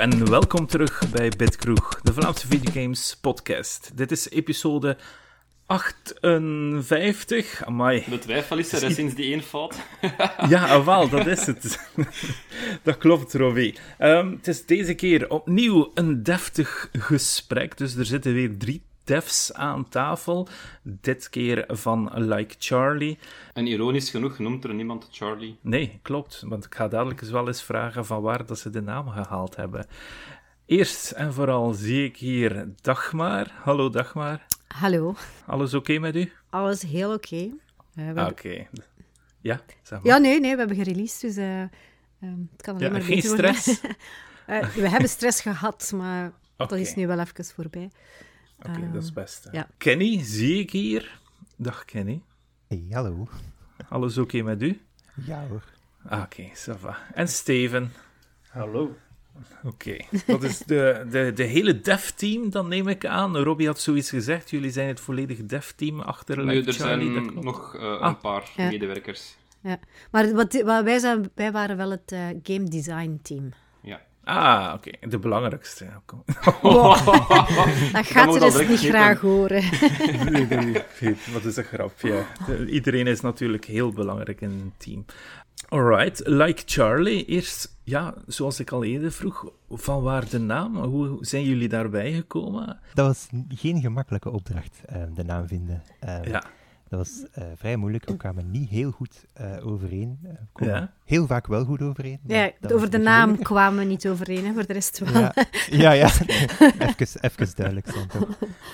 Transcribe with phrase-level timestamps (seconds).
[0.00, 3.90] En welkom terug bij Bitkroeg, de Vlaamse videogames podcast.
[3.94, 4.96] Dit is episode
[5.66, 7.64] 58.
[7.64, 8.04] Amai.
[8.10, 9.76] De twijfel is er sinds die één fout.
[10.48, 11.90] ja, ah, wel, dat is het.
[12.82, 13.74] dat klopt, Robbie.
[13.98, 17.76] Um, het is deze keer opnieuw een deftig gesprek.
[17.76, 20.48] Dus er zitten weer drie devs aan tafel.
[20.82, 23.18] Dit keer van Like Charlie.
[23.52, 25.58] En ironisch genoeg noemt er niemand Charlie.
[25.60, 26.42] Nee, klopt.
[26.46, 29.56] Want ik ga dadelijk eens wel eens vragen van waar dat ze de naam gehaald
[29.56, 29.86] hebben.
[30.66, 33.52] Eerst en vooral zie ik hier Dagmar.
[33.62, 34.46] Hallo Dagmar.
[34.68, 35.14] Hallo.
[35.46, 36.32] Alles oké met u?
[36.50, 37.50] Alles heel oké.
[37.94, 38.14] Okay.
[38.14, 38.66] Uh, ah, oké.
[39.40, 40.12] Ja, zeg maar.
[40.12, 41.60] Ja, nee, nee, we hebben gereleased, dus uh,
[42.22, 43.68] um, het kan alleen ja, maar geen stress?
[43.68, 46.66] uh, we hebben stress gehad, maar okay.
[46.66, 47.90] dat is nu wel even voorbij.
[48.62, 49.48] Oké, okay, dat is het beste.
[49.52, 49.68] Ja.
[49.78, 51.20] Kenny, zie ik hier.
[51.56, 52.22] Dag Kenny.
[52.66, 53.28] Hey, hallo.
[53.88, 54.80] Alles oké okay met u?
[55.14, 55.64] Ja hoor.
[56.04, 56.96] Ah, oké, okay, ça va.
[57.14, 57.92] En Steven.
[58.48, 58.96] Hallo.
[59.62, 60.06] Oké, okay.
[60.26, 63.36] dat is de, de, de hele dev-team, dan neem ik aan.
[63.36, 67.74] Robbie had zoiets gezegd, jullie zijn het volledige dev-team achter Nee, er Charlie, zijn nog
[67.74, 68.08] uh, ah.
[68.08, 68.68] een paar ja.
[68.68, 69.36] medewerkers.
[69.60, 69.78] Ja,
[70.10, 73.52] maar wat, wat wij, zijn, wij waren wel het uh, game design team.
[74.30, 74.88] Ah, oké.
[74.88, 75.10] Okay.
[75.10, 75.86] De belangrijkste.
[76.62, 77.06] Wow.
[77.92, 79.62] dat gaat er dus niet graag horen.
[80.30, 80.64] nee, nee,
[81.00, 81.16] nee.
[81.32, 82.24] Wat is een grapje.
[82.66, 85.04] Iedereen is natuurlijk heel belangrijk in een team.
[85.68, 87.24] Alright, like Charlie.
[87.24, 90.76] Eerst, ja, zoals ik al eerder vroeg, van waar de naam?
[90.76, 92.78] Hoe zijn jullie daarbij gekomen?
[92.94, 94.80] Dat was geen gemakkelijke opdracht,
[95.14, 95.82] de naam vinden.
[96.22, 96.44] ja.
[96.90, 98.04] Dat was uh, vrij moeilijk.
[98.08, 100.18] We kwamen niet heel goed uh, overeen.
[100.24, 100.92] Uh, ja.
[101.04, 102.18] heel vaak wel goed overeen.
[102.26, 103.48] Ja, over de naam moeilijk.
[103.48, 105.12] kwamen we niet overeen, hè, voor de rest wel.
[105.12, 105.32] Ja,
[105.70, 105.92] ja.
[105.92, 106.10] ja.
[106.86, 107.86] even, even duidelijk.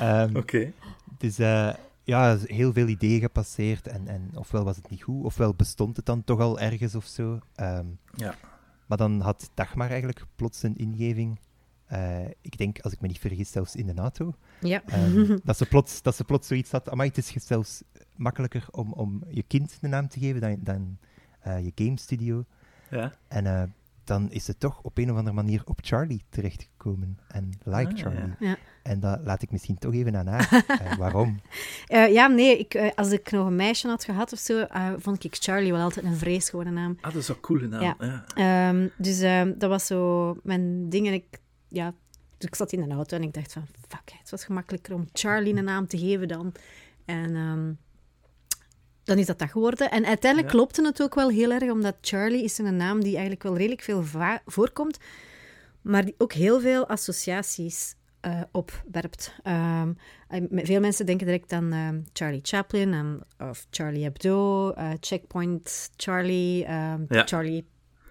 [0.00, 0.38] Um, Oké.
[0.38, 0.72] Okay.
[1.18, 1.36] Dus
[2.04, 3.86] ja, heel veel ideeën gepasseerd.
[3.86, 7.04] En, en ofwel was het niet goed, ofwel bestond het dan toch al ergens of
[7.04, 7.38] zo.
[7.56, 8.34] Um, ja.
[8.86, 11.38] Maar dan had Dagmar eigenlijk plots een ingeving.
[12.40, 14.34] Ik denk, als ik me niet vergis, zelfs in de NATO.
[14.60, 14.82] Ja.
[14.94, 16.94] Um, dat, ze plots, dat ze plots zoiets had.
[16.94, 17.82] Maar het is zelfs
[18.16, 20.98] makkelijker om, om je kind een naam te geven dan, dan
[21.46, 22.44] uh, je game studio.
[22.90, 23.12] Ja.
[23.28, 23.62] En uh,
[24.04, 27.18] dan is het toch op een of andere manier op Charlie terechtgekomen.
[27.28, 28.34] En like ah, Charlie.
[28.38, 28.56] Ja.
[28.82, 30.64] En dat laat ik misschien toch even aan haar.
[30.82, 31.40] uh, waarom?
[31.86, 34.66] ja, nee, ik, als ik nog een meisje had gehad of zo,
[34.98, 36.98] vond ik Charlie wel altijd een vreselijke naam.
[37.00, 37.82] Ah, dat is een coole naam.
[37.82, 38.24] Ja.
[38.34, 38.68] ja.
[38.68, 41.06] Um, dus ehm, dat was zo mijn ding.
[41.06, 41.40] En ik,
[41.76, 41.94] ja,
[42.38, 45.08] dus ik zat in de auto en ik dacht van, fuck, het was gemakkelijker om
[45.12, 46.54] Charlie een naam te geven dan.
[47.04, 47.78] En um,
[49.04, 49.90] dan is dat dat geworden.
[49.90, 50.58] En uiteindelijk ja.
[50.58, 53.82] klopte het ook wel heel erg, omdat Charlie is een naam die eigenlijk wel redelijk
[53.82, 54.04] veel
[54.46, 54.98] voorkomt,
[55.82, 57.94] maar die ook heel veel associaties
[58.26, 59.34] uh, opwerpt.
[59.44, 59.96] Um,
[60.50, 66.58] veel mensen denken direct aan um, Charlie Chaplin um, of Charlie Hebdo, uh, Checkpoint Charlie,
[66.58, 67.06] ja.
[67.08, 67.66] Charlie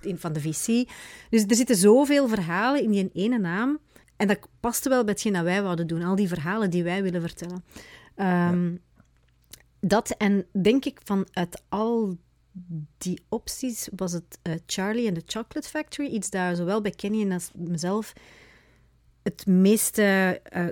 [0.05, 0.89] in van de VC.
[1.29, 3.79] Dus er zitten zoveel verhalen in die ene naam.
[4.16, 7.03] En dat paste wel bij hetgeen dat wij wouden doen, al die verhalen die wij
[7.03, 7.63] willen vertellen.
[8.15, 8.53] Ja
[9.88, 12.17] dat en denk ik vanuit al
[12.97, 17.21] die opties was het uh, Charlie en de Chocolate Factory iets daar zowel bij Kenny
[17.21, 18.13] en als mezelf
[19.23, 20.67] het meeste uh,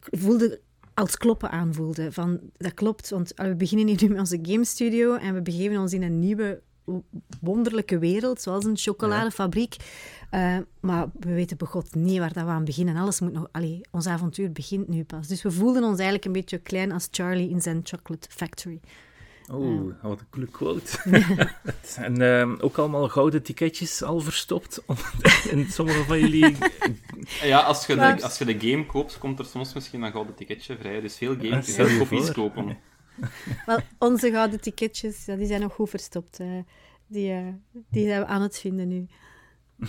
[0.00, 0.60] voelde
[0.94, 2.12] als kloppen aanvoelde.
[2.12, 5.78] Van, dat klopt, want we beginnen hier nu met onze game studio en we begeven
[5.78, 6.62] ons in een nieuwe
[7.40, 9.76] wonderlijke wereld, zoals een chocoladefabriek.
[10.30, 12.96] Uh, maar we weten begot niet waar dat we aan beginnen.
[12.96, 13.48] Alles moet nog...
[13.52, 15.26] Allee, ons avontuur begint nu pas.
[15.26, 18.80] Dus we voelden ons eigenlijk een beetje klein als Charlie in zijn chocolate factory.
[19.50, 19.92] Oh, uh.
[20.02, 20.98] wat een coole quote.
[21.96, 24.82] en uh, ook allemaal gouden ticketjes al verstopt
[25.50, 26.56] in sommige van jullie...
[27.42, 30.34] Ja, als je, de, als je de game koopt, komt er soms misschien een gouden
[30.34, 31.00] ticketje vrij.
[31.00, 32.78] Dus veel games heel kopies kopen.
[33.66, 36.38] Wel, onze gouden ticketjes, die zijn nog goed verstopt.
[37.06, 37.48] Die, uh,
[37.90, 39.06] die zijn we aan het vinden nu.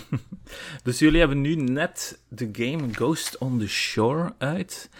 [0.82, 4.90] dus jullie hebben nu net de game Ghost on the Shore uit.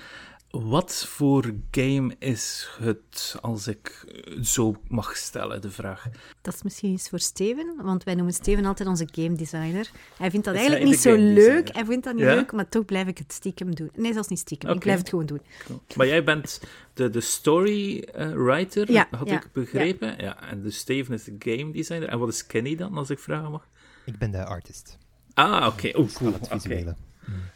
[0.50, 4.05] Wat voor game is het, als ik
[4.43, 6.06] zo mag stellen, de vraag?
[6.43, 9.91] Dat is misschien iets voor Steven, want wij noemen Steven altijd onze game designer.
[10.17, 11.75] Hij vindt dat is eigenlijk niet zo leuk.
[11.75, 12.35] Hij vindt dat niet ja?
[12.35, 13.91] leuk, maar toch blijf ik het stiekem doen.
[13.94, 14.69] Nee, zelfs niet stiekem.
[14.69, 14.79] Okay.
[14.79, 15.41] Ik blijf het gewoon doen.
[15.64, 15.81] Cool.
[15.97, 16.61] Maar jij bent
[16.94, 20.14] de, de story uh, writer, ja, had ja, ik begrepen.
[20.19, 20.43] Ja.
[20.50, 22.08] En dus Steven is de game designer.
[22.08, 23.69] En wat is Kenny dan, als ik vragen mag?
[24.05, 24.99] Ik ben de artist.
[25.35, 25.67] Ah, oké.
[25.67, 26.02] Okay.
[26.02, 26.32] Oh, cool.
[26.32, 26.85] Het visuele.
[26.85, 26.97] Ja,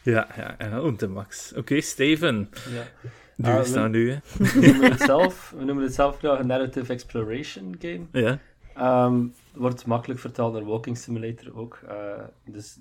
[0.02, 1.50] ja, ja, und de max.
[1.50, 2.50] Oké, okay, Steven.
[2.70, 2.86] Ja.
[3.36, 4.18] Doe uh, nou nu, hè.
[4.60, 8.06] We noemen het zelf, we noemen het zelf een narrative exploration game.
[8.12, 8.38] Ja.
[9.06, 11.80] Um, wordt makkelijk vertaald naar walking simulator ook.
[11.88, 12.78] Uh, dus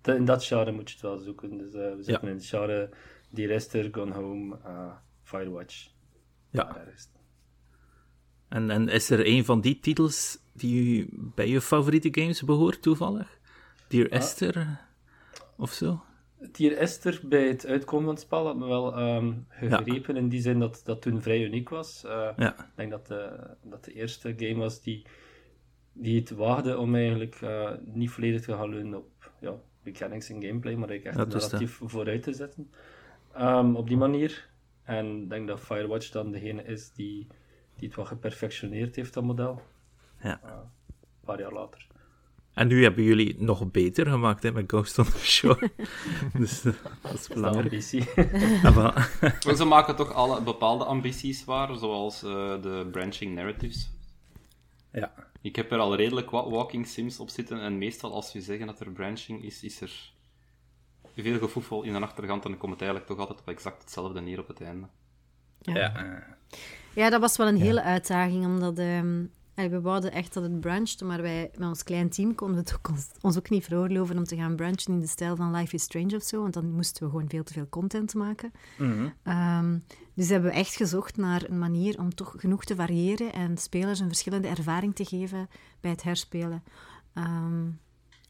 [0.00, 1.58] de, in dat genre moet je het wel zoeken.
[1.58, 2.28] Dus uh, we zitten ja.
[2.28, 2.90] in het genre
[3.34, 4.92] The Rester, Gone Home, uh,
[5.22, 5.88] Firewatch.
[6.50, 6.84] Ja.
[8.48, 13.38] En, en is er een van die titels die bij je favoriete games behoort, toevallig?
[13.88, 14.84] Dear Esther?
[15.56, 16.02] of zo?
[16.52, 20.40] Tier Esther bij het uitkomen van het spel had me wel ehm, gegrepen in die
[20.40, 22.02] zin dat dat toen vrij uniek was.
[22.04, 22.58] Uh, ja.
[22.58, 25.06] Ik denk dat de, dat de eerste game was die,
[25.92, 30.42] die het waagde om eigenlijk uh, niet volledig te gaan leunen op ja, mechanics en
[30.42, 32.70] gameplay, maar ik echt relatief vooruit te zetten.
[33.38, 34.48] Um, op die manier.
[34.82, 37.26] En ik denk dat Firewatch dan degene is die,
[37.74, 39.62] die het wat geperfectioneerd heeft, dat model.
[40.22, 40.40] Ja.
[40.44, 41.86] Uh, een paar jaar later.
[42.56, 45.70] En nu hebben jullie nog beter gemaakt hè, met Ghost on the Shore.
[46.38, 46.72] dus uh,
[47.02, 47.64] dat is belangrijk.
[47.64, 48.02] ambitie.
[49.56, 52.30] Ze maken toch alle bepaalde ambities waar, zoals uh,
[52.62, 53.90] de branching narratives.
[54.92, 55.12] Ja.
[55.40, 58.66] Ik heb er al redelijk wat walking sims op zitten en meestal als we zeggen
[58.66, 60.12] dat er branching is, is er
[61.14, 64.20] veel gevoel in de achtergrond en dan komt het eigenlijk toch altijd op exact hetzelfde
[64.20, 64.86] neer op het einde.
[65.60, 65.74] Ja.
[65.74, 66.26] Ja,
[66.94, 71.04] ja dat was wel een hele uitdaging, omdat um, we wouden echt dat het branchte,
[71.04, 74.24] maar wij met ons klein team konden het ook ons, ons, ook niet veroorloven om
[74.24, 77.04] te gaan branchen in de stijl van Life is Strange of zo, want dan moesten
[77.04, 78.52] we gewoon veel te veel content maken.
[78.78, 79.32] Mm -hmm.
[79.32, 83.58] um, dus hebben we echt gezocht naar een manier om toch genoeg te variëren en
[83.58, 85.48] spelers een verschillende ervaring te geven
[85.80, 86.62] bij het herspelen.
[87.14, 87.78] Um,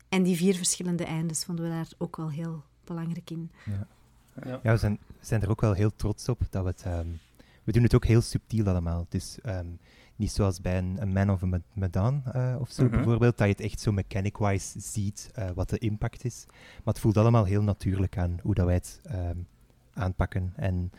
[0.09, 3.51] en die vier verschillende eindes vonden we daar ook wel heel belangrijk in.
[3.65, 3.87] Ja,
[4.45, 4.61] ja.
[4.63, 6.85] ja we, zijn, we zijn er ook wel heel trots op dat we het...
[6.87, 7.19] Um,
[7.65, 9.07] we doen het ook heel subtiel allemaal.
[9.09, 9.79] Dus um,
[10.17, 12.93] niet zoals bij een, een Man of a Medan uh, of zo Mhm.
[12.95, 16.45] bijvoorbeeld, dat je het echt zo mechanic-wise ziet uh, wat de impact is.
[16.85, 19.47] Maar het voelt allemaal heel natuurlijk aan hoe dat wij het um,
[19.95, 20.53] aanpakken.
[20.57, 20.91] En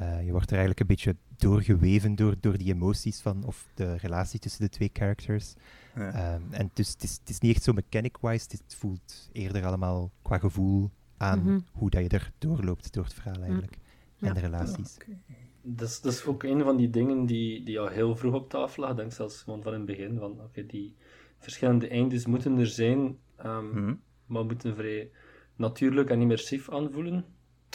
[0.00, 3.96] uh, je wordt er eigenlijk een beetje doorgeweven door, door die emoties van, of de
[3.96, 5.54] relatie tussen de twee characters.
[5.94, 6.34] Ja.
[6.34, 10.10] Um, en dus het is, het is niet echt zo mechanic-wise, het voelt eerder allemaal
[10.22, 11.58] qua gevoel aan Mhm.
[11.72, 13.72] hoe dat je er doorloopt door het verhaal eigenlijk.
[14.20, 14.32] En Ja.
[14.32, 14.96] de relaties.
[15.62, 18.48] Dat is, dat is ook een van die dingen die, die al heel vroeg op
[18.50, 18.90] tafel lag.
[18.90, 20.18] Ik denk zelfs gewoon van in het begin.
[20.18, 20.96] Van, oké, die
[21.38, 23.94] verschillende eindes moeten er zijn, Mhm.
[24.26, 25.10] maar moeten vrij
[25.56, 27.24] natuurlijk en immersief aanvoelen.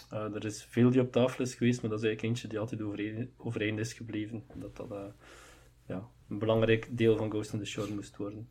[0.09, 2.59] Eh, er is veel die op tafel is geweest, maar dat is eigenlijk eentje die
[2.59, 4.43] altijd overeen, overeind is gebleven.
[4.55, 5.05] Dat dat eh,
[5.87, 8.49] ja, een belangrijk deel van Ghost in the Shore moest worden.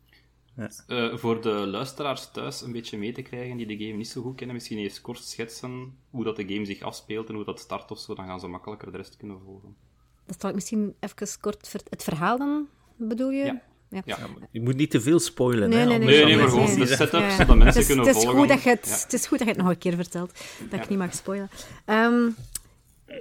[0.88, 4.23] Uh, voor de luisteraars thuis een beetje mee te krijgen die de game niet zo
[4.23, 7.61] goed kennen, misschien eerst kort schetsen hoe dat de game zich afspeelt en hoe dat
[7.61, 9.75] start of zo, dan gaan ze makkelijker de rest kunnen volgen.
[10.26, 11.69] Dat zal ik misschien even kort...
[11.69, 12.67] ver- Het verhaal dan,
[12.97, 13.44] bedoel je?
[13.44, 13.62] Ja.
[13.91, 14.03] Ja.
[14.05, 14.17] Ja.
[14.50, 15.69] Je moet niet te veel spoilen.
[15.69, 17.31] Nee, hè, nee, Nee, nee, maar gewoon de setup, Ja.
[17.31, 18.41] zodat mensen het is, kunnen het is volgen.
[18.41, 18.94] Goed dat je het, Ja.
[19.02, 20.82] Het is goed dat je het nog een keer vertelt, dat Ja.
[20.82, 21.50] ik niet mag spoilen.
[21.85, 22.29] Ehm,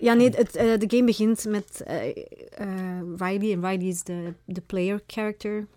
[0.01, 3.51] ja, nee, het, eh, de game begint met eh, eh, Riley.
[3.51, 5.67] En Riley is de, de player character.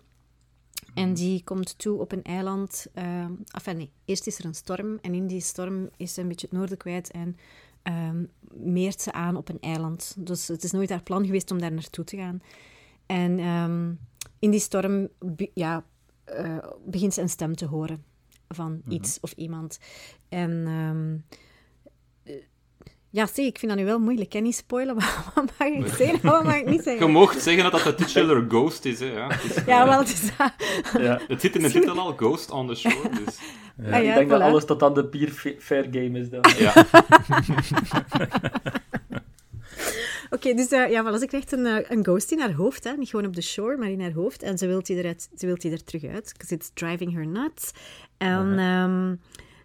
[0.99, 2.87] En die komt toe op een eiland.
[2.93, 4.97] ehm enfin, nee, eerst is er een storm.
[5.01, 7.11] En in die storm is ze een beetje het noorden kwijt.
[7.11, 7.37] En
[7.83, 8.23] ehm,
[8.53, 10.15] meert ze aan op een eiland.
[10.17, 12.41] Dus het is nooit haar plan geweest om daar naartoe te gaan.
[13.05, 13.93] En ehm,
[14.39, 15.07] in die storm
[15.53, 15.83] ja,
[16.23, 18.03] eh, begint ze een stem te horen
[18.47, 19.79] van iets of iemand.
[20.29, 21.37] En eh,
[23.09, 24.29] ja, zie, ik vind dat nu wel moeilijk.
[24.29, 24.95] Kan niet spoilen.
[24.99, 27.11] Wat wat mag ik zeggen en wat mag ik niet Je zeggen?
[27.11, 29.05] mocht zeggen dat dat de titular Ghost is, hè.
[29.05, 30.53] Ja, Het is, Ja, eh, wel, het is dat.
[31.01, 31.19] Ja.
[31.27, 33.37] Het zit in de titel al, Ghost on the Shore, dus...
[33.85, 34.43] Ah, ja, ik denk dat voilà.
[34.43, 36.29] alles tot aan de peer fa- fair game is.
[36.29, 36.41] Dan.
[36.57, 36.73] Ja.
[40.29, 42.83] Oké, dus eh, ja, wel, ze krijgt een, eh, een ghost in haar hoofd.
[42.83, 42.91] Hè?
[42.97, 44.43] Niet gewoon op de shore, maar in haar hoofd.
[44.43, 46.33] En ze wil die, eruit, ze wil die er terug uit.
[46.37, 47.71] Because it's driving her nuts.
[48.17, 49.15] En ehm,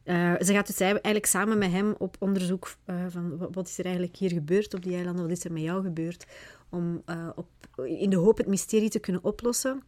[0.04, 3.84] eh, ze gaat dus eigenlijk samen met hem op onderzoek eh, van wat, is er
[3.84, 6.26] eigenlijk hier gebeurd op die eilanden, wat is er met jou gebeurd,
[6.68, 7.48] om eh, op,
[7.84, 9.82] in de hoop het mysterie te kunnen oplossen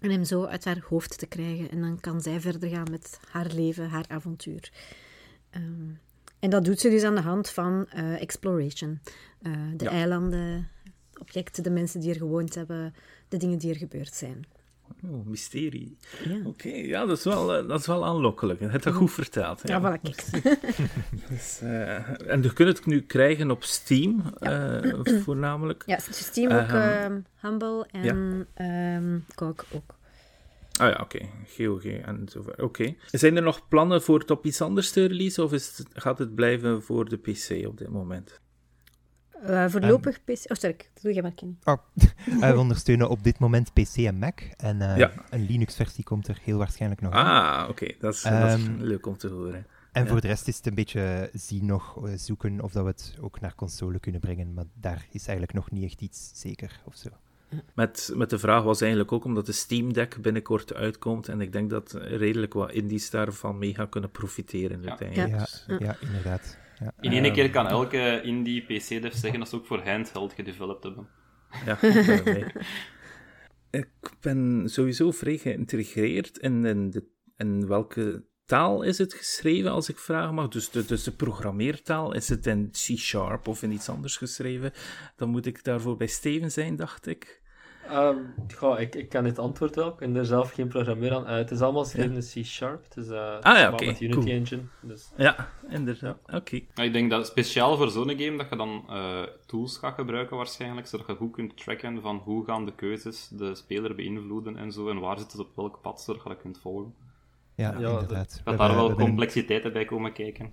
[0.00, 1.70] en hem zo uit haar hoofd te krijgen.
[1.70, 4.72] En dan kan zij verder gaan met haar leven, haar avontuur.
[5.50, 5.90] Ehm,
[6.38, 9.00] en dat doet ze dus aan de hand van exploration.
[9.76, 9.90] De Ja.
[9.90, 10.68] eilanden,
[11.20, 12.94] objecten, de mensen die er gewoond hebben,
[13.28, 14.44] de dingen die er gebeurd zijn.
[15.04, 15.96] Oh, mysterie.
[16.24, 18.60] Ja, Oké, ja, dat is, wel, eh, dat is wel aanlokkelijk.
[18.60, 19.60] Je hebt dat goed verteld.
[19.64, 19.80] ja Ja.
[19.98, 20.24] voilà, kijk.
[21.28, 24.80] Dus, eh, en je kunt het nu krijgen op Steam, eh,
[25.22, 25.82] voornamelijk.
[25.86, 29.94] Ja, Steam ook, Ehm, ehm, Humble en ehm GOG ook.
[30.80, 31.18] Ah ja, oké.
[31.56, 32.62] GOG en zover.
[32.62, 32.94] Oké.
[33.10, 36.18] Zijn er nog plannen voor het op iets anders te release, of is het, gaat
[36.18, 38.40] het blijven voor de PC op dit moment?
[39.42, 40.28] Eh, voorlopig PC...
[40.28, 41.54] Oh, sorry, dat doe je maar, Kenny.
[41.64, 41.76] Oh,
[42.52, 44.40] we ondersteunen op dit moment PC en Mac.
[44.56, 45.12] En eh, Ja.
[45.30, 47.62] een Linux-versie komt er heel waarschijnlijk nog aan.
[47.62, 47.92] Ah, oké.
[48.00, 49.66] Dat, is, dat is Ehm, leuk om te horen.
[49.92, 50.08] En ja.
[50.08, 53.16] voor de rest is het een beetje zien nog, eh, zoeken of dat we het
[53.20, 54.54] ook naar console kunnen brengen.
[54.54, 57.08] Maar daar is eigenlijk nog niet echt iets zeker of zo.
[57.74, 61.28] Met, met de vraag was eigenlijk ook omdat de Steam Deck binnenkort uitkomt.
[61.28, 64.82] En ik denk dat redelijk wat indies daarvan mee gaan kunnen profiteren.
[64.82, 64.88] Ja.
[64.88, 65.64] uiteindelijk.
[65.66, 66.56] Ja, ja inderdaad.
[66.78, 66.94] Ja.
[67.00, 67.34] In één Ehm.
[67.34, 71.08] keer kan elke indie PC-dev zeggen dat ze ook voor handheld gedeveloped hebben.
[71.64, 72.52] Ja, ik ben erbij.
[73.70, 73.88] Ik
[74.20, 77.04] ben sowieso vrij geïntegreerd in, in, de,
[77.36, 80.48] in welke taal is het geschreven, als ik vragen mag?
[80.48, 84.72] Dus de, dus de programmeertaal, is het in C-sharp of in iets anders geschreven?
[85.16, 87.42] Dan moet ik daarvoor bij Steven zijn, dacht ik.
[87.92, 89.88] Um, goh, ik, ik ken het antwoord wel.
[89.88, 91.22] Ik ben er zelf geen programmeur aan.
[91.22, 92.84] Uh, het is allemaal geschreven in C-Sharp.
[92.84, 93.86] Het is uh, ah, ja, okay.
[93.86, 94.26] met Unity cool.
[94.26, 94.62] Engine.
[94.80, 95.10] Dus.
[95.16, 96.18] Ja, inderdaad.
[96.24, 96.36] Oké.
[96.36, 96.66] Okay.
[96.74, 100.36] Ja, ik denk dat speciaal voor zo'n game dat je dan uh, tools gaat gebruiken
[100.36, 104.72] waarschijnlijk, zodat je goed kunt tracken van hoe gaan de keuzes de speler beïnvloeden en
[104.72, 106.94] zo, en waar zit het op welk pad, zodat je dat kunt volgen.
[107.54, 108.40] Ja, ja inderdaad.
[108.44, 110.52] Dat daar wel complexiteiten bij komen kijken.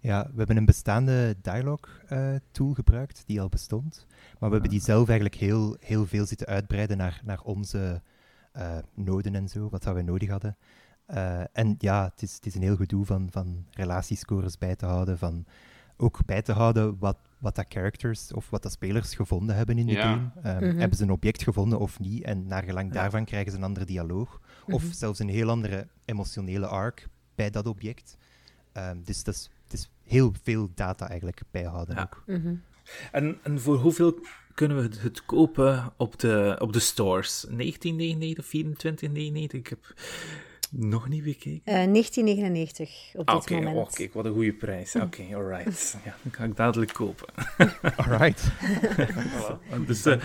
[0.00, 4.06] Ja, we hebben een bestaande dialogue-tool uh, gebruikt, die al bestond.
[4.38, 8.02] Maar we hebben die zelf eigenlijk heel, heel veel zitten uitbreiden naar, naar onze
[8.56, 10.56] uh, noden en zo, wat we nodig hadden.
[11.08, 14.86] Uh, en ja, het is, het is een heel gedoe van, van relatiescores bij te
[14.86, 15.44] houden, van
[15.96, 19.86] ook bij te houden wat, wat dat characters of wat dat spelers gevonden hebben in
[19.86, 20.02] de ja.
[20.02, 20.54] game.
[20.62, 20.78] Um, Mhm.
[20.78, 22.22] Hebben ze een object gevonden of niet?
[22.22, 24.40] En naar gelang daarvan krijgen ze een andere dialoog.
[24.66, 24.92] Of Mhm.
[24.92, 28.16] zelfs een heel andere emotionele arc bij dat object.
[28.72, 32.02] Um, dus dat is, het is heel veel data eigenlijk bijhouden Ja.
[32.02, 32.22] ook.
[32.26, 32.54] Mhm.
[33.12, 34.18] En, en voor hoeveel
[34.54, 37.46] kunnen we het, het kopen op de, op de stores?
[37.50, 37.54] 19,99
[38.36, 38.52] of 24,99?
[39.32, 39.94] Ik heb
[40.70, 41.60] nog niet bekeken.
[41.64, 43.76] Eh, 1999 op dit Oké, moment.
[43.76, 44.96] oh, kijk, wat een goede prijs.
[44.96, 45.96] Oké, alright.
[46.04, 47.26] Ja, dan ga ik dadelijk kopen.
[47.96, 48.42] Alright.
[49.86, 50.16] Dus eh,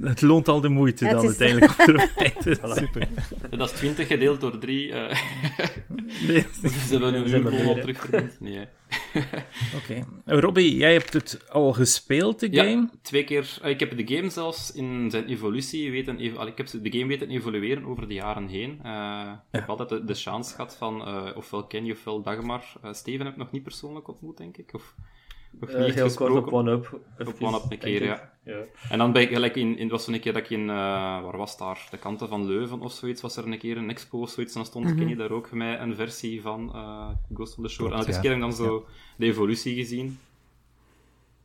[0.00, 2.76] het loont al de moeite dan is- uiteindelijk op de prijs.
[2.78, 3.08] Super.
[3.50, 4.88] Dat is 20 gedeeld door 3.
[4.88, 4.94] Uh,
[6.26, 6.46] Nee.
[6.62, 8.40] ze hebben We een uur terugverdiend.
[8.40, 8.66] Nee.
[9.82, 10.06] Oké.
[10.24, 12.70] Robbie, jij hebt het al gespeeld, de game?
[12.70, 13.58] Ja, twee keer.
[13.62, 16.20] eh, Ik heb de game zelfs in zijn evolutie weten...
[16.20, 18.80] Ik heb de game weten evolueren over de jaren heen.
[18.82, 22.64] Eh, ik heb altijd de, de chance gehad van eh, ofwel Kenny ofwel Dagmar.
[22.82, 24.74] Eh, Steven heb ik nog niet persoonlijk ontmoet, denk ik.
[24.74, 24.94] Of
[25.60, 27.00] Uh, heel kort op one-up.
[27.18, 28.32] Op one-up een keer, ja.
[28.44, 28.64] ja.
[28.90, 30.76] En dan ben ik gelijk in, in was zo'n keer dat ik in, eh,
[31.22, 31.88] waar was daar?
[31.90, 34.54] De kanten van Leuven of zoiets, was er een keer een expo of zoiets.
[34.54, 34.96] En dan stond Mhm.
[34.96, 37.88] Kenny daar ook met een versie van eh, Ghost of the Shore.
[37.90, 38.20] Klopt, en elke ja.
[38.20, 40.18] keer heb ik dan zo de evolutie gezien.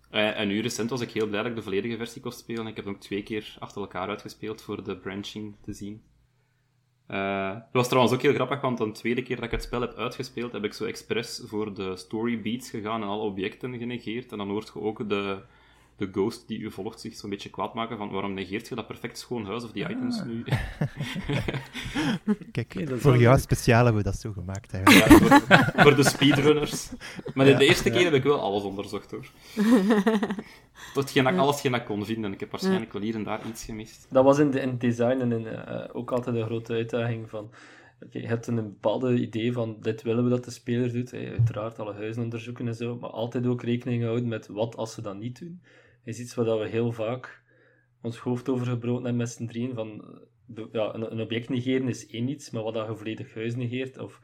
[0.09, 2.67] En nu recent was ik heel blij dat ik de volledige versie kon spelen.
[2.67, 6.01] Ik heb hem ook twee keer achter elkaar uitgespeeld voor de branching te zien.
[7.09, 9.81] Eh, het was trouwens ook heel grappig, want de tweede keer dat ik het spel
[9.81, 14.31] heb uitgespeeld, heb ik zo expres voor de story beats gegaan en alle objecten genegeerd.
[14.31, 15.41] En dan hoort je ook de,
[15.99, 18.87] de ghost die u volgt zich zo'n beetje kwaad maken van waarom negeert je dat
[18.87, 20.43] perfect schoon huis of die items nu?
[22.51, 23.39] Kijk, voor jou leuk.
[23.43, 25.11] speciaal hebben we dat zo gemaakt eigenlijk.
[25.11, 26.89] Ja, voor, voor de speedrunners.
[27.33, 27.95] Maar de, de eerste Ja.
[27.95, 29.29] keer heb ik wel alles onderzocht hoor.
[30.93, 32.33] Tot geen, alles geen dat ik kon vinden.
[32.33, 34.07] Ik heb waarschijnlijk wel hier en daar iets gemist.
[34.09, 37.29] Dat was in, de, in het design en in, eh, ook altijd een grote uitdaging
[37.29, 37.51] van...
[38.03, 41.11] oké, je hebt een bepaald idee van, dit willen we dat de speler doet.
[41.11, 41.29] hè.
[41.29, 42.95] Uiteraard alle huizen onderzoeken en zo.
[42.97, 45.61] Maar altijd ook rekening houden met wat als ze dat niet doen.
[46.03, 47.41] Is iets waar dat we heel vaak
[48.01, 49.73] ons hoofd over gebroken hebben met z'n drieën.
[49.73, 50.05] Van,
[50.55, 53.55] eh, ja, een, een object negeren is één iets, maar wat dat je volledig huis
[53.55, 54.19] negeert, of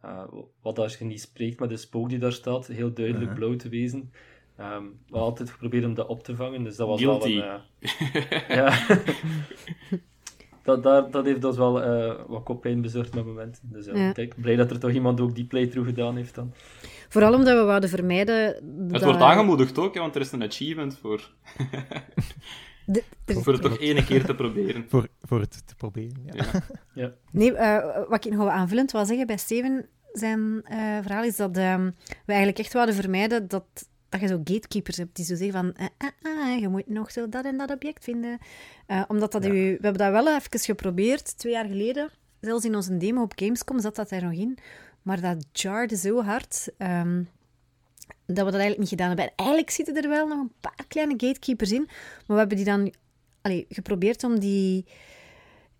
[0.00, 0.24] eh,
[0.62, 3.34] wat als je niet spreekt met de spook die daar staat, heel duidelijk Mhm.
[3.38, 4.12] blauw te wezen.
[4.56, 7.38] Ehm, we hadden altijd geprobeerd om dat op te vangen, dus dat was Guilty.
[7.40, 7.60] wel een...
[7.80, 8.86] eh, ja.
[10.64, 13.62] dat, daar, dat heeft ons wel eh, wat koppijn bezorgd met momenten.
[13.72, 16.52] Dus ja, kijk, blij dat er toch iemand ook die playthrough gedaan heeft dan.
[17.14, 18.36] Vooral omdat we wouden vermijden...
[18.46, 21.30] Het dat- wordt aangemoedigd ook, hè, want er is een achievement voor.
[22.86, 24.84] de- Voor het toch ene keer te proberen.
[24.90, 26.22] voor, voor het te proberen.
[26.32, 26.44] Ja.
[26.94, 27.12] Ja.
[27.32, 31.56] Nee, eh, wat ik nog aanvullend wil zeggen bij Steven zijn eh, verhaal is dat
[31.56, 33.64] ehm, we eigenlijk echt wilden vermijden dat,
[34.08, 37.28] dat je zo gatekeepers hebt die zo zeggen van eh, ah, je moet nog zo
[37.28, 38.38] dat en dat object vinden.
[38.86, 39.50] Eh, omdat dat Ja.
[39.50, 42.10] u, we hebben dat wel even geprobeerd, twee jaar geleden.
[42.40, 44.58] Zelfs in onze demo op Gamescom zat dat er nog in.
[45.04, 47.22] Maar dat jarde zo hard ehm,
[48.26, 49.26] dat we dat eigenlijk niet gedaan hebben.
[49.26, 51.84] En eigenlijk zitten er wel nog een paar kleine gatekeepers in.
[51.86, 52.92] Maar we hebben die dan
[53.44, 54.86] allee, geprobeerd om die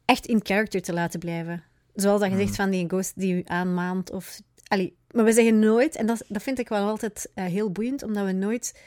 [0.04, 1.64] echt in character te laten blijven.
[1.94, 4.10] Zoals dat je zegt van die ghost die u aanmaant.
[4.10, 7.70] Of, allee, maar we zeggen nooit, en dat, dat vind ik wel altijd eh, heel
[7.70, 8.80] boeiend, omdat we nooit...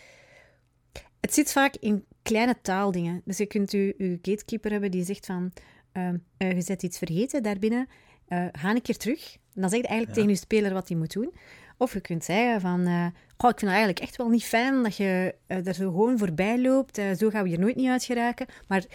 [1.19, 3.21] Het zit vaak in kleine taaldingen.
[3.25, 5.51] Dus je kunt u, uw gatekeeper hebben die zegt van...
[5.91, 7.87] ehm, eh, je zet iets vergeten daarbinnen,
[8.27, 9.33] eh ga een keer terug.
[9.33, 10.23] En dan zeg je eigenlijk Ja.
[10.23, 11.33] tegen je speler wat hij moet doen.
[11.77, 12.85] Of je kunt zeggen van...
[13.37, 16.17] goh, ik vind het eigenlijk echt wel niet fijn dat je eh daar zo gewoon
[16.17, 17.01] voorbij loopt.
[17.17, 18.45] Zo gaan we hier nooit niet uit geraken.
[18.67, 18.85] Maar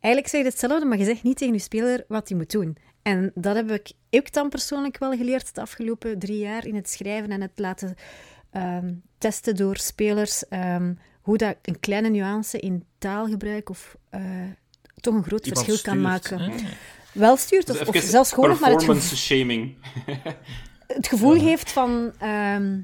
[0.00, 2.76] eigenlijk zeg je hetzelfde, maar je zegt niet tegen je speler wat hij moet doen.
[3.02, 6.88] En dat heb ik ook dan persoonlijk wel geleerd de afgelopen drie jaar in het
[6.90, 7.94] schrijven en het laten
[8.50, 10.48] ehm, testen door spelers.
[10.48, 13.96] ehm, hoe dat een kleine nuance in taalgebruik of
[15.00, 16.38] toch een groot Iemand verschil kan stuurt, maken.
[16.40, 16.68] hè?
[17.14, 19.74] Wel stuurt, of, Dus of zelfs gewoon nog maar het, gevo- performance shaming.
[20.86, 22.12] het gevoel heeft van...
[22.18, 22.78] ehm,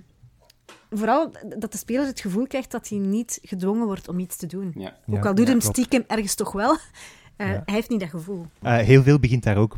[0.90, 4.46] vooral dat de speler het gevoel krijgt dat hij niet gedwongen wordt om iets te
[4.46, 4.72] doen.
[4.76, 4.96] Ja.
[5.06, 5.76] Ook al doet ja, hem klopt.
[5.76, 6.76] stiekem ergens toch wel,
[7.36, 7.62] eh, Ja.
[7.64, 8.46] hij heeft niet dat gevoel.
[8.62, 9.76] Eh, heel veel begint daar ook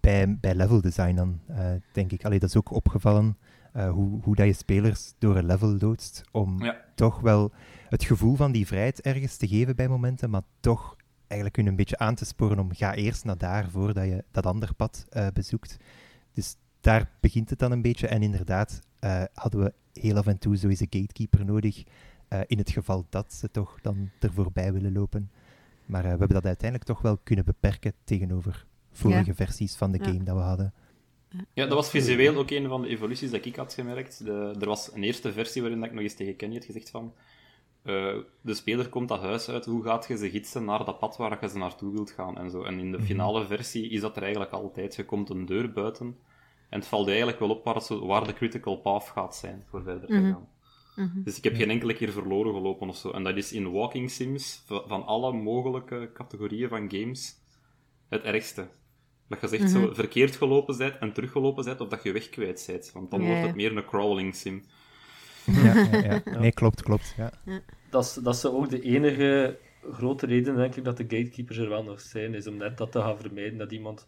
[0.00, 1.56] bij, bij level design dan, uh,
[1.92, 2.24] denk ik.
[2.24, 3.36] Allee, dat is ook opgevallen,
[3.76, 6.76] uh, hoe, hoe dat je spelers door een level loodst, om Ja.
[6.94, 7.52] toch wel
[7.88, 10.96] het gevoel van die vrijheid ergens te geven bij momenten, maar toch
[11.28, 14.46] eigenlijk hun een beetje aan te sporen om ga eerst naar daar voordat je dat
[14.46, 15.76] andere pad eh, bezoekt.
[16.32, 18.06] Dus daar begint het dan een beetje.
[18.06, 21.84] En inderdaad eh, hadden we heel af en toe zo eens een gatekeeper nodig,
[22.28, 25.30] eh, in het geval dat ze toch dan er voorbij willen lopen.
[25.86, 29.98] Maar eh, we hebben dat uiteindelijk toch wel kunnen beperken tegenover vorige versies van de
[29.98, 30.04] Ja.
[30.04, 30.72] game dat we hadden.
[31.52, 34.24] Ja, dat was visueel ook een van de evoluties dat ik had gemerkt.
[34.24, 36.90] De, er was een eerste versie waarin dat ik nog eens tegen Kenny had gezegd
[36.90, 37.12] van...
[37.88, 41.16] eh, de speler komt dat huis uit, hoe gaat je ze gidsen naar dat pad
[41.16, 42.62] waar je ze naartoe wilt gaan en zo.
[42.62, 44.94] En in de finale versie is dat er eigenlijk altijd.
[44.96, 46.16] Je komt een deur buiten
[46.68, 49.36] en het valt je eigenlijk wel op waar, het zo- waar de critical path gaat
[49.36, 50.32] zijn voor verder te Mhm.
[50.32, 50.48] gaan.
[51.14, 53.10] Dus ik heb geen enkele keer verloren gelopen of zo.
[53.10, 57.34] En dat is in walking sims, van alle mogelijke categorieën van games,
[58.08, 58.68] het ergste.
[59.28, 62.64] Dat je zegt zo verkeerd gelopen bent en teruggelopen bent, of dat je weg kwijt
[62.66, 62.90] bent.
[62.92, 63.46] Want dan Ja, wordt ja.
[63.46, 64.64] het meer een crawling sim.
[65.44, 66.22] Ja, ja, ja.
[66.40, 67.14] Nee, klopt, klopt.
[67.16, 67.32] Ja.
[67.90, 69.58] Dat is, dat is ook de enige
[69.92, 72.92] grote reden, denk ik, dat de gatekeepers er wel nog zijn, is om net dat
[72.92, 74.06] te gaan vermijden, dat iemand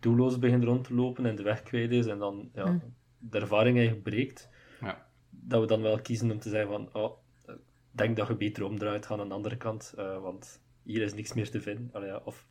[0.00, 2.80] doelloos begint rond te lopen en de weg kwijt is en dan ja,
[3.18, 4.48] de ervaring eigenlijk breekt.
[4.80, 5.06] Ja.
[5.30, 7.56] Dat we dan wel kiezen om te zeggen van, oh, ik
[7.90, 11.32] denk dat je beter omdraait, ga aan de andere kant, eh, want hier is niks
[11.32, 11.88] meer te vinden.
[11.92, 12.46] Allee, ja, of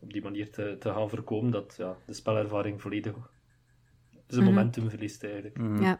[0.00, 3.30] op die manier te, te gaan voorkomen dat ja, de spelervaring volledig
[4.26, 5.58] zijn momentum verliest eigenlijk.
[5.58, 5.98] Ja, ja.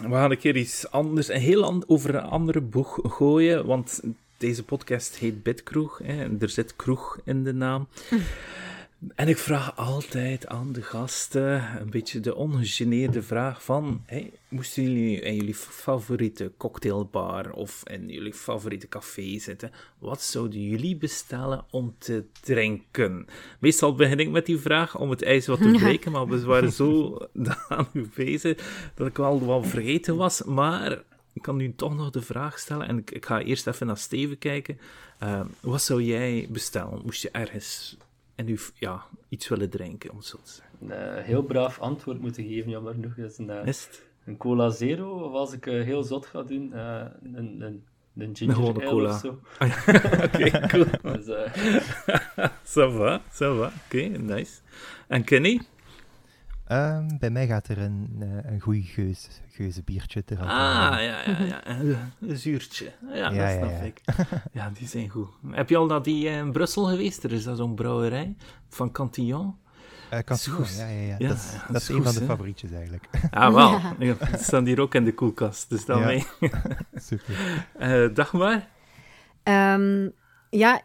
[0.00, 4.00] We gaan een keer iets anders, een heel over een andere boeg gooien, want
[4.36, 7.88] deze podcast heet Bitkroeg, hè, en er zit kroeg in de naam.
[9.14, 14.04] En ik vraag altijd aan de gasten een beetje de ongegeneerde vraag van,
[14.48, 20.96] moesten jullie in jullie favoriete cocktailbar of in jullie favoriete café zitten, wat zouden jullie
[20.96, 23.26] bestellen om te drinken?
[23.58, 26.72] Meestal begin ik met die vraag om het ijs wat te breken, maar we waren
[26.72, 27.18] zo
[27.68, 32.10] aan u bezig dat ik wel wat vergeten was, maar ik kan nu toch nog
[32.10, 34.78] de vraag stellen en ik, ik ga eerst even naar Steven kijken.
[35.18, 37.00] Eh, wat zou jij bestellen?
[37.04, 37.96] Moest je ergens
[38.34, 40.76] en u ja, iets willen drinken, om het zo te zeggen?
[40.80, 43.16] Een eh, heel braaf antwoord moeten geven, jammer genoeg.
[43.16, 43.72] Is een, eh,
[44.24, 47.84] een cola zero, of als ik eh, heel zot ga doen, een, een,
[48.16, 49.10] een ginger gewone ale cola.
[49.10, 49.28] of zo.
[50.26, 50.84] Oké, cool.
[51.02, 51.26] Dus,
[52.74, 53.72] Ça va, ça va.
[53.86, 54.60] Oké, nice.
[55.08, 55.60] En Kenny?
[56.72, 60.98] Ehm, bij mij gaat er een, eh, een goeie geus, geuze biertje er Ah, ja,
[60.98, 61.66] ja, ja.
[61.66, 61.96] Een,
[62.28, 62.92] een zuurtje.
[63.08, 63.76] Ja, Ja, dat ja, snap ja.
[63.76, 64.00] ik.
[64.52, 65.28] Ja, die zijn goed.
[65.50, 67.24] Heb je al naar die eh, in Brussel geweest?
[67.24, 68.36] Er is daar zo'n brouwerij
[68.68, 69.54] van Cantillon.
[70.12, 70.76] Uh, Cantillon, goed.
[70.76, 71.16] ja, ja, ja.
[71.18, 72.26] Ja, dat is, ja, dat dat is is een goed, van de hè.
[72.26, 73.08] favorietjes eigenlijk.
[73.30, 73.70] Ah, wel.
[74.08, 76.06] Ja, die staan hier ook in de koelkast, dus dan Ja.
[76.06, 76.26] mee.
[76.94, 77.66] Super.
[77.78, 78.68] Eh, dag maar.
[79.42, 80.08] Ehm,
[80.50, 80.80] ja,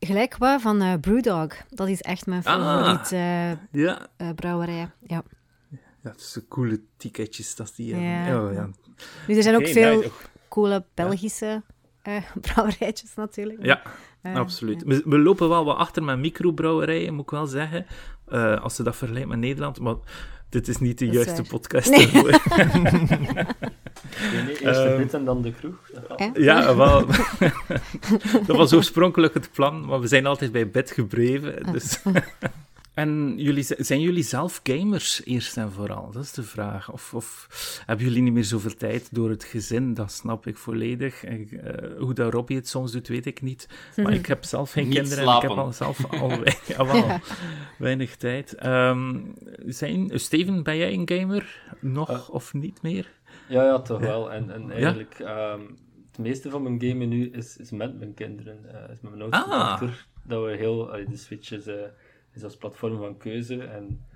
[0.00, 1.52] gelijk wat van eh, Brewdog.
[1.68, 2.60] Dat is echt mijn Ah.
[2.62, 3.50] favoriet eh,
[3.82, 4.90] Ja, eh, brouwerij.
[5.06, 5.22] Ja.
[5.70, 7.96] ja dat zijn coole ticketjes dat die.
[7.96, 8.42] Ja.
[8.44, 8.68] Oh, ja.
[9.26, 10.04] Nu, er zijn ook veel
[10.48, 11.62] coole Belgische
[12.02, 13.64] eh, brouwerijtjes natuurlijk.
[13.64, 13.82] Ja,
[14.22, 14.80] absoluut.
[14.80, 14.86] ja.
[14.86, 17.86] We, we lopen wel wat achter met microbrouwerijen, moet ik wel zeggen.
[18.26, 19.80] Eh, als ze dat vergelijkt met Nederland.
[19.80, 19.94] Maar
[20.50, 21.50] dit is niet de is juiste waar.
[21.50, 22.10] podcast Nee.
[22.12, 22.30] daarvoor.
[24.32, 25.90] nee, nee, eerst de Ehm, en dan de kroeg.
[26.34, 27.06] Ja, wel.
[28.46, 31.72] dat was oorspronkelijk het plan, maar we zijn altijd bij bed gebleven.
[31.72, 32.02] Dus.
[33.00, 36.10] En jullie, zijn jullie zelf gamers, eerst en vooral?
[36.10, 36.92] Dat is de vraag.
[36.92, 37.46] Of, of
[37.86, 39.94] hebben jullie niet meer zoveel tijd door het gezin?
[39.94, 41.24] Dat snap ik volledig.
[41.24, 43.68] En, eh, hoe dat Robbie het soms doet, weet ik niet.
[43.96, 47.18] Maar ik heb zelf geen Niet kinderen en ik heb al zelf al wei- jawel,
[47.78, 48.54] weinig tijd.
[48.54, 49.16] Ehm,
[49.66, 51.62] zijn, Steven, ben jij een gamer?
[51.80, 52.30] Nog Eh.
[52.30, 53.10] of niet meer?
[53.48, 54.32] Ja, ja, toch wel.
[54.32, 55.60] En, en eigenlijk, ehm,
[56.10, 58.58] het meeste van mijn gamen nu is, is met mijn kinderen.
[58.84, 59.68] eh, is met mijn oudste Ah.
[59.80, 60.06] dochter.
[60.24, 61.48] Dat we heel, de Switch
[62.34, 63.62] is, als platform van keuze.
[63.64, 64.06] En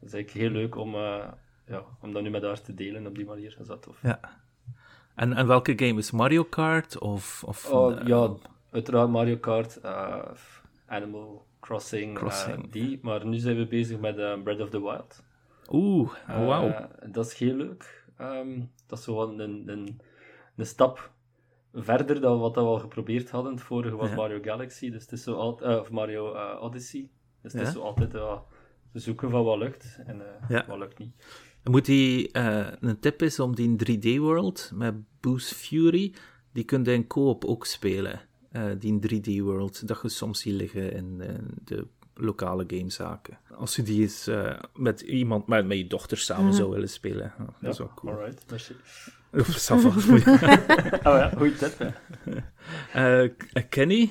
[0.00, 1.28] dat is eigenlijk heel leuk om, eh,
[1.66, 3.50] ja, om dat nu met haar te delen op die manier.
[3.50, 3.98] Dat is dat tof.
[4.02, 4.20] Ja.
[5.14, 6.98] En, en welke game is Mario Kart?
[6.98, 8.32] Of, of Oh, eh, ja,
[8.70, 10.22] uiteraard Mario Kart, eh,
[10.86, 12.70] Animal Crossing, Crossing.
[12.72, 12.98] die.
[13.02, 15.24] Maar nu zijn we bezig met Breath of the Wild.
[15.70, 16.88] Oeh, Eh, wauw.
[17.10, 18.04] dat is heel leuk.
[18.16, 20.00] Ehm, dat is zo wel een, een,
[20.56, 21.10] een stap
[21.74, 23.52] verder dan wat we al geprobeerd hadden.
[23.52, 24.14] Het vorige was Ja.
[24.14, 27.08] Mario Galaxy, dus het is zo of Mario Odyssey.
[27.46, 27.68] Dus het Ja.
[27.68, 28.38] is zo altijd eh,
[28.92, 30.64] zoeken van wat lukt en eh, Ja.
[30.68, 31.12] wat lukt niet.
[31.64, 36.14] Moet die eh, een tip is om die 3D-world met Boost Fury,
[36.52, 38.20] die kun je in co-op ook spelen.
[38.50, 43.38] Eh, die 3D-world, dat je soms ziet liggen in eh, de lokale gamezaken.
[43.56, 47.32] Als je die eens eh, met iemand, met, met je dochter samen zou willen spelen.
[47.38, 48.12] Ja, dat is wel cool.
[48.12, 48.74] Alright, merci.
[49.32, 49.88] Of, ça va.
[51.10, 51.78] Oh ja, goeie tip.
[51.78, 51.90] hè.
[53.22, 53.30] Eh,
[53.68, 54.10] Kenny?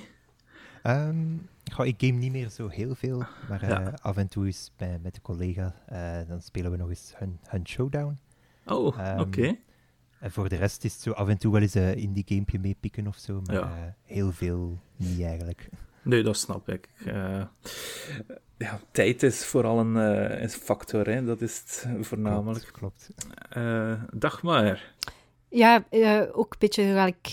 [1.83, 5.13] Ik game niet meer zo heel veel, maar eh, af en toe is bij, met
[5.13, 8.17] de collega, eh, dan spelen we nog eens hun, hun showdown.
[8.65, 9.55] Oh, Ehm, oké.
[10.19, 12.59] En voor de rest is het zo af en toe wel eens een indie gamepje
[12.59, 13.61] meepikken of zo, maar Ja.
[13.61, 15.69] eh, heel veel niet eigenlijk.
[16.05, 16.89] Nee, dat snap ik.
[17.05, 17.43] Eh,
[18.57, 21.23] ja, tijd is vooral een, eh, een factor, hè.
[21.25, 22.69] dat is het voornamelijk.
[22.73, 23.29] Klopt, klopt.
[23.49, 24.93] Eh, dag maar.
[25.55, 26.83] Ja, eh, ook een beetje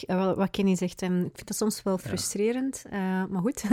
[0.07, 1.03] eh, wat- wat Kenny zegt.
[1.03, 3.65] En ik vind dat soms wel frustrerend, eh, maar goed.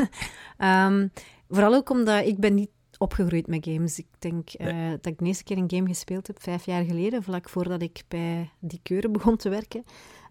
[0.57, 1.07] Ehm,
[1.49, 3.99] vooral ook omdat ik ben niet opgegroeid met games.
[3.99, 4.49] Ik denk
[4.91, 8.03] dat ik de eerste keer een game gespeeld heb, vijf jaar geleden, vlak voordat ik
[8.07, 9.83] bij die keuren begon te werken.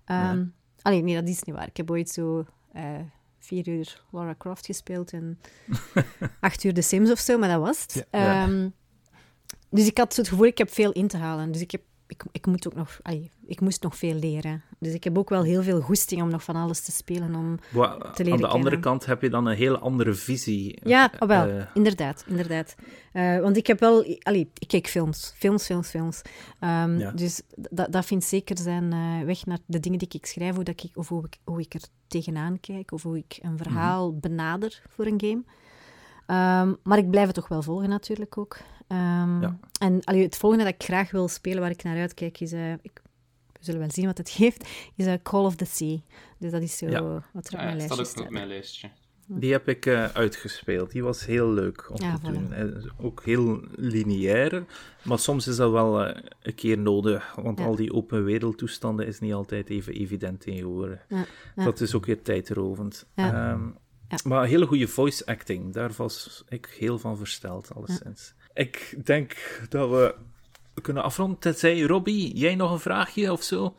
[0.04, 0.44] Ehm
[0.82, 1.66] Alleen, nee, dat is niet waar.
[1.66, 2.44] Ik heb ooit zo
[3.38, 5.38] vier uur Lara Croft gespeeld en
[6.40, 8.06] acht uur The Sims of zo, maar dat was het.
[8.10, 8.20] Ja.
[8.24, 8.42] Ja.
[8.46, 8.68] Ehm,
[9.70, 11.52] dus ik had zo het gevoel, ik heb veel in te halen.
[11.52, 14.62] Dus ik, heb, ik, ik, moet ook nog, allee, ik moest nog veel leren.
[14.78, 17.34] Dus ik heb ook wel heel veel goesting om nog van alles te spelen.
[17.34, 17.58] Om...
[18.14, 20.78] Te leren aan de andere kant heb je dan een heel andere visie.
[20.82, 22.74] Ja, oh wel, Eh, inderdaad, inderdaad.
[23.12, 24.16] Eh, want ik heb wel...
[24.22, 26.22] Allee, ik kijk films, films, films, films.
[26.60, 27.10] Ehm, Ja.
[27.10, 30.64] Dus dat dat vindt zeker zijn eh, weg naar de dingen die ik schrijf, hoe,
[30.64, 34.10] dat ik, of hoe ik, hoe ik er tegenaan kijk, of hoe ik een verhaal
[34.10, 34.20] Mhm.
[34.20, 35.42] benader voor een game.
[36.26, 38.56] Ehm, maar ik blijf het toch wel volgen, natuurlijk ook.
[38.88, 39.58] Ehm, Ja.
[39.80, 42.52] En allee, het volgende dat ik graag wil spelen, waar ik naar uitkijk, is...
[42.52, 43.00] eh, ik,
[43.52, 45.98] we zullen wel zien wat het geeft, is eh, Call of the Sea.
[46.38, 47.02] Dus dat is zo Ja.
[47.02, 48.24] wat er op Ja, mijn ja, staat lijstje ook staat.
[48.24, 48.88] op mijn lijstje.
[49.30, 50.90] Die heb ik eh, uitgespeeld.
[50.90, 52.32] Die was heel leuk om Ja, te voilà.
[52.32, 52.90] doen.
[53.00, 54.64] Ook heel lineair.
[55.04, 57.34] Maar soms is dat wel eh, een keer nodig.
[57.34, 57.64] Want Ja.
[57.64, 61.04] al die open wereldtoestanden is niet altijd even evident tegenwoordig.
[61.08, 61.24] Ja,
[61.56, 61.64] ja.
[61.64, 63.06] Dat is ook weer tijdrovend.
[63.14, 63.52] Ja.
[63.52, 63.66] Ehm,
[64.10, 64.16] Ja.
[64.24, 65.72] Maar hele goede voice acting.
[65.72, 68.34] Daar was ik heel van versteld, alleszins.
[68.58, 69.36] Ik denk
[69.68, 70.14] dat we
[70.82, 71.38] kunnen afronden.
[71.38, 73.74] Tenzij, Robbie, jij nog een vraagje of zo?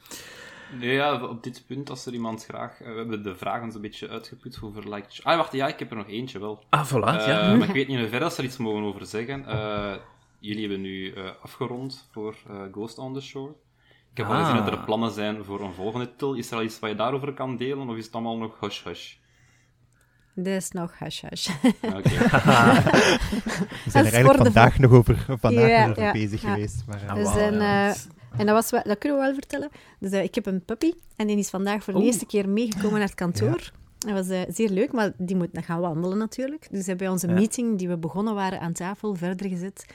[0.79, 2.81] Nee, ja, op dit punt, als er iemand graag...
[2.81, 5.07] eh, we hebben de vragen zo'n beetje uitgeput over like...
[5.23, 6.63] Ah, wacht, ja, ik heb er nog eentje wel.
[6.69, 7.55] Ah, voilà, Eh, ja.
[7.55, 9.45] Maar ik weet niet in hoeverre ze er iets mogen over zeggen.
[9.45, 9.95] Eh,
[10.39, 13.51] jullie hebben nu eh, afgerond voor eh, Ghost on the Shore.
[14.11, 14.47] Ik heb al Ah.
[14.49, 16.33] gezien dat er plannen zijn voor een volgende titel.
[16.33, 19.13] Is er al iets wat je daarover kan delen, of is het allemaal nog hush-hush?
[20.43, 21.49] Dat is nog hash hash.
[21.82, 22.10] Oké.
[23.86, 26.54] We zijn er eigenlijk de vandaag nog over, vandaag Ja, nog over ja, bezig ja.
[26.54, 26.84] geweest.
[26.88, 27.89] Maar, eh, Ah, Dus en, ja.
[27.89, 27.95] eh,
[28.38, 29.69] en dat, was wel, dat kunnen we wel vertellen.
[29.99, 32.08] Dus eh, ik heb een puppy en die is vandaag voor de Oeh.
[32.10, 33.71] eerste keer meegekomen naar het kantoor.
[33.97, 36.67] Dat was eh, zeer leuk, maar die moet nog gaan wandelen natuurlijk.
[36.71, 37.34] Dus hebben wij onze Ja.
[37.34, 39.86] meeting die we begonnen waren aan tafel verder gezet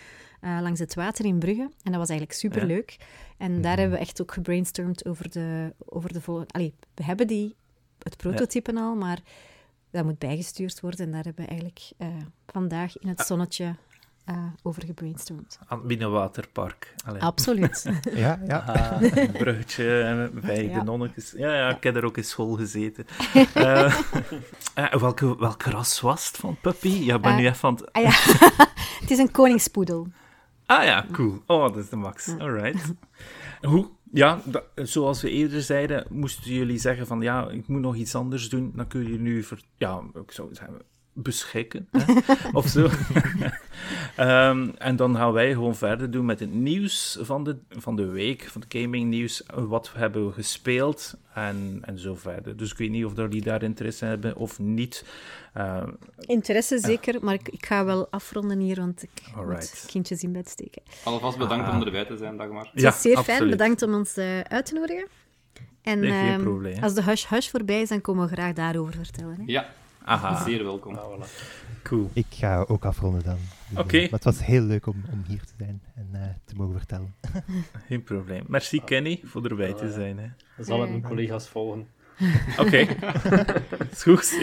[0.40, 1.62] eh, langs het water in Brugge.
[1.82, 2.96] En dat was eigenlijk superleuk.
[3.38, 6.52] En daar hebben we echt ook gebrainstormd over de, over de volgende...
[6.52, 7.54] Allee, we hebben die,
[8.02, 9.18] het prototype al, maar
[9.94, 11.06] dat moet bijgestuurd worden.
[11.06, 12.08] En daar hebben we eigenlijk eh,
[12.46, 13.74] vandaag in het zonnetje
[14.24, 15.58] eh, over gebrainstormd.
[15.66, 16.94] Aan het Binnenwaterpark.
[17.06, 17.22] Allee.
[17.22, 17.84] Absoluut.
[18.14, 18.58] ja, ja.
[18.58, 20.00] Ah, een bruggetje
[20.32, 20.78] eh, bij Ja.
[20.78, 21.32] de nonnetjes.
[21.36, 23.06] Ja, ja, ik heb er ook in school gezeten.
[23.54, 23.94] Eh,
[24.74, 26.88] eh, welke, welke ras was het van Puppy?
[26.88, 27.92] Ja, ben Eh, nu even van het...
[27.92, 28.10] Ah ja,
[29.00, 30.06] het is een koningspoedel.
[30.66, 31.42] Ah ja, cool.
[31.46, 32.28] Oh, dat is de max.
[32.38, 32.92] Alright.
[33.60, 33.88] Hoe?
[34.14, 34.40] Ja,
[34.74, 38.72] zoals we eerder zeiden, moesten jullie zeggen van ja, ik moet nog iets anders doen,
[38.74, 39.44] dan kun je nu,
[39.76, 40.82] ja, ik zou zeggen,
[41.14, 42.14] beschikken, hè?
[42.52, 42.88] of zo.
[44.16, 48.04] Ehm, en dan gaan wij gewoon verder doen met het nieuws van de, van de
[48.06, 52.56] week, van de gaming nieuws, wat hebben we gespeeld en, en zo verder.
[52.56, 55.04] Dus ik weet niet of jullie daar interesse in hebben of niet.
[55.54, 59.70] Ehm, Interesse zeker, maar ik, ik ga wel afronden hier, want ik Alright.
[59.82, 60.82] moet kindjes in bed steken.
[61.04, 61.74] Alvast bedankt Ah.
[61.76, 62.70] om erbij te zijn, Dagmar.
[62.72, 65.06] Het Ja, is zeer fijn, bedankt om ons eh, uit te nodigen.
[65.82, 66.82] En Nee, geen ehm, probleem.
[66.82, 69.34] als de hush-hush voorbij is, dan komen we graag daarover vertellen.
[69.36, 69.42] Hè?
[69.46, 69.66] Ja,
[70.04, 70.98] aha, zeer welkom.
[70.98, 71.26] Voilà.
[71.82, 72.10] cool.
[72.12, 73.38] Ik ga ook afronden dan.
[73.68, 74.00] Dus, Oké.
[74.00, 77.14] Maar het was heel leuk om, om hier te zijn en eh, te mogen vertellen.
[77.88, 78.44] Geen probleem.
[78.46, 80.18] Merci Kenny voor erbij te zijn.
[80.18, 80.26] Hè.
[80.56, 81.86] Dan zal ik mijn collega's volgen.
[82.58, 82.86] Oké.
[84.02, 84.38] goed.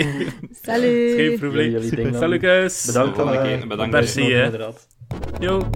[0.61, 1.15] Salut!
[1.15, 2.13] Geen probleem.
[2.13, 2.85] Salut guys.
[2.85, 3.79] Bedankt voor Bedankt.
[3.79, 4.43] de Merci, hè.
[4.43, 4.87] inderdaad.
[5.39, 5.69] Yo.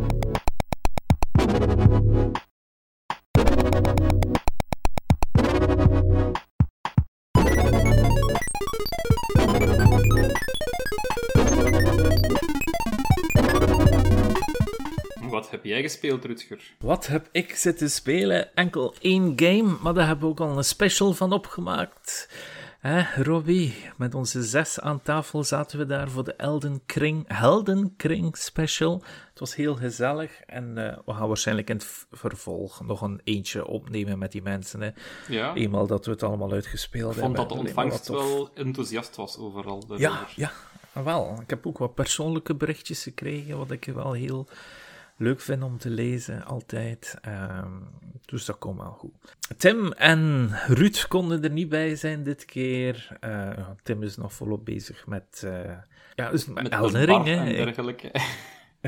[15.67, 16.73] Jij gespeeld, Rutger?
[16.79, 18.55] Wat heb ik zitten spelen?
[18.55, 22.29] Enkel één game, maar daar hebben we ook al een special van opgemaakt.
[22.85, 28.37] Hè, Robbie, met onze zes aan tafel zaten we daar voor de Elden Kring, Heldenkring
[28.37, 29.03] special.
[29.29, 33.67] Het was heel gezellig en eh, we gaan waarschijnlijk in het vervolg nog een eentje
[33.67, 34.81] opnemen met die mensen.
[34.81, 34.89] Hè.
[35.27, 37.35] Ja, ik Eenmaal dat we het allemaal uitgespeeld vond hebben.
[37.35, 39.83] dat de Alleen maar ontvangst wel enthousiast was overal.
[39.97, 40.51] Ja, ja,
[40.93, 41.37] wel.
[41.41, 44.47] Ik heb ook wat persoonlijke berichtjes gekregen, wat ik wel heel
[45.17, 47.17] leuk vind om te lezen, altijd.
[47.21, 47.71] Ehm,
[48.25, 49.13] dus dat komt wel goed.
[49.57, 53.17] Tim en Ruud konden er niet bij zijn dit keer.
[53.19, 55.71] Eh, Tim is nog volop bezig met, eh,
[56.15, 58.11] Ja, dus met Met Elden Ring, en dergelijke.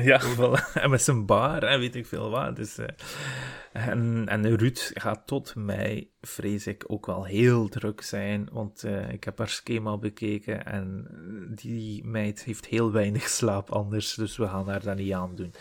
[0.02, 0.72] Ja, voilà.
[0.72, 2.56] en met zijn bar en weet ik veel wat.
[2.56, 2.86] Dus, eh,
[3.72, 8.48] en, en Ruud gaat tot mei, vrees ik, ook wel heel druk zijn.
[8.52, 11.06] Want eh, ik heb haar schema bekeken en
[11.54, 14.14] die meid heeft heel weinig slaap anders.
[14.14, 15.54] Dus we gaan haar dat niet aan doen.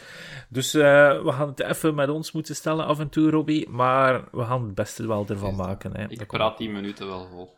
[0.50, 3.69] Dus eh, we gaan het even met ons moeten stellen af en toe, Robbie.
[3.69, 5.97] Maar we gaan het beste wel ervan maken.
[5.97, 6.10] Hè.
[6.10, 7.57] Ik praat 10 minuten wel vol.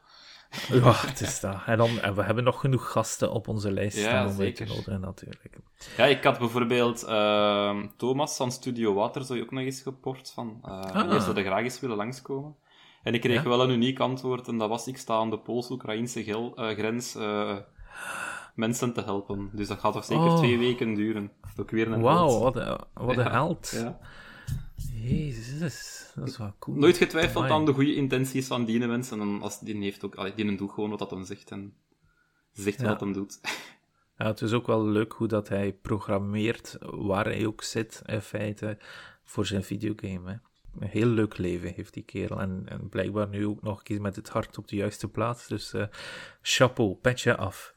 [0.83, 1.55] ja, het is dat.
[1.65, 4.55] En, dan, en we hebben nog genoeg gasten op onze lijst Ja, staan om uit
[4.55, 5.57] te nodigen, natuurlijk.
[5.97, 10.31] Ja, ik had bijvoorbeeld ehm, Thomas van Studio Water, zou je ook nog eens geport
[10.31, 10.59] van.
[10.63, 11.09] eh Ah.
[11.11, 12.55] Die zou er graag eens willen langskomen.
[13.03, 13.49] En ik kreeg Ja?
[13.49, 16.23] wel een uniek antwoord, en dat was: ik sta aan de Pools-Oekraïnse
[16.55, 17.55] eh, grens eh,
[18.55, 19.49] mensen te helpen.
[19.53, 20.37] Dus dat gaat toch zeker Oh.
[20.37, 21.31] twee weken duren.
[21.59, 23.71] Ook weer een Wauw, wat een, wat een held.
[23.75, 23.99] Ja.
[25.03, 26.77] Jezus, dat is wel cool.
[26.77, 27.51] Nooit getwijfeld Amai.
[27.59, 29.19] aan de goede intenties van die mensen.
[29.21, 31.73] En als die heeft ook, allee, die doet gewoon wat dat hem zegt en
[32.51, 32.87] zegt Ja.
[32.87, 33.39] wat hem doet.
[34.17, 38.21] Ja, het is ook wel leuk hoe dat hij programmeert, waar hij ook zit, in
[38.21, 38.77] feite,
[39.23, 40.29] voor zijn videogame.
[40.29, 40.35] Hè.
[40.79, 42.39] Een heel leuk leven heeft die kerel.
[42.41, 45.47] En, en blijkbaar nu ook nog een keer met het hart op de juiste plaats.
[45.47, 45.83] Dus eh
[46.41, 47.73] chapeau, petje af.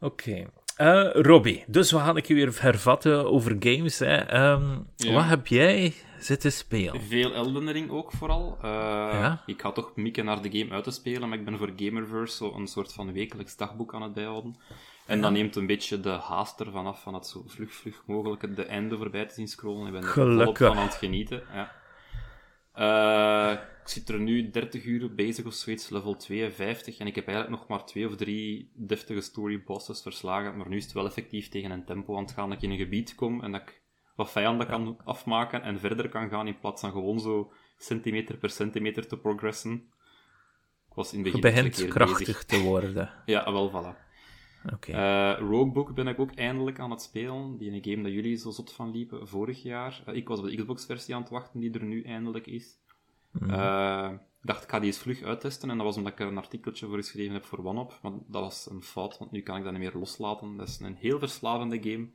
[0.00, 0.46] Oké.
[0.76, 3.98] Eh, Robbie, dus we gaan ik je weer hervatten over games.
[3.98, 4.16] Hè.
[4.16, 5.12] Ehm, Ja.
[5.12, 7.00] Wat heb jij zitten spelen?
[7.00, 8.58] Veel Elden Ring ook vooral.
[8.62, 9.42] Ja?
[9.46, 12.36] Ik ga toch mikken naar de game uit te spelen, maar ik ben voor Gamerverse
[12.36, 14.56] zo een soort van wekelijks dagboek aan het bijhouden.
[15.06, 18.56] En dan neemt een beetje de haast ervan af van het zo vlug, vlug mogelijk
[18.56, 19.86] de einde voorbij te zien scrollen.
[19.86, 21.42] Ik ben er volop van aan het genieten.
[21.52, 21.72] Ja.
[22.76, 23.52] Eh,
[23.82, 26.98] ik zit er nu 30 uur bezig of zoiets, level 52.
[26.98, 30.56] En ik heb eigenlijk nog maar twee of drie deftige story bosses verslagen.
[30.56, 32.70] Maar nu is het wel effectief tegen een tempo aan het gaan dat ik in
[32.70, 33.82] een gebied kom en dat ik
[34.16, 38.50] wat vijanden kan afmaken en verder kan gaan in plaats van gewoon zo centimeter per
[38.50, 39.72] centimeter te progressen.
[40.88, 42.44] Ik was in begin begint een krachtig bezig.
[42.44, 43.10] te worden.
[43.26, 44.04] Ja, wel, voilà.
[44.72, 44.92] Oké.
[44.92, 47.56] Eh, Roguebook ben ik ook eindelijk aan het spelen.
[47.56, 50.02] Die ene game dat jullie zo zot van liepen vorig jaar.
[50.06, 52.78] Eh, ik was op de Xbox-versie aan het wachten, die er nu eindelijk is.
[53.30, 53.50] Mhm.
[53.50, 55.70] Eh, ik dacht, ik ga die eens vlug uittesten.
[55.70, 57.98] En dat was omdat ik er een artikeltje voor geschreven heb voor OneUp.
[58.02, 60.56] Maar dat was een fout, want nu kan ik dat niet meer loslaten.
[60.56, 62.08] Dat is een heel verslavende game.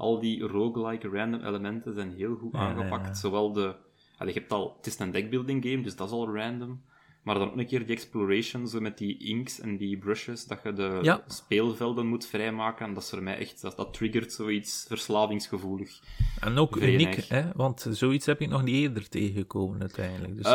[0.00, 3.02] Al die roguelike random elementen zijn heel goed aangepakt.
[3.02, 3.14] ja, ja.
[3.14, 3.74] Zowel de...
[4.18, 4.74] Allee, je hebt al...
[4.76, 6.82] Het is een deckbuilding game, dus dat is al random.
[7.22, 10.60] Maar dan ook een keer die exploration, zo met die inks en die brushes, dat
[10.64, 11.22] je de Ja.
[11.26, 12.86] speelvelden moet vrijmaken.
[12.86, 13.60] En dat is voor mij echt...
[13.62, 16.00] Dat, dat triggert zoiets verslavingsgevoelig.
[16.40, 17.42] En ook uniek, hè?
[17.54, 20.34] want zoiets heb ik nog niet eerder tegengekomen uiteindelijk.
[20.36, 20.54] Dus dat.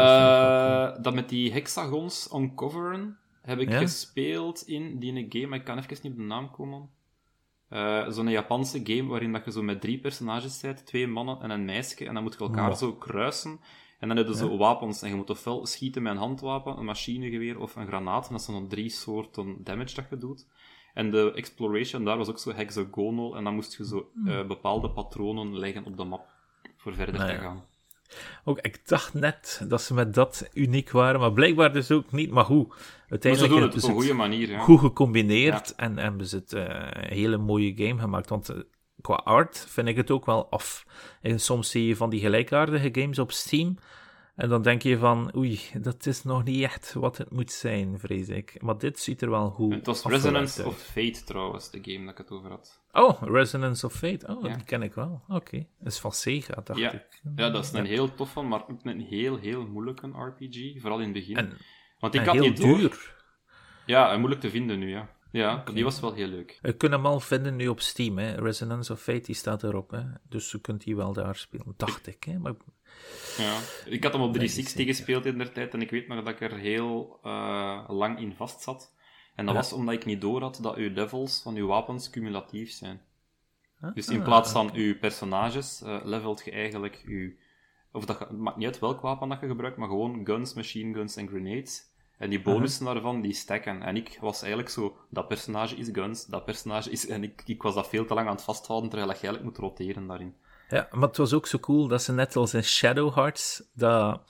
[0.98, 3.78] Eh, dat met die hexagons uncoveren heb ik Ja?
[3.80, 6.90] gespeeld in die game, maar ik kan even niet op de naam komen.
[7.70, 11.50] Eh, Zo'n Japanse game waarin dat je zo met drie personages bent, twee mannen en
[11.50, 12.78] een meisje, en dan moet je elkaar Wow.
[12.78, 13.60] zo kruisen.
[14.00, 16.86] En dan heb je zo wapens, en je moet ofwel schieten met een handwapen, een
[16.86, 20.48] machinegeweer of een granaat, en dat zijn dan drie soorten damage dat je doet.
[20.94, 24.90] En de exploration daar was ook zo hexagonal, en dan moest je zo eh, bepaalde
[24.90, 26.26] patronen leggen op de map
[26.78, 27.64] voor verder Nou te gaan.
[28.44, 32.32] Ook, ik dacht net dat ze met dat uniek waren, maar blijkbaar dus ook niet.
[32.32, 32.68] Maar hoe?
[33.22, 34.60] Ze Uiteindelijk doen het op ze een goede manier, ja.
[34.60, 38.30] goed gecombineerd en hebben ze het een hele mooie game gemaakt.
[38.30, 38.58] Want eh,
[39.02, 40.86] qua art vind ik het ook wel af.
[41.22, 43.78] En soms zie je van die gelijkaardige games op Steam.
[44.36, 48.00] En dan denk je van, oei, dat is nog niet echt wat het moet zijn,
[48.00, 48.62] vrees ik.
[48.62, 50.68] Maar dit ziet er wel goed Het was Resonance uit.
[50.68, 52.82] of Fate trouwens, de game dat ik het over had.
[52.92, 54.28] Oh, Resonance of Fate.
[54.28, 54.54] Oh, Ja.
[54.56, 55.22] die ken ik wel.
[55.28, 55.66] Oké.
[55.80, 56.92] Dat is van Sega, dacht Ja.
[56.92, 57.22] ik.
[57.36, 60.82] Ja, dat is een heel tof van, maar ook een heel, heel moeilijke RPG.
[60.82, 61.38] Vooral in het begin.
[61.38, 61.58] En,
[62.00, 62.78] Want ik en had heel door...
[62.78, 63.14] duur.
[63.86, 65.14] Ja, en moeilijk te vinden nu, ja.
[65.32, 66.60] Ja, die was wel heel leuk.
[66.62, 68.36] We kunnen hem al vinden nu op Steam, hè.
[68.36, 70.02] Resonance of Fate, die staat erop, hè.
[70.30, 72.40] Dus je kunt die wel daar spelen, dacht ik, hè.
[72.40, 72.54] Maar
[73.38, 73.58] Ja.
[73.86, 74.94] Ik had hem op Nee, 360 zeker.
[74.96, 78.34] gespeeld in der tijd en ik weet nog dat ik er heel eh, lang in
[78.36, 78.94] vast zat.
[79.36, 79.62] En dat Ja.
[79.62, 83.02] was omdat ik niet door had dat uw levels van uw wapens cumulatief zijn.
[83.94, 87.34] Dus in Ah, plaats van uw personages eh, levelt je eigenlijk uw...
[87.96, 91.16] Of dat, maakt niet uit welk wapen dat je gebruikt, maar gewoon guns, machine guns
[91.16, 91.94] en grenades.
[92.18, 93.82] En die bonussen daarvan, die stacken.
[93.82, 97.08] En ik was eigenlijk zo, dat personage is guns, dat personage is...
[97.08, 99.58] En ik, ik was dat veel te lang aan het vasthouden, terwijl je eigenlijk moet
[99.58, 100.36] roteren daarin.
[100.70, 104.22] Ja, maar het was ook zo cool dat ze net als in Shadow Hearts dat,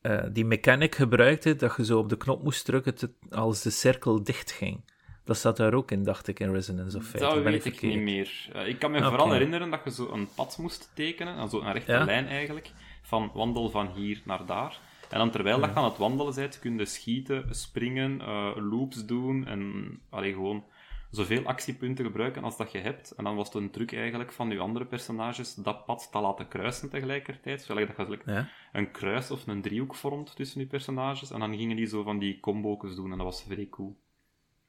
[0.00, 3.70] eh, die mechanic gebruikte, dat je zo op de knop moest drukken te- als de
[3.70, 4.80] cirkel dicht ging.
[5.24, 7.18] Dat zat daar ook in, dacht ik, in Resonance of Fate.
[7.24, 7.94] Dat weet ik verkeerd?
[7.94, 8.48] niet meer.
[8.52, 9.06] Eh, ik kan me Oké.
[9.08, 12.04] vooral herinneren dat je zo een pad moest tekenen, en zo een rechte Ja.
[12.04, 12.70] lijn eigenlijk,
[13.02, 14.78] van wandel van hier naar daar.
[15.10, 19.04] En dan terwijl dat je aan het wandelen bent, kun je schieten, springen, eh, loops
[19.06, 20.64] doen en allee, gewoon
[21.10, 23.10] zoveel actiepunten gebruiken als dat je hebt.
[23.10, 26.48] En dan was het een truc eigenlijk van je andere personages dat pad te laten
[26.48, 27.62] kruisen tegelijkertijd.
[27.62, 28.48] Zodat je eigenlijk Ja.
[28.72, 31.30] een kruis of een driehoek vormt tussen je personages.
[31.30, 33.96] En dan gingen die zo van die combo's doen en dat was vrij cool.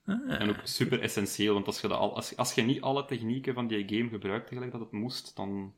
[0.05, 0.41] Ah.
[0.41, 3.53] En ook super essentieel, want als je, dat al, als, als je niet alle technieken
[3.53, 5.73] van die game gebruikt gelijk dat het moest, dan,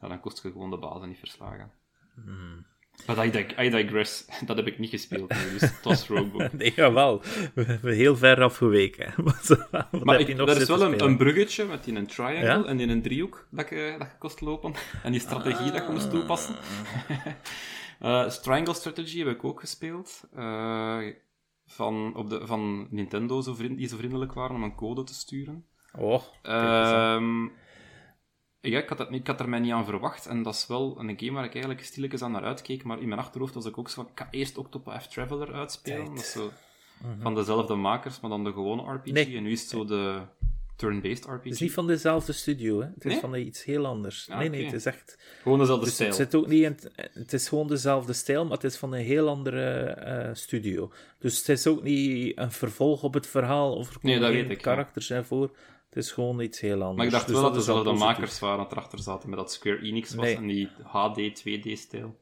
[0.00, 1.70] ja, dan kost je gewoon de bazen niet verslagen.
[2.24, 2.66] Hmm.
[3.06, 4.24] Maar I, dig- I digress.
[4.46, 6.52] Dat heb ik niet gespeeld, dus het was Roguebook.
[6.58, 7.22] Nee, jawel.
[7.54, 9.12] We hebben heel ver afgeweken.
[9.24, 12.06] Wat, wat Maar heb je ik, nog er is wel een, bruggetje met in een
[12.06, 12.64] triangle Ja?
[12.64, 14.74] en in een driehoek dat je, dat je kost lopen.
[15.02, 16.54] En die strategie dat je moest toepassen.
[17.98, 20.22] Eh Triangle Strategy heb ik ook gespeeld.
[20.34, 20.98] Eh,
[21.72, 25.14] van, op de, van Nintendo, zo vriend, die zo vriendelijk waren om een code te
[25.14, 25.64] sturen.
[25.98, 26.22] Oh.
[26.42, 27.42] Ehm,
[28.60, 30.26] ja, ik had, dat, niet- ik had er mij niet aan verwacht.
[30.26, 32.84] En dat is wel een game waar ik eigenlijk stilletjes aan naar uitkeek.
[32.84, 34.10] Maar in mijn achterhoofd was ik ook zo van...
[34.12, 36.04] Ik ga eerst Octopath Traveler uitspelen.
[36.04, 36.50] Dat is zo
[37.20, 39.04] van dezelfde makers, maar dan de gewone RPG.
[39.04, 39.14] Mhm.
[39.14, 39.36] Nee.
[39.36, 40.20] En nu is het zo de
[40.80, 41.42] turn-based RPG.
[41.44, 42.86] Het is niet van dezelfde studio, hè.
[42.94, 43.20] Het is Nee?
[43.20, 44.28] van iets heel anders.
[44.30, 45.18] Ah, nee, nee, het is echt...
[45.42, 46.08] Gewoon dezelfde Dus stijl.
[46.08, 48.92] het, zit ook niet in, het- het is gewoon dezelfde stijl, maar het is van
[48.92, 50.92] een heel andere eh, studio.
[51.18, 54.42] Dus het is ook niet een vervolg op het verhaal of er Nee, dat geen
[54.42, 55.50] weet ik, karakters zijn voor.
[55.88, 56.96] Het is gewoon iets heel anders.
[56.96, 59.80] Maar ik dacht Dus wel dat dezelfde makers waren dat erachter zaten met dat Square
[59.82, 60.36] Enix was Nee.
[60.36, 62.16] en die HD 2D-stijl.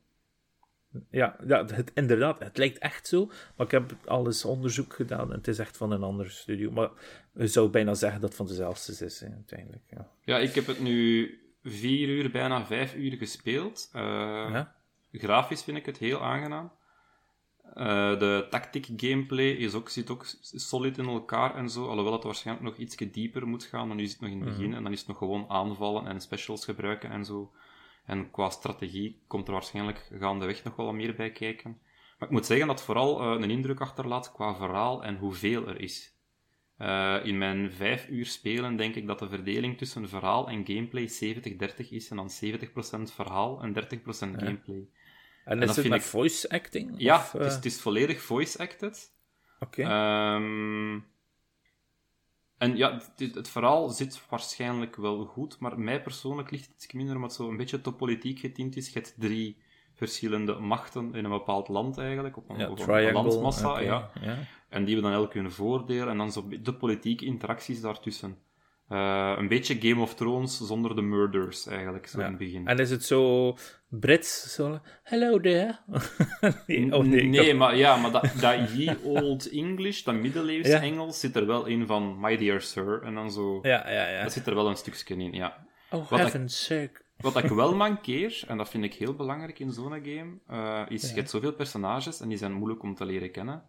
[1.10, 2.38] Ja, ja het, inderdaad.
[2.38, 3.26] Het lijkt echt zo.
[3.56, 6.70] Maar ik heb alles onderzoek gedaan en het is echt van een andere studio.
[6.70, 6.90] Maar
[7.32, 9.82] je zou bijna zeggen dat het van dezelfde is, hè, uiteindelijk.
[9.90, 10.08] Ja.
[10.24, 11.30] Ja, ik heb het nu
[11.62, 13.90] vier uur, bijna vijf uur gespeeld.
[13.92, 14.76] Eh, Ja?
[15.12, 16.72] Grafisch vind ik het heel aangenaam.
[17.74, 21.86] Eh, de tactiek gameplay is ook, zit ook solid in elkaar en zo.
[21.86, 23.86] Alhoewel het waarschijnlijk nog iets dieper moet gaan.
[23.86, 26.06] Maar nu is het nog in het begin en dan is het nog gewoon aanvallen
[26.06, 27.52] en specials gebruiken en zo.
[28.08, 31.78] En qua strategie komt er waarschijnlijk gaandeweg nog wel wat meer bij kijken.
[32.18, 35.68] Maar ik moet zeggen dat het vooral eh, een indruk achterlaat qua verhaal en hoeveel
[35.68, 36.16] er is.
[36.76, 41.08] Eh, in mijn vijf uur spelen denk ik dat de verdeling tussen verhaal en gameplay
[41.08, 42.10] 70-30 is.
[42.10, 44.88] En dan 70% verhaal en 30% gameplay.
[45.44, 46.94] En, dat is het vind met ik- voice acting?
[46.96, 49.14] Ja, Of, het, is, eh, het is volledig voice-acted.
[49.60, 49.82] Oké.
[49.82, 50.98] Ehm,
[52.58, 56.92] en ja, het, het verhaal zit waarschijnlijk wel goed, maar mij persoonlijk ligt het iets
[56.92, 58.86] minder omdat het zo een beetje te politiek getint is.
[58.86, 59.56] Je hebt drie
[59.94, 64.10] verschillende machten in een bepaald land eigenlijk, op een, ja, op een oké, Ja.
[64.20, 64.38] ja.
[64.68, 68.38] En die hebben dan elk hun voordeel en dan zo de politieke interacties daartussen.
[68.88, 72.24] Eh, een beetje Game of Thrones zonder de murders eigenlijk, zo Ja.
[72.24, 72.66] in het begin.
[72.66, 73.56] En is het zo
[73.88, 74.54] Brits?
[74.54, 75.78] Zo, hello there.
[76.66, 77.24] nee, oh nee.
[77.24, 80.80] nee, maar, ja, maar dat, dat ye old English, dat middeleeuws Ja.
[80.82, 83.02] Engels, zit er wel in van My dear sir.
[83.02, 83.58] En dan zo.
[83.62, 84.22] Ja, ja, ja.
[84.22, 85.66] Dat zit er wel een stukje in, ja.
[85.90, 87.00] Oh, Wat ik- heaven's sake.
[87.16, 91.02] Wat ik wel mankeer, en dat vind ik heel belangrijk in zo'n game, eh, is
[91.02, 91.08] Ja.
[91.08, 93.62] je hebt zoveel personages en die zijn moeilijk om te leren kennen,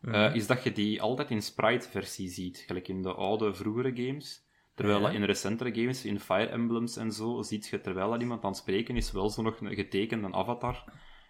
[0.00, 0.14] Mhm.
[0.14, 4.46] eh, is dat je die altijd in sprite-versie ziet, gelijk in de oude, vroegere games.
[4.78, 8.42] Terwijl dat in recentere games, in Fire Emblems en zo, ziet je terwijl dat iemand
[8.42, 10.84] aan het spreken is, wel zo nog een getekende avatar.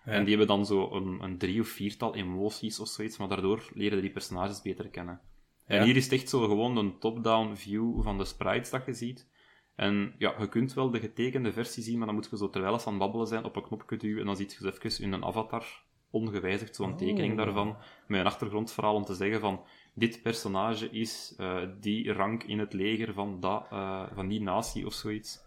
[0.04, 0.12] Ja.
[0.12, 3.70] En die hebben dan zo een, een drie of viertal emoties of zoiets, maar daardoor
[3.74, 5.20] leren die personages beter kennen.
[5.66, 8.92] En hier is het echt zo gewoon een top-down view van de sprites dat je
[8.92, 9.28] ziet.
[9.76, 12.78] En ja, je kunt wel de getekende versie zien, maar dan moet je zo terwijl
[12.78, 15.04] ze aan het babbelen zijn op een knopje duwen en dan ziet je zo even
[15.04, 17.44] in een avatar, ongewijzigd, zo'n tekening Oh.
[17.44, 19.64] daarvan, met een achtergrondverhaal om te zeggen van
[19.98, 24.87] dit personage is eh, die rank in het leger van, dat, eh, van die natie
[24.87, 25.40] of zoiets.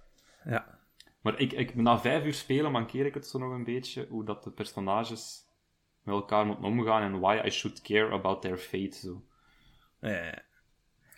[0.44, 0.80] Ja.
[1.22, 4.26] Maar ik, ik, na vijf uur spelen mankeer ik het zo nog een beetje, hoe
[4.26, 5.46] dat de personages
[6.04, 8.98] met elkaar moeten omgaan en why I should care about their fate.
[8.98, 9.24] Zo.
[10.02, 10.42] Ja.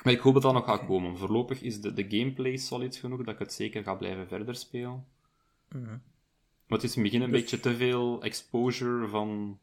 [0.03, 1.17] Maar ik hoop dat dat nog gaat komen.
[1.17, 5.05] Voorlopig is de, de gameplay solid genoeg dat ik het zeker ga blijven verder spelen.
[5.69, 5.97] Mhm.
[6.67, 9.59] Maar het is in het begin een Dus- beetje te veel exposure van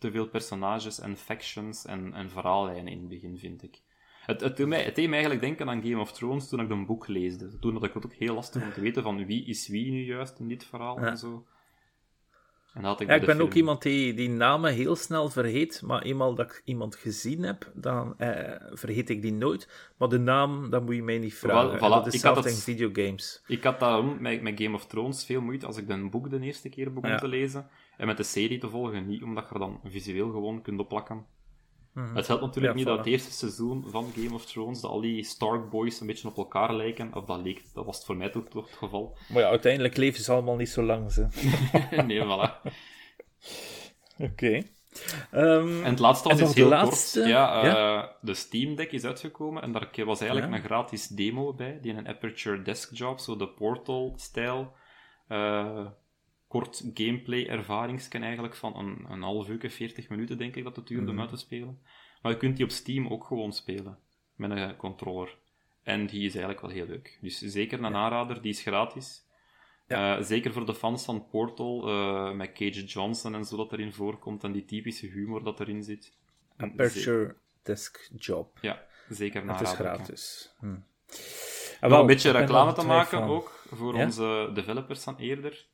[0.00, 3.80] te veel personages en factions en, en verhaallijnen in het begin, vind ik.
[4.26, 6.70] Het, het, deed mij, het deed mij eigenlijk denken aan Game of Thrones toen ik
[6.70, 7.58] een boek leesde.
[7.58, 10.04] Toen had ik het ook heel lastig om te weten van wie is wie nu
[10.04, 11.06] juist in dit verhaal Ja.
[11.06, 11.46] en zo.
[12.74, 16.02] En had ik Ja, ik ben ook iemand die, die namen heel snel vergeet, maar
[16.02, 19.92] eenmaal dat ik iemand gezien heb, dan eh, vergeet ik die nooit.
[19.98, 21.76] Maar de naam, dat moet je mij niet vragen.
[21.76, 23.42] Voilà, dat is ik had het- in videogames.
[23.46, 26.40] Ik had daarom met, met Game of Thrones veel moeite als ik een boek de
[26.40, 27.18] eerste keer begon Ja.
[27.18, 27.68] te lezen.
[28.00, 31.26] En met de serie te volgen niet, omdat je er dan visueel gewoon kunt opplakken.
[31.94, 32.16] Mhm.
[32.16, 35.00] Het helpt natuurlijk Ja, niet dat het eerste seizoen van Game of Thrones, dat al
[35.00, 37.14] die Stark Boys een beetje op elkaar lijken.
[37.14, 39.16] Of dat leek, dat was het voor mij toch, toch het geval.
[39.28, 41.12] Maar ja, uiteindelijk leven ze allemaal niet zo lang.
[41.12, 41.26] Ze.
[42.06, 42.70] nee, voilà.
[44.18, 44.62] Oké.
[45.30, 47.18] Ehm, En het laatste was dus heel laatste?
[47.18, 47.30] kort.
[47.30, 48.16] Ja, eh, Ja?
[48.20, 50.56] de Steam Deck is uitgekomen en daar was eigenlijk Ja.
[50.58, 54.72] een gratis demo bij, die een Aperture Desktop, zo de Portal-stijl,
[55.28, 55.86] eh,
[56.50, 61.06] kort gameplay-ervaringsken eigenlijk van een, een half uur, 40 minuten denk ik dat het duurde
[61.06, 61.20] om Mhm.
[61.20, 61.78] uit te spelen.
[62.22, 63.98] Maar je kunt die op Steam ook gewoon spelen,
[64.34, 65.36] met een controller.
[65.82, 67.18] En die is eigenlijk wel heel leuk.
[67.20, 69.24] Dus zeker een aanrader, die is gratis.
[69.88, 70.16] Ja.
[70.18, 73.92] Eh, zeker voor de fans van Portal, eh, met Cage Johnson en zo dat erin
[73.92, 76.12] voorkomt, en die typische humor dat erin zit.
[76.56, 78.58] Aperture Desk Job.
[78.60, 78.86] Ja.
[79.08, 79.76] Zeker Het is ja.
[79.76, 80.54] gratis.
[80.58, 80.74] Hm.
[81.80, 84.04] Wel, een beetje reclame te maken van- ook voor Ja?
[84.04, 85.66] onze developers van eerder.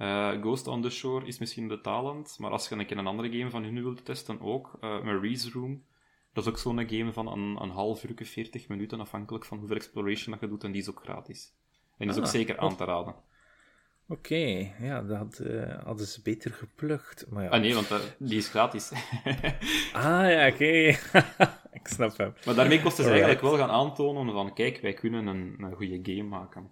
[0.00, 3.38] Eh, Ghost on the Shore is misschien betalend, maar als je een keer een andere
[3.38, 5.84] game van hun wilt testen ook, eh Marie's Room,
[6.32, 9.76] dat is ook zo'n game van een, een half uur, 40 minuten, afhankelijk van hoeveel
[9.76, 11.52] exploration dat je doet, en die is ook gratis.
[11.98, 13.14] En die is ook Ah, zeker aan te raden.
[14.08, 17.26] Oké, ja, dat had, eh, hadden ze beter geplukt.
[17.30, 17.48] Maar ja.
[17.50, 17.88] Ah nee, want
[18.18, 18.92] die is gratis.
[19.92, 20.96] Ah, ja, oké.
[21.80, 22.34] ik snap hem.
[22.44, 23.28] maar daarmee kosten ze Alright.
[23.28, 26.70] eigenlijk wel gaan aantonen van, kijk, wij kunnen een, een goede game maken.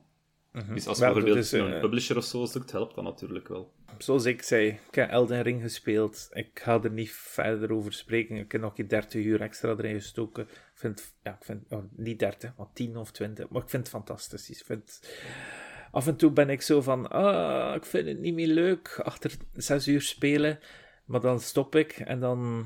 [0.75, 3.73] Dus als je bijvoorbeeld is, eh, een publisher of zo zoekt, helpt dat natuurlijk wel.
[3.99, 6.29] Zoals ik zei, ik heb Elden Ring gespeeld.
[6.33, 8.37] Ik ga er niet verder over spreken.
[8.37, 10.43] Ik heb nog een keer 30 uur extra erin gestoken.
[10.43, 13.49] Ik vind, ja, ik vind oh, niet 30, maar 10 of 20.
[13.49, 14.51] Maar ik vind het fantastisch.
[14.51, 15.01] Ik vind,
[15.91, 19.33] af en toe ben ik zo van, ah, ik vind het niet meer leuk achter
[19.53, 20.59] 6 uur spelen.
[21.05, 22.65] Maar dan stop ik en dan,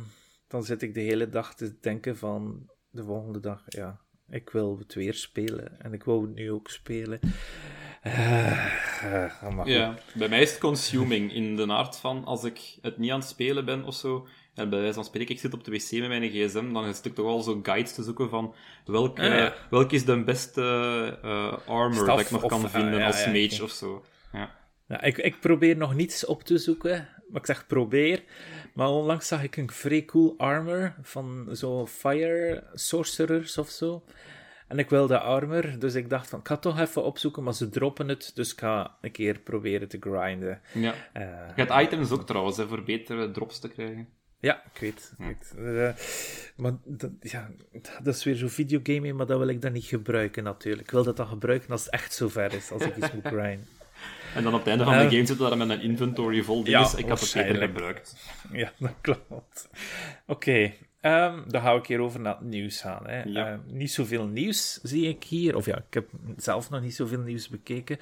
[0.49, 4.78] dan zit ik de hele dag te denken van de volgende dag, ja, ik wil
[4.78, 5.80] het weer spelen.
[5.80, 7.20] En ik wou het nu ook spelen.
[8.03, 8.70] Eh.
[9.64, 13.18] Ja, bij mij is het consuming in de aard van als ik het niet aan
[13.18, 14.26] het spelen ben of zo.
[14.55, 17.05] En bij wijze van spreken, ik zit op de wc met mijn gsm, dan zit
[17.05, 20.62] ik toch al zo guides te zoeken van welk, Ah, welk is de beste
[21.22, 23.70] eh, armor Staf dat ik nog of- kan ah, vinden ja, als ja, mage of
[23.70, 24.05] zo.
[24.32, 24.50] Ja.
[24.88, 28.22] Ja, ik, ik probeer nog niets op te zoeken, maar ik zeg probeer.
[28.74, 34.03] Maar onlangs zag ik een vrij cool armor van zo Fire Sorcerers of zo.
[34.72, 37.54] En ik wilde armor, dus ik dacht van, ik ga het toch even opzoeken, maar
[37.54, 40.60] ze droppen het, dus ik ga een keer proberen te grinden.
[40.72, 40.94] ja.
[41.12, 41.22] Eh,
[41.56, 44.08] Je hebt items ook trouwens, hè, voor betere drops te krijgen.
[44.40, 45.12] ja, ik weet.
[45.18, 45.54] Ik weet.
[45.76, 45.90] Eh,
[46.56, 47.50] maar dat, ja,
[48.02, 50.82] dat is weer zo videogaming, maar dat wil ik dan niet gebruiken natuurlijk.
[50.86, 53.66] Ik wil dat dan gebruiken als het echt zover is, als ik iets moet grinden.
[54.34, 56.80] En dan op het einde van de game zit daar met een inventory vol dingen.
[56.80, 57.62] Ja, ik had het waarschijnlijk.
[57.72, 58.16] gebruikt.
[58.52, 59.68] Ja, dat klopt.
[60.26, 60.72] Oké,
[61.03, 63.07] dan gaan we een keer over naar het nieuws gaan.
[63.07, 63.22] Hè.
[63.22, 63.46] Ja.
[63.48, 65.57] Ehm, niet zoveel nieuws zie ik hier.
[65.57, 67.98] Of ja, ik heb zelf nog niet zoveel nieuws bekeken.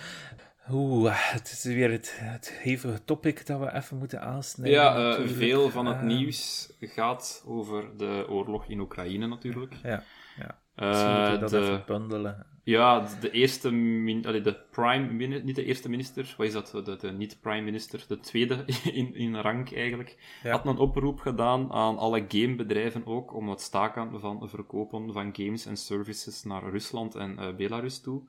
[0.72, 4.80] Oeh, het is weer het, het hevige topic dat we even moeten aansnijden.
[4.80, 9.74] Ja, eh, veel van het Ehm, nieuws gaat over de oorlog in Oekraïne natuurlijk.
[9.82, 10.02] Ja,
[10.38, 10.58] ja.
[10.74, 12.46] Eh, Misschien moeten we dat de- even bundelen.
[12.64, 16.70] Ja, de eerste, min, allee, de prime, mini- niet de eerste minister, wat is dat,
[16.84, 20.50] de, de niet-prime minister, de tweede in, in rank eigenlijk, Ja.
[20.50, 25.66] had een oproep gedaan aan alle gamebedrijven ook om het staken van verkopen van games
[25.66, 28.22] en services naar Rusland en eh, Belarus toe.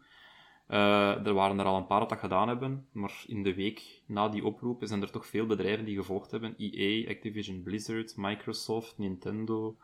[0.67, 4.01] Eh, er waren er al een paar dat dat gedaan hebben, maar in de week
[4.05, 6.55] na die oproep zijn er toch veel bedrijven die gevolgd hebben.
[6.57, 9.75] EA, Activision Blizzard, Microsoft, Nintendo,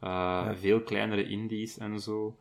[0.00, 2.38] eh, veel kleinere indies en zo.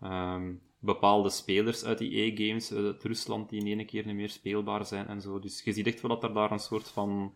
[0.00, 0.52] Ehm,
[0.86, 5.06] bepaalde spelers uit die EA-games, uit Rusland, die in één keer niet meer speelbaar zijn
[5.06, 5.38] en zo.
[5.38, 7.34] Dus je ziet echt wel dat er daar een soort van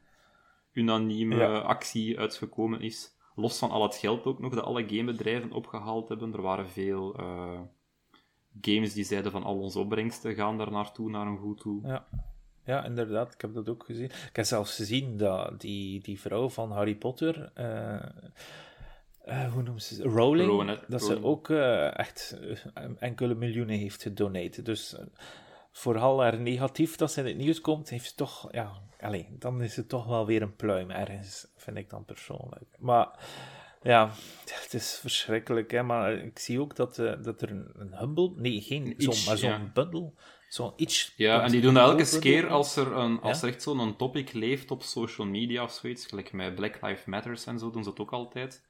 [0.73, 1.59] unanieme Ja.
[1.59, 3.19] actie uitgekomen is.
[3.35, 6.33] Los van al het geld ook nog dat alle gamebedrijven opgehaald hebben.
[6.33, 7.61] Er waren veel eh,
[8.61, 11.87] games die zeiden van al onze opbrengsten gaan daar naartoe, naar een goed toe.
[11.87, 12.07] Ja.
[12.65, 13.35] ja, inderdaad.
[13.35, 14.05] Ik heb dat ook gezien.
[14.05, 17.51] Ik heb zelfs gezien dat die, die vrouw van Harry Potter...
[17.55, 18.07] eh,
[19.31, 20.13] eh, hoe noemt ze het?
[20.13, 22.39] Rowling, dat ze ook eh, echt
[22.75, 24.65] eh, enkele miljoenen heeft gedoneerd.
[24.65, 24.97] Dus
[25.73, 29.63] vooral haar negatief dat ze in het nieuws komt, heeft ze toch, ja, allez, dan
[29.63, 32.77] is het toch wel weer een pluim ergens, vind ik dan persoonlijk.
[32.79, 33.09] Maar
[33.83, 34.11] ja,
[34.63, 35.83] het is verschrikkelijk, hè.
[35.83, 39.51] Maar ik zie ook dat, dat er een, een humble, nee, geen zo'n, maar zo'n
[39.51, 39.71] ja.
[39.75, 40.13] bundle,
[40.49, 41.13] zo'n iets.
[41.17, 43.47] Ja, en die doen dat elke keer als er, een, als Ja?
[43.47, 47.47] er echt zo'n topic leeft op social media of zoiets, gelijk met Black Lives Matters
[47.47, 48.69] en zo, doen ze het ook altijd.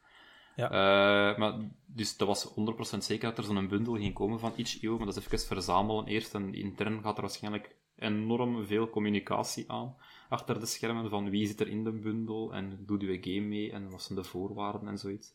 [0.57, 0.70] Ja.
[0.70, 1.55] Eh, maar,
[1.86, 2.55] dus dat was
[2.94, 6.07] 100% zeker dat er zo'n bundel ging komen van itch.io, maar dat is even verzamelen
[6.07, 6.34] eerst.
[6.34, 9.96] En intern gaat er waarschijnlijk enorm veel communicatie aan
[10.28, 13.72] achter de schermen van wie zit er in de bundel en doet uw game mee
[13.72, 15.34] en wat zijn de voorwaarden en zoiets.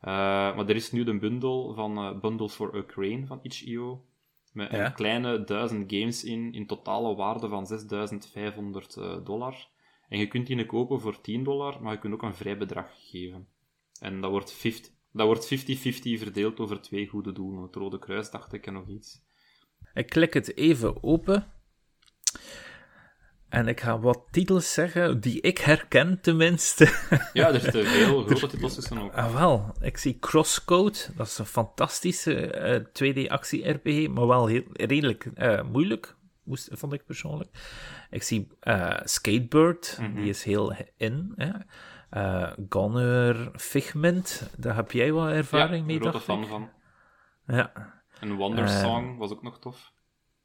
[0.00, 0.12] Eh,
[0.56, 4.04] maar er is nu de bundel van eh, Bundles for Ukraine van itch.io.
[4.52, 4.86] Met Ja.
[4.86, 9.68] een kleine duizend games in, in totale waarde van 6500 eh, dollar.
[10.08, 12.90] En je kunt die kopen voor 10 dollar, maar je kunt ook een vrij bedrag
[13.10, 13.48] geven.
[14.00, 17.62] En dat wordt 50 dat wordt 50-50 verdeeld over twee goede doelen.
[17.62, 19.22] Het Rode Kruis, dacht ik, en nog iets.
[19.94, 21.52] Ik klik het even open.
[23.48, 26.84] En ik ga wat titels zeggen die ik herken, tenminste.
[27.32, 29.12] Ja, er zitten veel grote titels tussen ook.
[29.12, 30.98] Ah, wel, ik zie Crosscode.
[31.16, 37.04] Dat is een fantastische eh, 2D-actie-RPG, maar wel heel, redelijk eh, moeilijk, moest, vond ik
[37.04, 37.50] persoonlijk.
[38.10, 41.32] Ik zie eh, Skatebird, die is heel in.
[41.36, 41.50] Hè.
[42.16, 46.48] Eh, Goner Figment, daar heb jij wel ervaring ja, mee, grote dacht fan ik.
[46.48, 46.68] van.
[47.46, 47.72] Ja.
[48.20, 49.92] En Wonder Eh, Song was ook nog tof.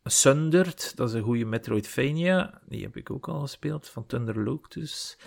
[0.03, 2.61] Sundered, dat is een goede Metroidvania.
[2.65, 5.17] Die heb ik ook al gespeeld, van Thunder Locus.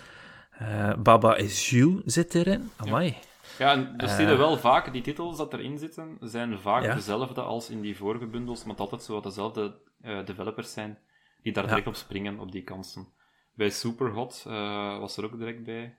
[0.51, 2.69] Eh Baba is You zit erin.
[2.75, 3.17] Amai.
[3.57, 6.93] Ja, en er zie je wel vaak, die titels dat erin zitten, zijn vaak Ja.
[6.95, 10.97] dezelfde als in die vorige bundels, maar altijd zo dezelfde eh, developers zijn
[11.41, 11.69] die daar Ja.
[11.69, 13.07] direct op springen, op die kansen.
[13.53, 15.97] Bij Superhot eh was er ook direct bij.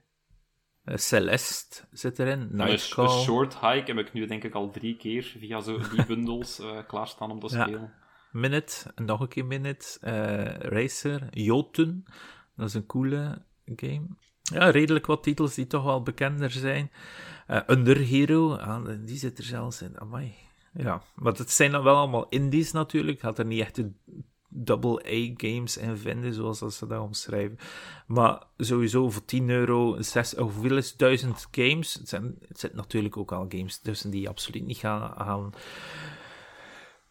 [0.87, 3.05] Eh, Celeste zit erin, een, Nightcall.
[3.05, 6.59] een short hike heb ik nu denk ik al drie keer via zo die bundels
[6.59, 7.93] eh, klaarstaan om te spelen.
[8.31, 12.05] Minute, nog een keer Minute, eh, Racer, Jotun,
[12.55, 13.41] dat is een coole
[13.75, 14.07] game.
[14.41, 16.91] Ja, redelijk wat titels die toch wel bekender zijn.
[17.47, 19.99] Eh Under Hero, ah, die zit er zelfs in.
[19.99, 20.35] Amai.
[20.73, 23.17] Ja, maar het zijn dan wel allemaal indies natuurlijk.
[23.17, 23.91] Ik had er niet echt de
[24.63, 27.57] double-A-games in vinden, zoals dat ze dat omschrijven.
[28.07, 30.99] Maar sowieso voor 10 euro, 6, of hoeveel is het?
[30.99, 31.93] 1000 games.
[31.93, 35.53] Het, zijn, het natuurlijk ook al games tussen die je absoluut niet gaan, gaan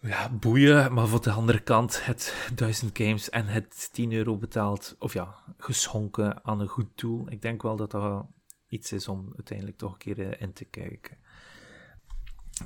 [0.01, 4.97] ja, boeien, maar voor de andere kant het 1000 games en het 10 euro betaald,
[4.99, 7.31] of ja, geschonken aan een goed doel.
[7.31, 8.27] Ik denk wel dat dat
[8.69, 11.19] iets is om uiteindelijk toch een keer eh, in te kijken.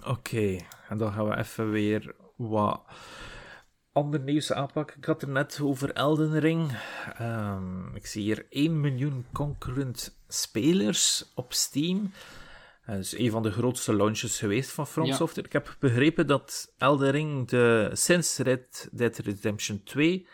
[0.07, 0.57] Oké,
[0.89, 2.83] en dan gaan we even weer wat
[3.93, 4.97] ander nieuws aanpakken.
[4.97, 6.73] Ik had er net over Elden Ring.
[7.19, 12.13] Ehm, ik zie hier 1 miljoen concurrent spelers op Steam.
[12.87, 15.15] Dat is een van de grootste launches geweest van From Ja.
[15.15, 15.47] Software.
[15.47, 20.27] Ik heb begrepen dat Elden Ring de, sinds Red Dead Redemption 2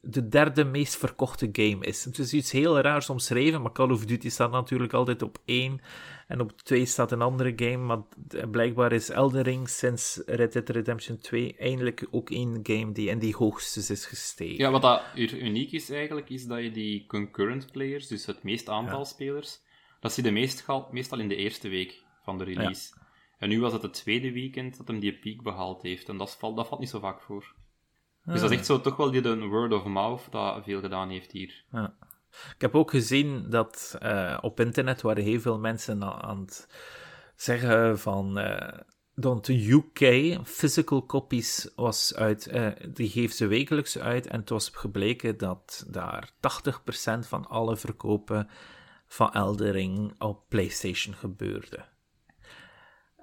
[0.00, 2.04] de derde meest verkochte game is.
[2.04, 5.80] Het is iets heel raars omschreven, maar Call of Duty staat natuurlijk altijd op één.
[6.26, 8.02] En op twee staat een andere game, maar
[8.50, 13.18] blijkbaar is Elden Ring sinds Red Dead Redemption 2 eindelijk ook één game die in
[13.18, 14.56] die hoogste is gestegen.
[14.56, 18.42] Ja, wat dat hier uniek is eigenlijk, is dat je die concurrent players, dus het
[18.42, 19.60] meest aantal spelers,
[20.00, 22.92] dat zie je meestal, meestal in de eerste week van de release.
[23.38, 26.08] En nu was het het tweede weekend dat hem die piek behaald heeft.
[26.08, 27.54] En dat valt, dat valt niet zo vaak voor.
[28.24, 31.10] Dus dat is echt zo toch wel die de word of mouth dat veel gedaan
[31.10, 31.64] heeft hier.
[31.72, 31.94] Ja.
[32.30, 36.68] Ik heb ook gezien dat eh, op internet waren heel veel mensen aan het
[37.36, 38.78] zeggen van eh,
[39.14, 44.48] dat de UK physical copies was uit, eh, die geeft ze wekelijks uit en het
[44.48, 48.48] was gebleken dat daar 80% van alle verkopen
[49.06, 51.84] van Eldering op PlayStation gebeurde.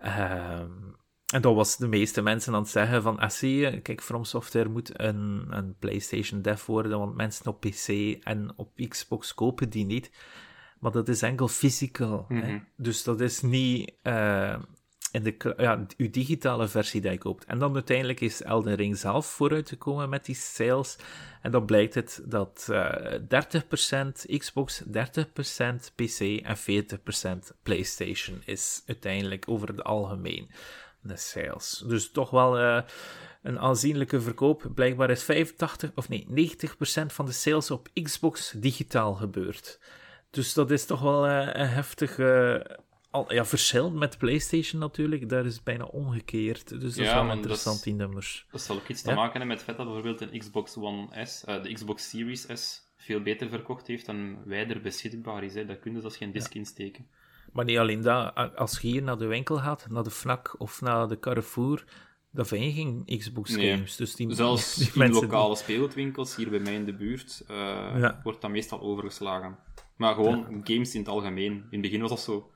[0.01, 0.71] Ehm,
[1.33, 4.23] en dat was de meeste mensen aan het zeggen van, ah zie je, kijk, From
[4.23, 7.87] Software moet een, een PlayStation dev worden, want mensen op PC
[8.23, 10.11] en op Xbox kopen die niet.
[10.79, 12.25] Maar dat is enkel physical.
[12.27, 12.35] hè.
[12.35, 12.59] Mhm.
[12.75, 14.55] Dus dat is niet eh,
[15.11, 17.45] in de, ja, uw digitale versie die je koopt.
[17.45, 20.95] En dan uiteindelijk is Elden Ring zelf vooruit gekomen met die sales.
[21.41, 23.19] En dan blijkt het dat eh
[24.29, 24.89] 30% Xbox, 30%
[25.95, 30.49] PC en 40% PlayStation is uiteindelijk over het algemeen
[31.15, 31.83] sales.
[31.87, 32.81] Dus toch wel eh,
[33.41, 34.71] een aanzienlijke verkoop.
[34.75, 39.79] Blijkbaar is 85 of nee, 90% van de sales op Xbox digitaal gebeurd.
[40.29, 42.59] Dus dat is toch wel eh, een heftig eh,
[43.09, 45.29] al, ja, verschil met PlayStation natuurlijk.
[45.29, 46.69] Daar is het bijna omgekeerd.
[46.69, 48.45] Dus dat Ja, is wel interessant, dat die nummers.
[48.51, 51.25] Dat zal ook iets te maken hebben met het feit dat bijvoorbeeld een Xbox One
[51.25, 55.53] S, de Xbox Series S, veel beter verkocht heeft en wijder beschikbaar is.
[55.53, 55.65] Hè.
[55.65, 57.07] Dat kun je als geen disk insteken.
[57.57, 58.35] Maar niet alleen dat.
[58.55, 61.83] Als je hier naar de winkel gaat, naar de FNAC of naar de Carrefour,
[62.31, 63.71] dan vind je geen Xbox Nee.
[63.71, 63.95] games.
[63.95, 67.55] Dus die, Zelfs die in mensen- lokale speelgoedwinkels hier bij mij in de buurt eh,
[67.97, 68.19] Ja.
[68.23, 69.57] wordt dat meestal overgeslagen.
[69.95, 71.51] Maar gewoon games in het algemeen.
[71.53, 72.51] In het begin was dat zo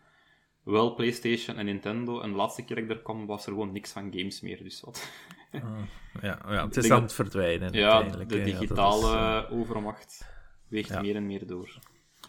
[0.64, 2.20] wel PlayStation en Nintendo.
[2.22, 4.64] En de laatste keer dat ik er kwam, was er gewoon niks van games meer.
[4.64, 5.10] Dus wat.
[6.22, 7.74] Ja, ja, het is aan het verdwijnen.
[7.74, 10.28] Ja, de digitale is, eh, overmacht
[10.68, 11.80] weegt meer en meer door.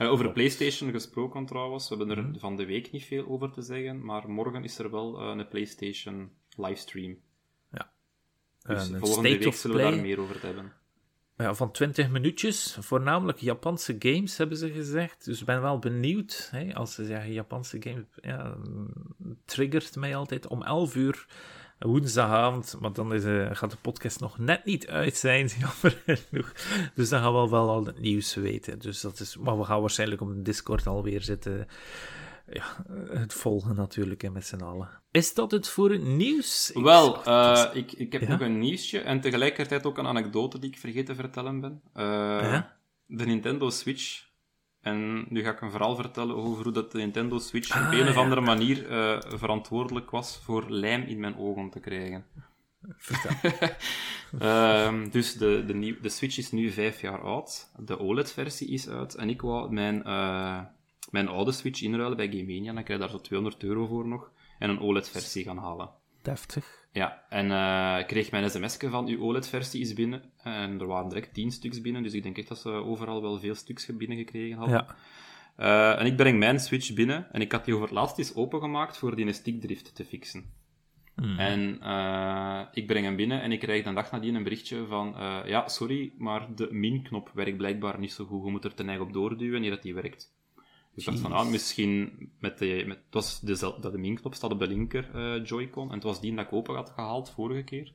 [0.03, 2.39] Eh, over PlayStation gesproken trouwens, we hebben er Mhm.
[2.39, 5.49] van de week niet veel over te zeggen, maar morgen is er wel eh, een
[5.49, 7.17] PlayStation livestream.
[8.67, 10.73] Dus een volgende week zullen we daar meer over te hebben.
[11.37, 15.25] ja, van 20 minuutjes, voornamelijk Japanse games, hebben ze gezegd.
[15.25, 16.49] Dus ik ben wel benieuwd.
[16.51, 18.93] Hè, als ze zeggen Japanse games, ja, mm,
[19.45, 21.27] triggert mij altijd om 11 uur
[21.87, 22.76] woensdagavond.
[22.80, 26.53] Maar dan is, eh, gaat de podcast nog net niet uit zijn, jammer genoeg.
[26.95, 28.78] Dus dan gaan we wel al het nieuws weten.
[28.78, 31.66] Dus dat is, maar we gaan waarschijnlijk op de Discord alweer zitten.
[32.53, 34.89] Ja, het volgen natuurlijk hè, met z'n allen.
[35.11, 36.70] Is dat het voor het nieuws?
[36.74, 38.28] Ik Wel, eh, ik, ik heb Ja?
[38.28, 41.80] nog een nieuwsje en tegelijkertijd ook een anekdote die ik vergeten te vertellen ben.
[41.93, 42.76] Eh, Ja?
[43.07, 44.30] De Nintendo Switch.
[44.83, 47.93] En nu ga ik een verhaal vertellen over hoe dat de Nintendo Switch op Ah,
[47.93, 48.20] een of ja.
[48.20, 52.24] andere manier eh, verantwoordelijk was voor lijm in mijn ogen te krijgen.
[52.97, 53.51] Vertel.
[54.39, 57.70] Ehm, dus de, de, nieuw, de Switch is nu vijf jaar oud.
[57.76, 59.14] De OLED-versie is uit.
[59.14, 60.61] En ik wou mijn, eh,
[61.11, 62.72] mijn oude Switch inruilen bij Game Mania.
[62.72, 64.30] Dan krijg je daar zo 200 euro voor nog.
[64.59, 65.91] En een OLED-versie gaan halen.
[66.22, 66.82] Deftig.
[66.93, 70.22] Ja, en eh, ik kreeg mijn sms'je van uw OLED-versie is binnen.
[70.43, 72.03] En er waren direct 10 stuks binnen.
[72.03, 74.86] Dus ik denk echt dat ze overal wel veel stuks binnengekregen hadden.
[74.86, 74.97] Ja.
[75.57, 78.34] Eh, en ik breng mijn Switch binnen en ik had die over het laatst eens
[78.34, 80.61] opengemaakt voor die stickdrift te fixen.
[81.36, 85.14] En eh, ik breng hem binnen en ik krijg de dag nadien een berichtje van
[85.47, 88.45] ja, sorry, maar de min-knop werkt blijkbaar niet zo goed.
[88.45, 90.32] Je moet er ten eigen op doorduwen, niet dat die werkt.
[90.95, 92.84] Dus ik dacht van, ah, misschien met de...
[92.86, 96.03] Met, het was de, dat de min-knop staat op de linker eh, Joy-Con en het
[96.03, 97.93] was die dat ik open had gehaald vorige keer.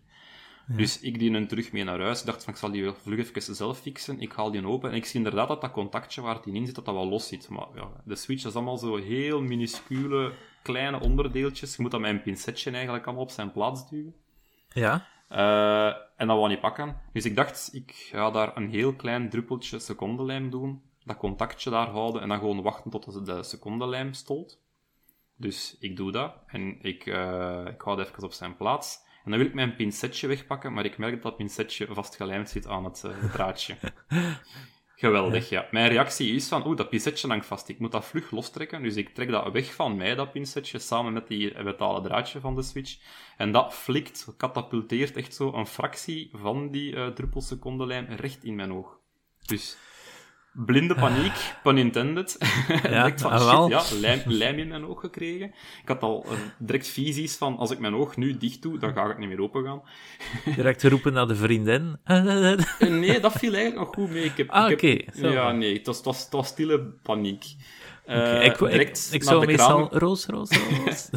[0.68, 2.20] Dus ik die hem terug mee naar huis.
[2.20, 4.20] Ik dacht van, ik zal die wel vlug even zelf fixen.
[4.20, 6.76] Ik haal die open en ik zie inderdaad dat dat contactje waar die in zit,
[6.76, 7.50] dat dat wel los zit.
[7.50, 10.32] Maar ja, de Switch is allemaal zo heel minuscule,
[10.62, 11.76] kleine onderdeeltjes.
[11.76, 14.16] Je moet dat met een pincetje eigenlijk allemaal op zijn plaats duwen.
[14.70, 15.08] Ja.
[15.28, 15.88] Eh,
[16.18, 17.02] en dat wou niet pakken.
[17.14, 20.82] Dus ik dacht, ik ga daar een heel klein druppeltje secondenlijm doen.
[21.08, 24.60] Dat contactje daar houden en dan gewoon wachten tot de- de secondenlijm stolt.
[25.36, 29.06] Dus ik doe dat en ik, eh, ik hou het even op zijn plaats.
[29.24, 32.68] En dan wil ik mijn pincetje wegpakken, maar ik merk dat dat pincetje vastgelijmd zit
[32.68, 33.76] aan het eh, draadje.
[35.00, 35.68] Geweldig, ja.
[35.72, 37.70] Mijn reactie is van, oeh, dat pincetje hangt vast.
[37.70, 41.14] Ik moet dat vlug lostrekken, dus ik trek dat weg van mij, dat pincetje, samen
[41.14, 42.98] met die metalen draadje van de Switch.
[43.38, 48.74] En dat flikt, katapulteert echt zo een fractie van die eh druppelsecondenlijm recht in mijn
[48.74, 49.00] oog.
[49.46, 49.78] Dus
[50.66, 51.34] blinde paniek,
[51.64, 52.38] pun intended.
[52.84, 55.48] direct van, ah, shit, ja, lijm, lijm in mijn oog gekregen.
[55.82, 58.94] Ik had al eh, direct visies van, als ik mijn oog nu dicht doe, dan
[58.94, 59.82] gaat het niet meer open gaan.
[60.56, 61.98] Direct roepen naar de vriendin.
[62.04, 64.24] Eh, Nee, dat viel eigenlijk nog goed mee.
[64.24, 65.14] Ik heb, Ah, ik heb-.
[65.14, 67.46] Ja, nee, het was, het was, het was stille paniek.
[68.06, 70.50] Eh, ik, ik, ik zou meestal kraan- roos, roos,
[70.86, 71.10] roos.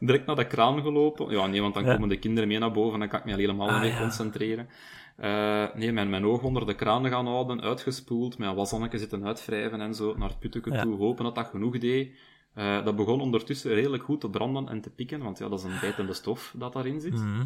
[0.00, 1.30] direct naar de kraan gelopen.
[1.30, 1.94] Ja, nee, want dan Ja.
[1.94, 3.92] komen de kinderen mee naar boven en dan kan ik me helemaal Ah, niet meer
[3.92, 3.98] ja.
[4.00, 4.68] concentreren.
[5.16, 9.26] Eh, nee, mijn, mijn oog onder de kraan gaan houden, uitgespoeld, met een waszanneke zitten
[9.26, 10.82] uitwrijven en zo, naar het putteke Ja.
[10.82, 12.16] toe, hopen dat dat genoeg deed.
[12.54, 15.64] Eh, dat begon ondertussen redelijk goed te branden en te pikken, want ja, dat is
[15.64, 17.12] een bijtende stof dat daarin zit.
[17.12, 17.44] Mhm.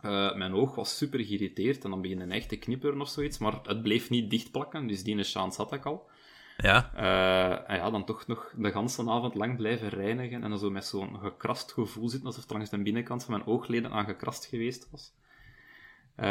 [0.00, 3.60] Eh, mijn oog was super geïrriteerd en dan beginnen echt te knipperen of zoiets, maar
[3.62, 6.08] het bleef niet dichtplakken, dus die chance had ik al.
[6.56, 6.94] Ja.
[7.66, 10.84] En ja, dan toch nog de ganse avond lang blijven reinigen en dan zo met
[10.84, 14.88] zo'n gekrast gevoel zitten, alsof het langs de binnenkant van mijn oogleden aan gekrast geweest
[14.90, 15.14] was.
[16.16, 16.26] Eh,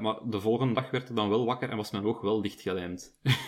[0.00, 3.12] maar de volgende dag werd ik dan wel wakker en was mijn oog wel dichtgelijmd.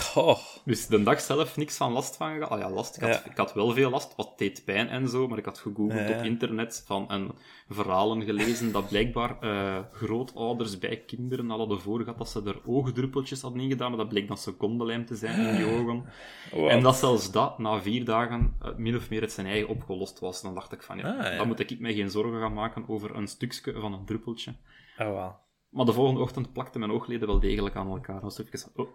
[0.00, 0.38] Goh.
[0.64, 2.50] Dus de dag zelf niks van last van gehad.
[2.50, 2.96] Ah ja, last.
[2.96, 3.30] Ik had, Ja.
[3.30, 6.18] ik had wel veel last, wat deed pijn en zo, maar ik had gegoogeld Ja.
[6.18, 7.30] op internet van, en
[7.68, 13.40] verhalen gelezen dat blijkbaar eh, grootouders bij kinderen al hadden voorgehad dat ze er oogdruppeltjes
[13.40, 16.04] hadden ingedaan, maar dat bleek dan secondenlijm te zijn in die ogen.
[16.52, 16.68] Wow.
[16.68, 20.18] En dat zelfs dat na vier dagen eh, min of meer het zijn eigen opgelost
[20.18, 20.42] was.
[20.42, 21.36] Dan dacht ik van, ja, Ah, ja.
[21.36, 24.54] dan moet ik mij geen zorgen gaan maken over een stukje van een druppeltje.
[24.98, 25.36] Oh, wel.
[25.68, 28.20] Maar de volgende ochtend plakten mijn oogleden wel degelijk aan elkaar.
[28.20, 28.90] Was even van, oh.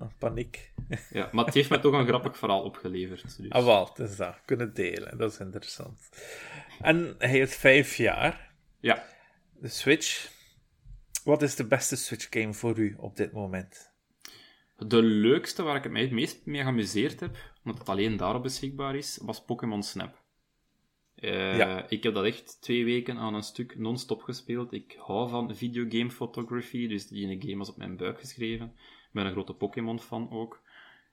[0.00, 0.72] Oh, paniek.
[1.10, 3.36] ja, maar het heeft mij toch een grappig verhaal opgeleverd.
[3.36, 3.50] Dus.
[3.50, 4.40] Ah, wel, het is dat.
[4.44, 5.18] Kunnen delen.
[5.18, 6.08] Dat is interessant.
[6.80, 8.54] En hij heeft vijf jaar.
[8.80, 9.04] Ja.
[9.52, 10.30] De Switch.
[11.24, 13.94] Wat is de beste Switch game voor u op dit moment?
[14.76, 18.96] De leukste waar ik mij het meest mee geamuseerd heb, omdat het alleen daarop beschikbaar
[18.96, 20.24] is, was Pokémon Snap.
[21.16, 21.88] Eh, Ja.
[21.88, 24.72] Ik heb dat echt twee weken aan een stuk non-stop gespeeld.
[24.72, 28.66] Ik hou van videogame photography, dus die ene game was op mijn buik geschreven.
[28.66, 30.64] Ik ben een grote Pokémon-fan ook.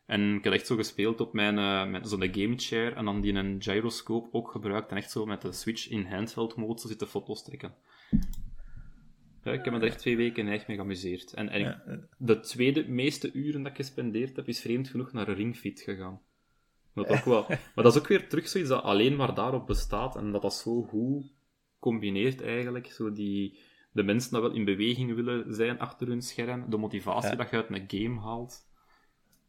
[0.05, 3.21] En ik heb echt zo gespeeld op mijn, eh, met zo'n game chair en dan
[3.21, 6.87] die een gyroscope ook gebruikt en echt zo met de Switch in handheld mode zo
[6.87, 7.73] zitten foto's trekken.
[9.43, 11.33] Ja, ik heb me er echt twee weken echt mee geamuseerd.
[11.33, 15.11] En, en ik- Ja, de tweede meeste uren dat ik gespendeerd heb, is vreemd genoeg
[15.11, 16.21] naar een ringfit gegaan.
[16.93, 17.45] Dat ook wel.
[17.47, 20.53] Maar dat is ook weer terug zoiets dat alleen maar daarop bestaat en dat dat
[20.53, 21.31] zo goed
[21.79, 22.87] combineert eigenlijk.
[22.91, 23.59] Zo die,
[23.91, 27.35] de mensen dat wel in beweging willen zijn achter hun scherm, de motivatie Ja.
[27.35, 28.71] dat je uit een game haalt.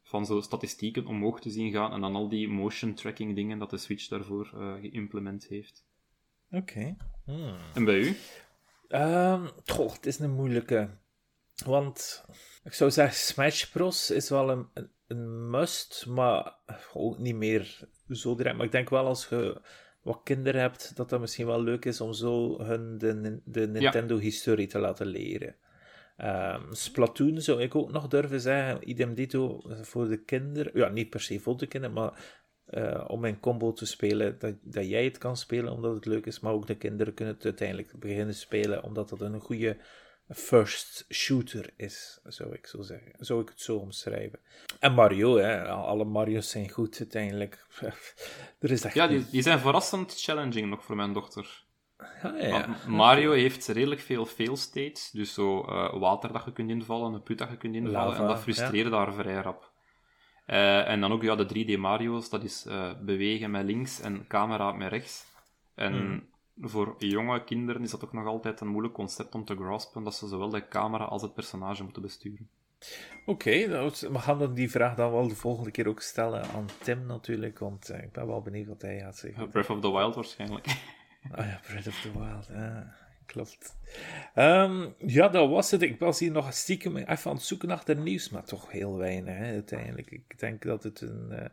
[0.03, 3.71] Van zo statistieken omhoog te zien gaan en dan al die motion tracking dingen dat
[3.71, 5.85] de Switch daarvoor eh geïmplement heeft.
[6.51, 6.97] Oké.
[7.25, 7.57] Hmm.
[7.75, 8.17] En bij u?
[9.67, 10.91] Goh, het is een moeilijke.
[11.65, 12.25] Want
[12.65, 14.11] ik zou zeggen, Smash Bros.
[14.11, 16.57] is wel een, een, een must, maar
[16.93, 18.57] ook niet meer zo direct.
[18.57, 19.61] Maar ik denk wel als je
[20.03, 24.67] wat kinderen hebt, dat dat misschien wel leuk is om zo hun de, de Nintendo-historie
[24.67, 25.57] te laten leren.
[26.17, 30.73] Ehm, Splatoon zou ik ook nog durven zeggen, idem dito voor de kinderen.
[30.75, 34.55] Ja, niet per se voor de kinderen, maar eh, om in combo te spelen, dat,
[34.63, 37.45] dat jij het kan spelen omdat het leuk is, maar ook de kinderen kunnen het
[37.45, 39.77] uiteindelijk beginnen spelen omdat het een goede
[40.29, 43.13] first shooter is, zou ik zo zeggen.
[43.19, 44.39] Zou ik het zo omschrijven.
[44.81, 47.67] En Mario, hè, alle Mario's zijn goed uiteindelijk.
[48.61, 51.63] er is echt Ja, die, die zijn verrassend challenging nog voor mijn dochter.
[52.39, 57.13] Ja, Mario heeft redelijk veel fail states, dus zo eh, water dat je kunt invallen,
[57.13, 59.73] een put dat je kunt invallen, Lava, en dat frustreert daar vrij rap.
[60.47, 64.27] Eh, en dan ook ja, de 3D Mario's, dat is eh, bewegen met links en
[64.27, 65.25] camera met rechts.
[65.75, 66.33] En Hmm.
[66.61, 70.15] Voor jonge kinderen is dat ook nog altijd een moeilijk concept om te graspen, dat
[70.15, 72.49] ze zowel de camera als het personage moeten besturen.
[73.27, 76.69] Oké, nou, we gaan dan die vraag dan wel de volgende keer ook stellen aan
[76.83, 79.49] Tim natuurlijk, want uh, ik ben wel benieuwd wat hij gaat zeggen.
[79.49, 80.67] Breath of the Wild waarschijnlijk.
[81.31, 82.95] Ah ja, Breath of the Wild, ja,
[83.27, 83.77] klopt.
[84.35, 85.83] Um, ja, dat was het.
[85.83, 89.37] Ik was hier nog stiekem even aan het zoeken naar nieuws, maar toch heel weinig
[89.37, 90.11] hè, uiteindelijk.
[90.11, 91.45] Ik denk dat het een uh,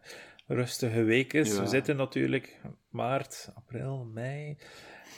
[0.48, 1.54] rustige week is.
[1.54, 1.62] Ja.
[1.62, 4.58] We zitten natuurlijk maart, april, mei.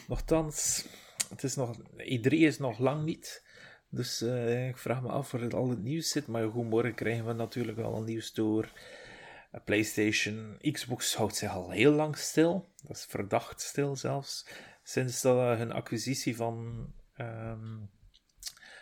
[0.06, 0.86] Nochtans,
[1.28, 3.44] het is nog, E3 is nog lang niet.
[3.88, 6.26] Dus uh, ik vraag me af waar het al het nieuws zit.
[6.26, 8.72] Maar goed, morgen krijgen we natuurlijk al een nieuws door.
[9.52, 12.68] Uh, PlayStation, Xbox houdt zich al heel lang stil.
[12.82, 14.46] Dat is verdacht stil zelfs.
[14.82, 16.86] Sinds dat, uh, hun acquisitie van.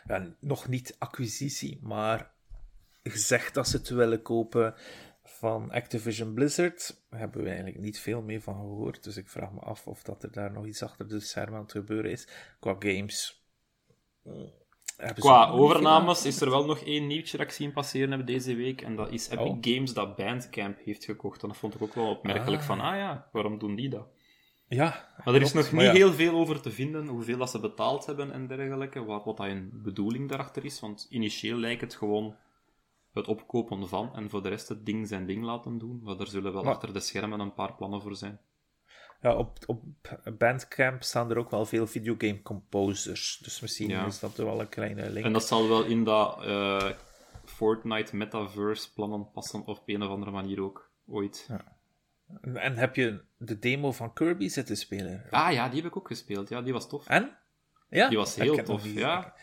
[0.07, 2.31] Ja, nog niet acquisitie, maar
[3.03, 4.75] gezegd dat ze het willen kopen
[5.25, 7.03] van Activision Blizzard.
[7.11, 9.05] Daar hebben we eigenlijk niet veel meer van gehoord.
[9.05, 11.63] Dus ik vraag me af of dat er daar nog iets achter de schermen aan
[11.63, 12.29] het gebeuren is.
[12.61, 13.43] Qua games.
[15.15, 18.83] Qua overnames is er wel nog één nieuwtje dat ik zien passeren heb deze week.
[18.83, 19.59] En dat is Epic oh.
[19.61, 21.43] Games dat Bandcamp heeft gekocht.
[21.43, 22.61] En dat vond ik ook wel opmerkelijk.
[22.61, 22.67] Ah.
[22.67, 24.07] Van, ah ja, waarom doen die dat?
[24.69, 25.09] Ja.
[25.25, 25.93] Maar er is nog niet ja.
[25.93, 27.07] heel veel over te vinden.
[27.07, 29.05] Hoeveel dat ze betaald hebben en dergelijke.
[29.05, 30.81] Wat, wat dat een bedoeling daarachter is.
[30.81, 32.37] Want initieel lijkt het gewoon
[33.13, 34.15] het opkopen van.
[34.15, 36.01] En voor de rest het ding zijn ding laten doen.
[36.03, 36.73] Maar er zullen wel maar...
[36.73, 38.41] achter de schermen een paar plannen voor zijn.
[39.21, 39.83] Ja, op, op
[40.39, 43.39] Bandcamp staan er ook wel veel videogame composers.
[43.43, 44.07] Dus misschien ja.
[44.07, 45.27] is dat wel een kleine link.
[45.27, 46.91] En dat zal wel in dat uh,
[47.45, 50.91] Fortnite metaverse plannen passen op een of andere manier ook.
[51.07, 51.47] Ooit.
[51.49, 51.77] Ja.
[52.53, 55.25] En heb je de demo van Kirby zitten spelen?
[55.31, 56.49] Ah ja, die heb ik ook gespeeld.
[56.49, 57.07] Ja, die was tof.
[57.07, 57.37] En?
[57.89, 58.09] Ja?
[58.09, 59.35] Die was heel tof, ja.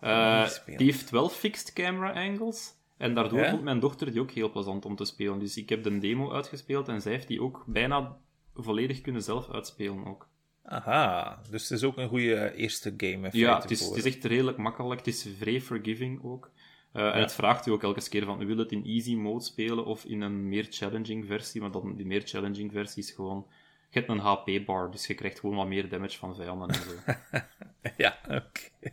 [0.00, 2.73] Uh, die heeft wel fixed camera angles.
[2.96, 3.50] En daardoor ja?
[3.50, 5.38] vond mijn dochter die ook heel plezant om te spelen.
[5.38, 8.16] Dus ik heb de demo uitgespeeld en zij heeft die ook bijna
[8.54, 10.28] volledig kunnen zelf uitspelen ook.
[10.64, 13.28] Aha, dus het is ook een goede eerste game.
[13.32, 14.98] Ja, het is, het is, echt redelijk makkelijk.
[14.98, 16.50] Het is vrij forgiving ook.
[16.92, 17.12] Uh, ja.
[17.12, 20.04] En het vraagt u ook elke keer van, wil het in easy mode spelen of
[20.04, 21.60] in een meer challenging versie?
[21.60, 23.46] Maar dan, die meer challenging versie is gewoon...
[23.90, 27.12] Je hebt een HP-bar, dus je krijgt gewoon wat meer damage van vijanden en zo.
[27.96, 28.42] ja, oké.
[28.80, 28.92] Okay.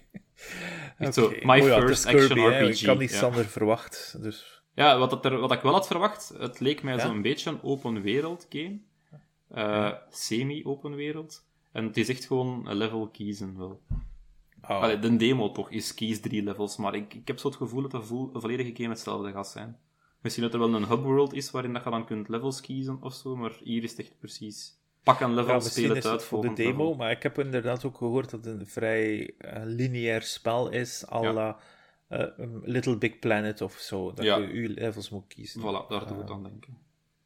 [0.99, 1.11] Okay.
[1.11, 2.81] So, my oh ja, first action Kirby, RPG.
[2.81, 3.47] Ik had niet Sander ja.
[3.47, 4.63] verwacht, dus...
[4.73, 8.01] Ja, wat, er, wat ik wel had verwacht, het leek mij zo'n beetje een open
[8.01, 8.79] wereld game.
[9.11, 10.05] Uh, ja.
[10.09, 11.45] semi-open wereld.
[11.71, 13.81] En het is echt gewoon een level kiezen wel.
[14.61, 14.69] Oh.
[14.69, 17.81] Allee, de demo toch is kies drie levels, maar ik, ik heb zo het gevoel
[17.81, 19.77] dat de vo volledige game hetzelfde gaat zijn.
[20.21, 23.01] Misschien dat er wel een hub world is waarin dat je dan kunt levels kiezen
[23.01, 24.79] of zo, maar hier is het echt precies.
[25.03, 26.95] Pak een level, ja, speel het uit voor de demo, level.
[26.95, 31.33] maar ik heb inderdaad ook gehoord dat het een vrij uh, lineair spel is, à
[31.33, 31.57] la
[32.09, 32.27] uh,
[32.63, 34.37] Little Big Planet of zo, dat ja.
[34.37, 35.61] je je levels moet kiezen.
[35.61, 36.77] Voilà, daar doe ik aan denken.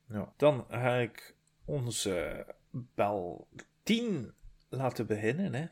[0.10, 0.34] Ja.
[0.38, 3.48] Dan ga ik onze bel
[3.84, 4.34] 10
[4.70, 5.54] laten beginnen.
[5.54, 5.66] Hè.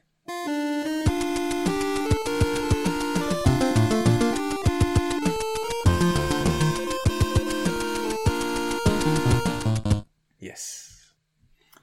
[10.38, 10.83] Yes.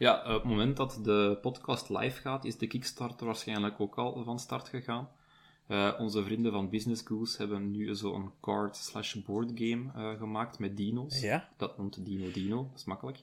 [0.01, 4.25] Ja, op het moment dat de podcast live gaat, is de Kickstarter waarschijnlijk ook al
[4.25, 5.09] van start gegaan.
[5.69, 10.59] Uh, onze vrienden van Business Goose hebben nu zo'n card slash board game uh, gemaakt
[10.59, 11.21] met dino's.
[11.21, 11.49] Ja?
[11.57, 13.21] Dat noemt Dino Dino, dat is makkelijk.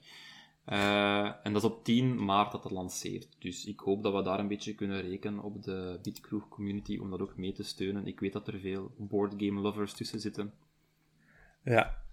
[0.66, 3.28] Uh, en dat is op 10 maart dat het lanceert.
[3.38, 7.10] Dus ik hoop dat we daar een beetje kunnen rekenen op de Bitkroeg community om
[7.10, 8.06] dat ook mee te steunen.
[8.06, 10.52] Ik weet dat er veel boardgame lovers tussen zitten.
[11.64, 12.06] Ja.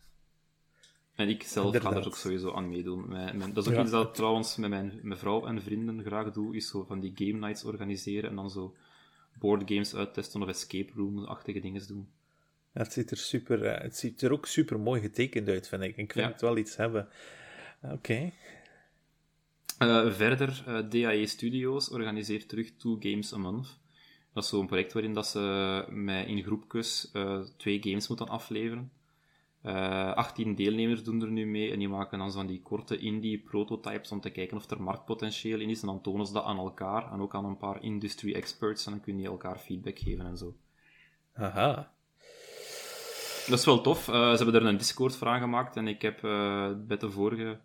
[1.16, 1.94] En ik zelf Inderdaad.
[1.94, 3.08] ga er ook sowieso aan meedoen.
[3.08, 3.82] Mijn, mijn, dat is ook ja.
[3.82, 7.00] iets dat ik trouwens met mijn, mijn vrouw en vrienden graag doe, is zo van
[7.00, 8.76] die game nights organiseren en dan zo
[9.40, 12.08] boardgames uittesten of escape room-achtige dingen doen.
[12.74, 15.82] Ja, het ziet er super, uh, het ziet er ook super mooi getekend uit, vind
[15.82, 15.98] ik.
[15.98, 16.32] Ik vind ja.
[16.32, 17.08] het wel iets hebben.
[17.82, 17.94] Oké.
[17.94, 18.34] Okay.
[19.80, 23.80] Uh, verder, uh, DAE Studios organiseert terug Two Games a Month.
[24.34, 28.92] Dat is zo'n project waarin dat ze met in groepjes uh, twee games moeten afleveren.
[29.66, 34.12] 18 deelnemers doen er nu mee en die maken dan zo'n die korte indie prototypes
[34.12, 35.82] om te kijken of er marktpotentieel in is.
[35.82, 38.92] En dan tonen ze dat aan elkaar en ook aan een paar industry experts en
[38.92, 40.56] dan kun je elkaar feedback geven en zo.
[41.34, 41.94] Aha.
[43.48, 44.08] Dat is wel tof.
[44.08, 47.60] Uh, ze hebben er een Discord voor aangemaakt en ik heb uh, bij de vorige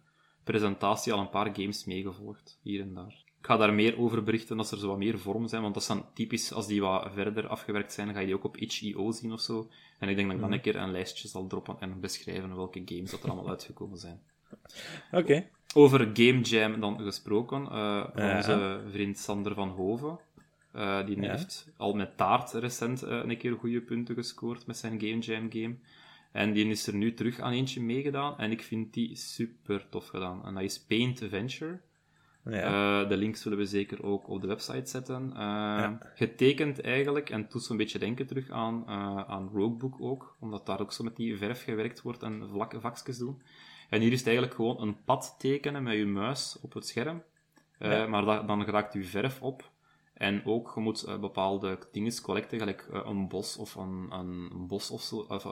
[0.45, 3.25] presentatie al een paar games meegevolgd, hier en daar.
[3.51, 6.05] Ga daar meer over berichten als er zo wat meer vormen zijn, want dat zijn
[6.15, 9.41] typisch, als die wat verder afgewerkt zijn, ga je die ook op itch.io zien of
[9.41, 9.71] zo.
[9.99, 12.83] En ik denk dat ik dan een keer een lijstje zal droppen en beschrijven welke
[12.85, 14.21] games dat er allemaal uitgekomen zijn.
[15.13, 15.23] Oké.
[15.23, 15.51] Okay.
[15.75, 18.37] Over Game Jam dan gesproken, uh, ja.
[18.37, 20.19] onze vriend Sander van Hoven.
[20.77, 21.31] Uh, die ja.
[21.31, 25.51] heeft al met taart recent uh, een keer goede punten gescoord met zijn Game Jam
[25.53, 25.77] game.
[26.33, 28.39] En die is er nu terug aan eentje meegedaan.
[28.39, 30.45] En ik vind die super tof gedaan.
[30.45, 31.81] En dat is Paint Adventure.
[32.51, 33.03] Ja.
[33.03, 35.33] Eh, de links zullen we zeker ook op de website zetten.
[35.37, 40.67] Eh, Getekend eigenlijk, en toen zo'n beetje denken terug aan, uh, aan Roguebook ook, omdat
[40.67, 43.43] daar ook zo met die verf gewerkt wordt en vlakke vakjes doen.
[43.89, 47.23] En hier is het eigenlijk gewoon een pad tekenen met je muis op het scherm.
[47.79, 48.07] Ja.
[48.07, 49.71] Maar da dan raakt je verf op.
[50.15, 55.03] En ook, je moet bepaalde dingen collecten, gelijk een bos of een, een bos of
[55.03, 55.17] zo.
[55.17, 55.47] Of,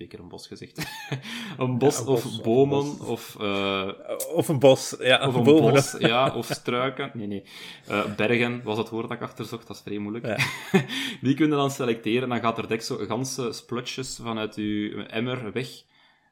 [0.00, 0.78] twee keer een bos gezegd.
[1.58, 3.00] een bos, ja, een bos of bomen of...
[3.00, 3.90] Of, uh,
[4.34, 5.26] of een bos, ja.
[5.26, 5.72] Of een bomen.
[5.72, 6.30] bos, ja.
[6.40, 7.10] Of struiken.
[7.14, 7.42] Nee, nee.
[7.90, 10.26] Uh, bergen was het woord dat ik achterzocht, dat is vrij moeilijk.
[10.26, 10.36] Ja.
[11.26, 15.52] Die kun je dan selecteren, dan gaat er direct zo ganse splutjes vanuit je emmer
[15.52, 15.68] weg.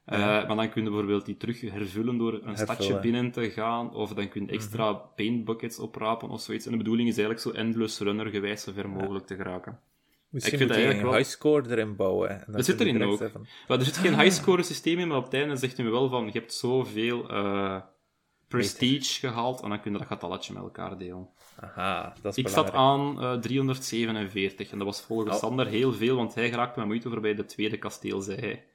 [0.06, 0.44] Uh, ja.
[0.46, 2.74] Maar dan kun je bijvoorbeeld die terug hervullen door een Hervullen.
[2.74, 5.00] stadje binnen te gaan, of dan kun je extra -hmm.
[5.16, 6.66] paintbuckets oprapen of zoiets.
[6.66, 9.78] En de bedoeling is eigenlijk zo endless runner gewijs zo ver mogelijk te geraken.
[10.30, 12.44] Misschien ik vind moet je een highscore erin bouwen.
[12.46, 13.20] Dat zit erin ook.
[13.68, 16.08] Maar er zit geen highscore systeem in, maar op het einde zegt hij me wel
[16.08, 17.80] van, je hebt zoveel uh,
[18.48, 21.28] prestige gehaald, en dan kun je dat getalletje met elkaar delen.
[21.60, 25.40] Aha, dat is Ik zat aan uh, 347, en dat was volgens oh.
[25.40, 28.66] Sander heel veel, want hij geraakte met moeite voorbij de tweede kasteel, zei hij.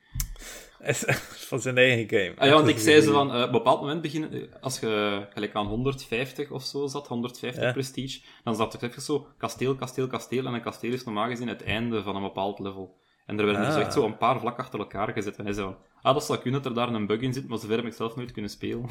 [1.49, 2.33] van zijn eigen game.
[2.37, 5.25] Ah, ja, want ik zei ze van, uh, op een bepaald moment beginnen, als je
[5.29, 7.71] gelijk aan 150 of zo zat, 150 ja.
[7.71, 11.47] prestige, dan zat er even zo kasteel, kasteel, kasteel, en een kasteel is normaal gezien
[11.47, 13.01] het einde van een bepaald level.
[13.25, 13.73] En er werden ah.
[13.73, 15.35] dus echt zo een paar vlak achter elkaar gezet.
[15.35, 17.47] En hij zei van, ah, dat zou kunnen dat er daar een bug in zit,
[17.47, 18.85] maar zover heb ik zelf nooit kunnen spelen.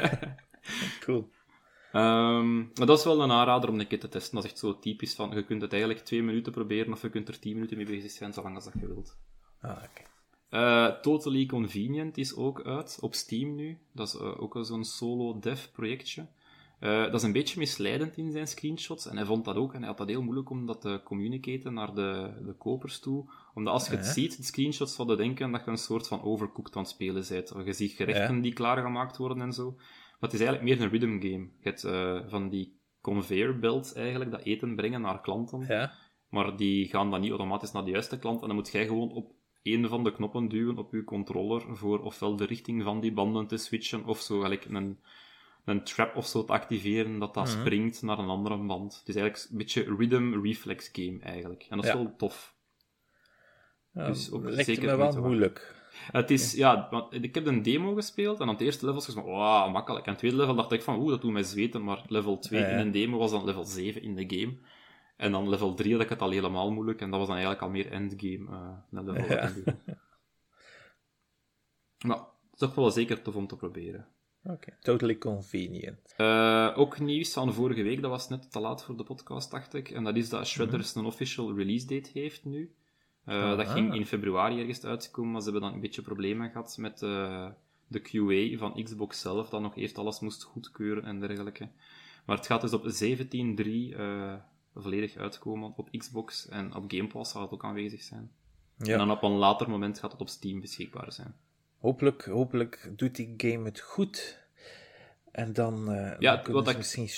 [1.04, 1.30] cool.
[1.92, 4.34] Um, maar dat is wel een aanrader om een keer te testen.
[4.34, 7.10] Dat is echt zo typisch van, je kunt het eigenlijk twee minuten proberen, of je
[7.10, 9.18] kunt er tien minuten mee bezig zijn, zolang als dat je wilt.
[9.62, 9.80] Ah, oké.
[9.84, 10.10] Okay.
[10.52, 13.78] Uh, Totally Convenient is ook uit, op Steam nu.
[13.92, 16.26] Dat is uh, ook zo'n solo dev projectje.
[16.80, 19.06] Uh, dat is een beetje misleidend in zijn screenshots.
[19.06, 19.72] En hij vond dat ook.
[19.72, 23.30] En hij had dat heel moeilijk om dat te communicaten naar de, de kopers toe.
[23.54, 26.76] Omdat als je het ziet, de screenshots zouden denken dat je een soort van overcooked
[26.76, 27.52] aan het spelen bent.
[27.64, 29.70] Je ziet gerechten die klaargemaakt worden en zo.
[29.70, 31.48] Maar het is eigenlijk meer een rhythm game.
[31.60, 35.64] Je hebt van die conveyor belts eigenlijk, dat eten brengen naar klanten.
[35.68, 35.92] Ja.
[36.28, 38.40] Maar die gaan dan niet automatisch naar de juiste klant.
[38.40, 39.32] En dan moet jij gewoon op
[39.62, 43.46] een van de knoppen duwen op je controller voor ofwel de richting van die banden
[43.46, 44.98] te switchen, of zo gelijk een,
[45.64, 47.60] een trap of zo te activeren dat dat mm -hmm.
[47.60, 48.98] springt naar een andere band.
[48.98, 51.66] Het is eigenlijk een beetje rhythm reflex game eigenlijk.
[51.68, 51.96] En dat is ja.
[51.96, 52.54] wel tof.
[53.92, 55.80] Ja, dus ook lijkt zeker me wel moeilijk.
[56.12, 59.08] Het is, ja, want ik heb een demo gespeeld en aan het eerste level was
[59.08, 60.04] ik van, wow, makkelijk.
[60.04, 62.38] En aan het tweede level dacht ik van, oeh, dat doet mij zweten, maar level
[62.38, 62.72] 2 ja, ja.
[62.72, 64.56] in een demo was dan level 7 in de game.
[65.22, 67.00] En dan level 3 had ik het al helemaal moeilijk.
[67.00, 69.52] En dat was dan eigenlijk al meer endgame uh, naar level ja.
[72.06, 74.06] Maar het is toch wel zeker tof om te proberen.
[74.44, 74.76] Oké, okay.
[74.80, 76.14] totally convenient.
[76.18, 79.74] Uh, ook nieuws van vorige week, dat was net te laat voor de podcast, dacht
[79.74, 79.90] ik.
[79.90, 81.02] En dat is dat Shredders -hmm.
[81.02, 82.74] een official release date heeft nu.
[83.26, 86.76] Uh, dat ging in februari ergens uitkomen, maar ze hebben dan een beetje problemen gehad
[86.78, 86.98] met
[87.88, 91.68] de QA van Xbox zelf, dat nog eerst alles moest goedkeuren en dergelijke.
[92.24, 93.96] Maar het gaat dus op 17.3
[94.74, 98.30] volledig uitkomen op Xbox en op Game Pass zal het ook aanwezig zijn.
[98.76, 98.92] Ja.
[98.92, 101.34] En dan op een later moment gaat het op Steam beschikbaar zijn.
[101.78, 104.40] Hopelijk, hopelijk doet die game het goed.
[105.32, 107.08] En dan, uh, ja, dan wat ik, misschien...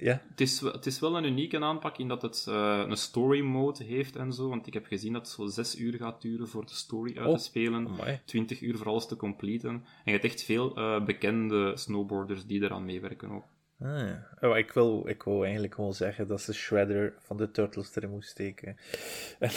[0.00, 0.22] Ja?
[0.30, 3.84] Het, is, het is wel een unieke aanpak in dat het uh, een story mode
[3.84, 4.48] heeft en zo.
[4.48, 7.26] Want ik heb gezien dat het zo 6 uur gaat duren voor de story uit
[7.26, 7.86] oh, te spelen.
[7.86, 8.20] Amai.
[8.24, 9.70] 20 uur voor alles te completen.
[9.70, 13.44] En je hebt echt veel uh, bekende snowboarders die eraan meewerken ook.
[13.80, 14.28] Ah, ja.
[14.40, 18.10] oh, ik, wil, ik wil eigenlijk gewoon zeggen dat ze Shredder van de Turtles erin
[18.10, 18.76] moest steken.
[19.38, 19.50] En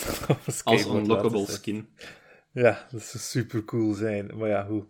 [0.64, 1.88] Als unlockable skin.
[2.52, 4.38] Ja, dat zou super cool zijn.
[4.38, 4.86] Maar ja, hoe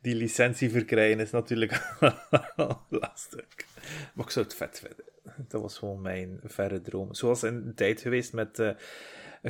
[0.00, 1.96] die licentie verkrijgen is natuurlijk
[2.88, 3.46] lastig.
[4.14, 5.04] Maar ik zou het vet vinden.
[5.48, 7.14] Dat was gewoon mijn verre droom.
[7.14, 8.70] Zoals in de tijd geweest met uh,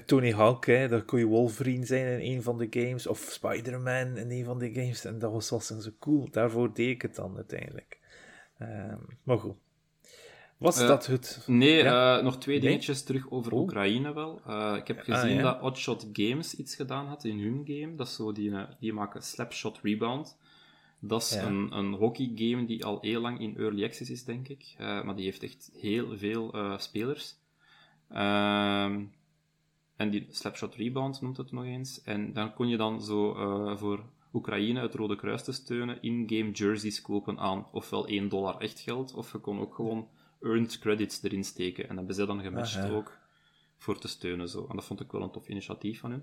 [0.07, 0.67] Tony Hawk.
[0.67, 0.89] Hè.
[0.89, 3.07] Dat kon je Wolverine zijn in een van de games.
[3.07, 5.05] Of Spider-Man in een van de games.
[5.05, 6.31] En dat was wel zo cool.
[6.31, 8.01] Daarvoor deed ik het dan uiteindelijk.
[8.63, 9.55] Uh, maar goed.
[10.57, 11.45] Was uh, dat het?
[11.47, 12.19] Nee, ja?
[12.19, 13.07] uh, nog twee dingetjes nee?
[13.07, 13.61] terug over oh.
[13.61, 14.41] Oekraïne wel.
[14.49, 15.43] Uh, ik heb gezien ah, ja.
[15.43, 17.95] dat Oddshot Games iets gedaan had in hun game.
[17.95, 20.39] Dat is zo, die, die maken Slapshot Rebound.
[20.99, 21.43] Dat is ja.
[21.43, 24.75] een, een hockeygame die al heel lang in early access is, denk ik.
[24.79, 27.37] maar die heeft echt heel veel spelers.
[28.09, 29.05] Ehm,
[29.97, 32.03] en die Slapshot Rebound noemt het nog eens.
[32.03, 33.35] En dan kon je dan zo
[33.77, 38.81] voor Oekraïne het Rode Kruis te steunen, in-game jerseys kopen aan ofwel 1 dollar echt
[38.81, 40.09] geld, of je kon ook gewoon
[40.41, 41.83] earned credits erin steken.
[41.83, 43.19] En dat hebben ze dan gematcht ah, ook
[43.77, 44.49] voor te steunen.
[44.49, 44.67] Zo.
[44.69, 46.23] En dat vond ik wel een tof initiatief van hun.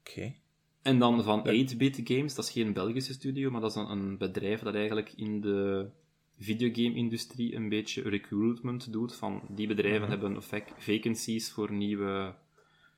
[0.00, 0.10] Oké.
[0.10, 0.38] Okay.
[0.82, 4.18] En dan van 8-bit Games, dat is geen Belgische studio, maar dat is een, een
[4.18, 5.88] bedrijf dat eigenlijk in de
[6.38, 9.14] videogame-industrie een beetje recruitment doet.
[9.14, 10.20] Van die bedrijven mm -hmm.
[10.20, 12.34] hebben vac vacancies voor nieuwe,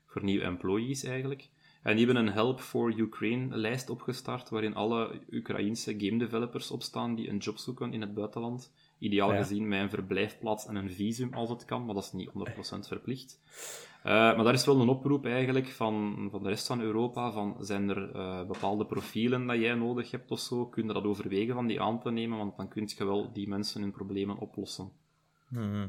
[0.07, 1.49] voor nieuwe employees eigenlijk.
[1.87, 7.29] En die hebben een Help for Ukraine-lijst opgestart, waarin alle Oekraïnse game developers opstaan die
[7.29, 8.73] een job zoeken in het buitenland.
[8.99, 9.37] Ideaal Ja.
[9.37, 12.89] gezien met een verblijfplaats en een visum als het kan, maar dat is niet 100%
[12.89, 13.41] verplicht.
[14.03, 17.57] Eh, maar daar is wel een oproep eigenlijk van, van de rest van Europa, van
[17.61, 21.55] zijn er eh, bepaalde profielen dat jij nodig hebt of zo, kun je dat overwegen
[21.55, 24.91] van die aan te nemen, want dan kun je wel die mensen hun problemen oplossen.
[25.49, 25.87] Mhm.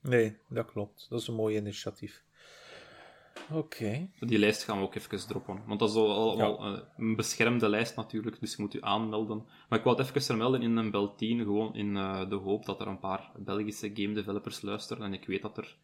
[0.00, 1.06] Nee, dat klopt.
[1.08, 2.24] Dat is een mooi initiatief.
[3.52, 4.08] Oké.
[4.20, 5.60] Die lijst gaan we ook even droppen.
[5.66, 9.44] Want dat is al- allemaal eh, een beschermde lijst natuurlijk, dus je moet je aanmelden.
[9.68, 12.64] Maar ik wou het even vermelden in een bel 10, gewoon in eh, de hoop
[12.64, 15.02] dat er een paar Belgische game developers luisteren.
[15.04, 15.76] En ik weet dat er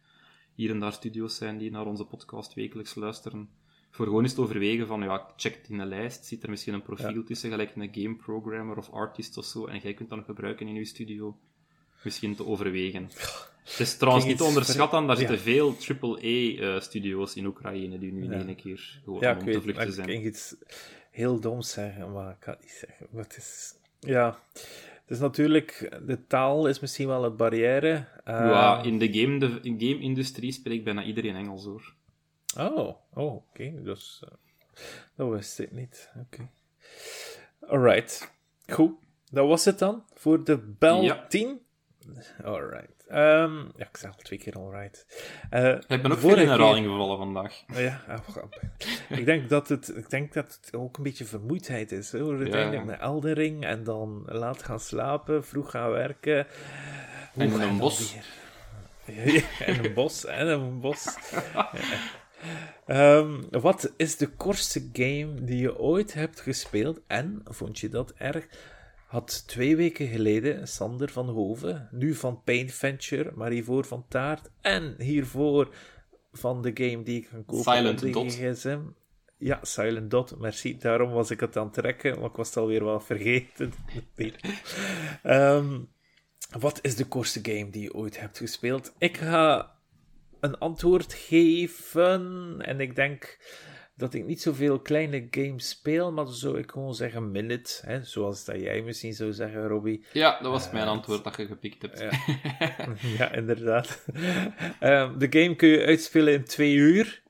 [0.55, 3.49] hier en daar studio's zijn die naar onze podcast wekelijks luisteren.
[3.91, 6.73] Voor gewoon eens te overwegen van, ja, check het in een lijst, zit er misschien
[6.73, 10.17] een profiel tussen, gelijk een game programmer of artist of zo, en jij kunt dat
[10.17, 11.37] nog gebruiken in je studio.
[12.03, 13.09] Misschien te overwegen.
[13.63, 18.31] Het is trouwens niet te onderschatten, daar zitten veel AAA-studio's in Oekraïne die nu in
[18.31, 18.45] Ja.
[18.45, 20.09] één keer gewoon Ja, om ik te vluchten ik zijn.
[20.09, 20.55] ging iets
[21.11, 23.07] heel doms zeggen, maar ik kan het niet zeggen.
[23.11, 28.07] Maar het is, ja, het is natuurlijk, de taal is misschien wel een barrière.
[28.23, 31.93] Eh, ja, in de game- de in game-industrie spreekt bijna iedereen Engels hoor.
[32.57, 33.83] Oh, oh oké.
[33.83, 34.81] Dus, eh,
[35.15, 36.11] dat wist ik niet.
[36.25, 36.49] Oké.
[37.67, 38.31] Alright.
[38.67, 38.91] Goed.
[39.31, 41.25] Dat was het dan voor de bel Ja.
[41.27, 41.59] 10.
[42.43, 43.05] Alright.
[43.07, 45.05] Ehm, ja, ik zeg al twee keer alright.
[45.49, 47.63] Eh, Ik ben ook veel in herhaling gevallen vandaag.
[47.67, 48.43] keer- Ja, oh,
[49.19, 52.11] ik, denk dat het, ik denk dat het ook een beetje vermoeidheid is.
[52.11, 52.37] Hoor.
[52.37, 52.89] Uiteindelijk Ja.
[52.91, 56.47] met Eldering en dan laat gaan slapen, vroeg gaan werken.
[57.35, 58.15] En in een bos.
[59.65, 61.15] en een bos, en een bos.
[63.49, 68.47] Wat is de kortste game die je ooit hebt gespeeld en vond je dat erg?
[69.09, 74.49] Had twee weken geleden Sander van Hoven, nu van Paint Venture, maar hiervoor van Taart
[74.61, 75.75] en hiervoor
[76.31, 78.33] van de game die ik kan kopen Silent op de Dot.
[78.33, 78.79] gsm.
[79.37, 80.77] Ja, Silent Dot, merci.
[80.77, 83.73] Daarom was ik het aan het trekken, maar ik was het alweer wel vergeten.
[85.23, 85.79] Ehm,
[86.59, 88.93] wat is de kortste game die je ooit hebt gespeeld?
[88.97, 89.75] Ik ga
[90.39, 92.55] een antwoord geven.
[92.61, 93.37] En ik denk
[93.99, 97.81] dat ik niet zoveel kleine games speel, maar zou ik gewoon zeggen minute.
[97.85, 98.03] Hè?
[98.03, 100.05] Zoals dat jij misschien zou zeggen, Robbie.
[100.13, 101.99] Ja, dat was mijn antwoord dat je gepikt hebt.
[101.99, 102.11] Ja.
[103.17, 104.05] ja, inderdaad.
[104.79, 107.23] Ehm, de game kun je uitspelen in twee uur.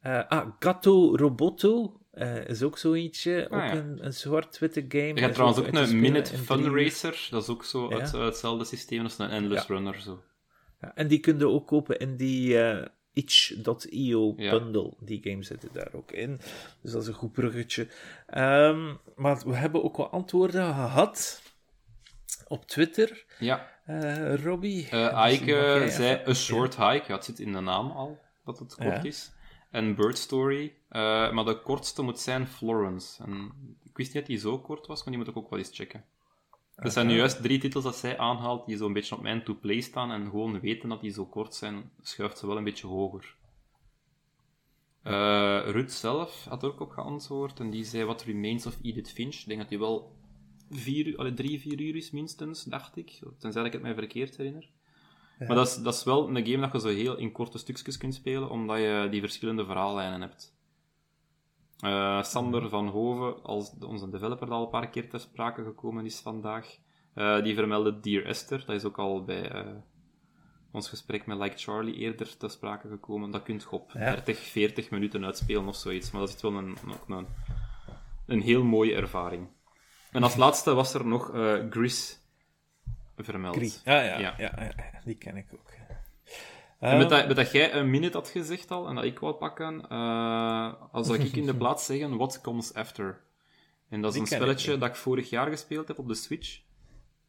[0.00, 3.48] Eh, ah, Gatto Roboto eh, is ook zo eentje.
[3.50, 3.76] Ah, ook ja.
[3.76, 5.14] een, een zwart-witte game.
[5.14, 6.82] Je hebt trouwens ook een Minute in Fun drie uur.
[6.82, 7.28] Racer.
[7.30, 7.98] Dat is ook zo Ja.
[7.98, 9.66] uit, hetzelfde systeem als een Endless.
[9.66, 10.00] Runner.
[10.00, 10.22] Zo.
[10.80, 12.58] Ja, en die kun je ook kopen in die
[13.16, 14.50] itch.io Ja.
[14.50, 14.92] bundle.
[14.98, 16.40] Die games zitten daar ook in.
[16.82, 17.88] Dus dat is een goed bruggetje.
[18.26, 21.42] Ehm, maar we hebben ook wel antwoorden gehad
[22.48, 23.24] op Twitter.
[23.38, 24.86] Ja, Eh Robbie?
[24.90, 27.04] Jij zei A Short Hike.
[27.06, 29.02] Ja, het zit in de naam al, dat het kort Ja.
[29.02, 29.32] is.
[29.70, 30.74] En Bird Story.
[30.88, 33.22] Eh, maar de kortste moet zijn Florence.
[33.22, 33.52] En
[33.84, 35.70] ik wist niet dat die zo kort was, maar die moet ik ook wel eens
[35.72, 36.04] checken.
[36.76, 39.80] Er zijn nu juist drie titels dat zij aanhaalt die zo'n beetje op mijn to-play
[39.80, 40.10] staan.
[40.10, 43.36] En gewoon weten dat die zo kort zijn, schuift ze wel een beetje hoger.
[45.02, 47.60] Eh Ruud zelf had er ook op geantwoord.
[47.60, 49.34] En die zei What Remains of Edith Finch.
[49.34, 50.16] Ik denk dat die wel
[50.70, 53.20] vier, allee, drie, vier uur is minstens, dacht ik.
[53.38, 54.68] Tenzij ik het mij verkeerd herinner.
[55.38, 57.96] Maar dat is, dat is wel een game dat je zo heel in korte stukjes
[57.96, 60.55] kunt spelen, omdat je die verschillende verhaallijnen hebt.
[61.80, 66.04] Eh, Sander van Hoven, als onze developer dat al een paar keer ter sprake gekomen
[66.04, 66.76] is vandaag,
[67.14, 68.62] eh, die vermeldde Dear Esther.
[68.66, 69.66] Dat is ook al bij eh,
[70.72, 73.30] ons gesprek met Like Charlie eerder ter sprake gekomen.
[73.30, 73.98] Dat kun je op Ja.
[74.10, 76.10] 30, 40 minuten uitspelen of zoiets.
[76.10, 77.26] Maar dat is wel een, ook een,
[78.26, 79.48] een heel mooie ervaring.
[80.12, 81.30] En als laatste was er nog
[81.70, 82.20] Gris
[83.16, 83.56] vermeld.
[83.56, 83.78] Gris.
[83.78, 84.18] Ah, ja.
[84.18, 84.72] Ja, ja,
[85.04, 85.70] die ken ik ook.
[86.78, 89.34] En met dat, met dat jij een minute had gezegd al, en dat ik wou
[89.34, 93.20] pakken, eh als zou ik in de plaats zeggen, What Comes After?
[93.88, 96.14] En dat is Die een ik spelletje dat ik vorig jaar gespeeld heb op de
[96.14, 96.60] Switch.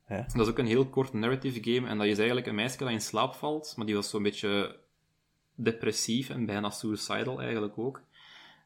[0.07, 0.25] Ja.
[0.33, 2.89] Dat is ook een heel kort narrative game, en dat is eigenlijk een meisje dat
[2.89, 4.75] in slaap valt, maar die was zo'n beetje
[5.55, 8.01] depressief en bijna suicidal eigenlijk ook.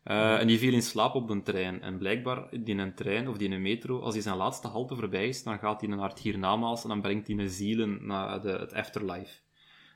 [0.03, 1.81] Eh, En die viel in slaap op de trein.
[1.81, 4.95] En blijkbaar, in een trein of die in een metro, als hij zijn laatste halte
[4.95, 8.41] voorbij is, dan gaat hij naar het hiernamaals en dan brengt hij een zielen naar
[8.41, 9.33] de, het afterlife.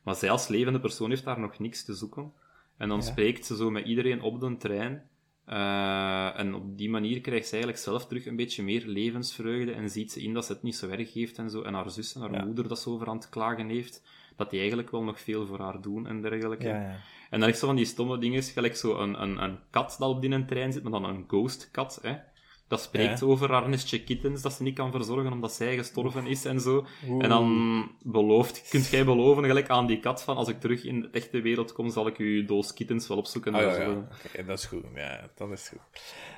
[0.05, 2.31] Maar zij als levende persoon heeft daar nog niks te zoeken.
[2.77, 3.03] En dan Ja.
[3.03, 5.03] spreekt ze zo met iedereen op de trein.
[5.45, 9.71] Eh, en op die manier krijgt ze eigenlijk zelf terug een beetje meer levensvreugde.
[9.71, 11.61] En ziet ze in dat ze het niet zo erg heeft en zo.
[11.61, 12.45] En haar zus en haar Ja.
[12.45, 14.03] moeder dat ze over aan het klagen heeft.
[14.35, 16.67] Dat die eigenlijk wel nog veel voor haar doen en dergelijke.
[16.67, 16.95] ja, ja.
[17.29, 20.09] En dan is zo van die stomme dingen, gelijk zo een, een, een kat dat
[20.09, 22.15] op die een trein zit, maar dan een ghost kat, hè.
[22.67, 23.25] Dat spreekt Ja.
[23.25, 26.85] over haar nestje kittens dat ze niet kan verzorgen omdat zij gestorven is en zo.
[27.19, 31.01] En dan belooft, kunt jij beloven, gelijk aan die kat, van als ik terug in
[31.01, 33.55] de echte wereld kom, zal ik uw doos kittens wel opzoeken.
[33.55, 33.81] En ja, zo.
[33.81, 34.07] ja.
[34.25, 34.83] Oké, dat is goed.
[34.95, 35.79] Ja, dat is goed.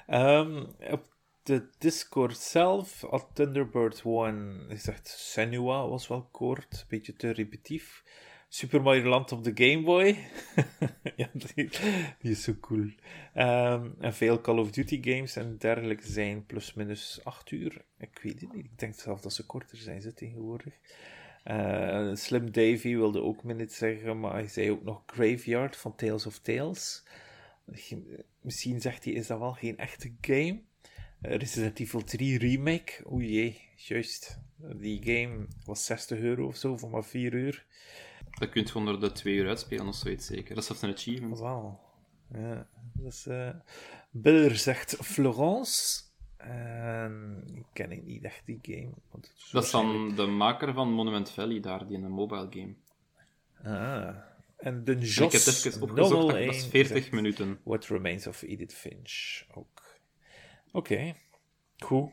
[0.08, 1.04] Ehm, op
[1.44, 8.04] de Discord zelf had Thunderbird 1 gezegd Senua was wel kort, een beetje te repetitief.
[8.50, 10.18] Super Mario Land op de Game Boy.
[11.16, 11.70] ja, die,
[12.22, 12.90] is zo cool.
[13.34, 17.82] Ehm, en veel Call of Duty games en dergelijke zijn plus minus 8 uur.
[17.98, 18.66] Ik weet het niet.
[18.66, 20.74] Ik denk zelf dat ze korter zijn ze tegenwoordig.
[21.44, 26.26] Eh, Slim Davy wilde ook minutes zeggen, maar hij zei ook nog Graveyard van Tales
[26.26, 27.04] of Tales.
[28.42, 30.62] Misschien zegt hij, is dat wel geen echte game?
[31.22, 34.40] Eh, Resident Evil 3 Remake, o jee, juist.
[34.76, 37.66] Die game was 60 euro of zo, voor maar 4 uur.
[38.38, 40.50] Dat kun je onder de twee uur uitspelen of zoiets zeker.
[40.50, 41.40] Dat is zelfs een achievement.
[41.40, 41.80] Wauw.
[42.34, 42.68] Ja,
[44.12, 46.02] Biller zegt Florence.
[46.38, 48.90] En ken ik niet echt die game.
[49.12, 52.48] want het Dat is dan de maker van Monument Valley daar, die in een mobile
[52.50, 52.74] game.
[53.64, 54.16] Ah.
[54.58, 57.60] En de Jos ik heb het even opgezocht, dat is 1 40 zegt minuten.
[57.64, 59.84] What Remains of Edith Finch ook.
[60.72, 61.14] Oké,
[61.78, 62.12] goed.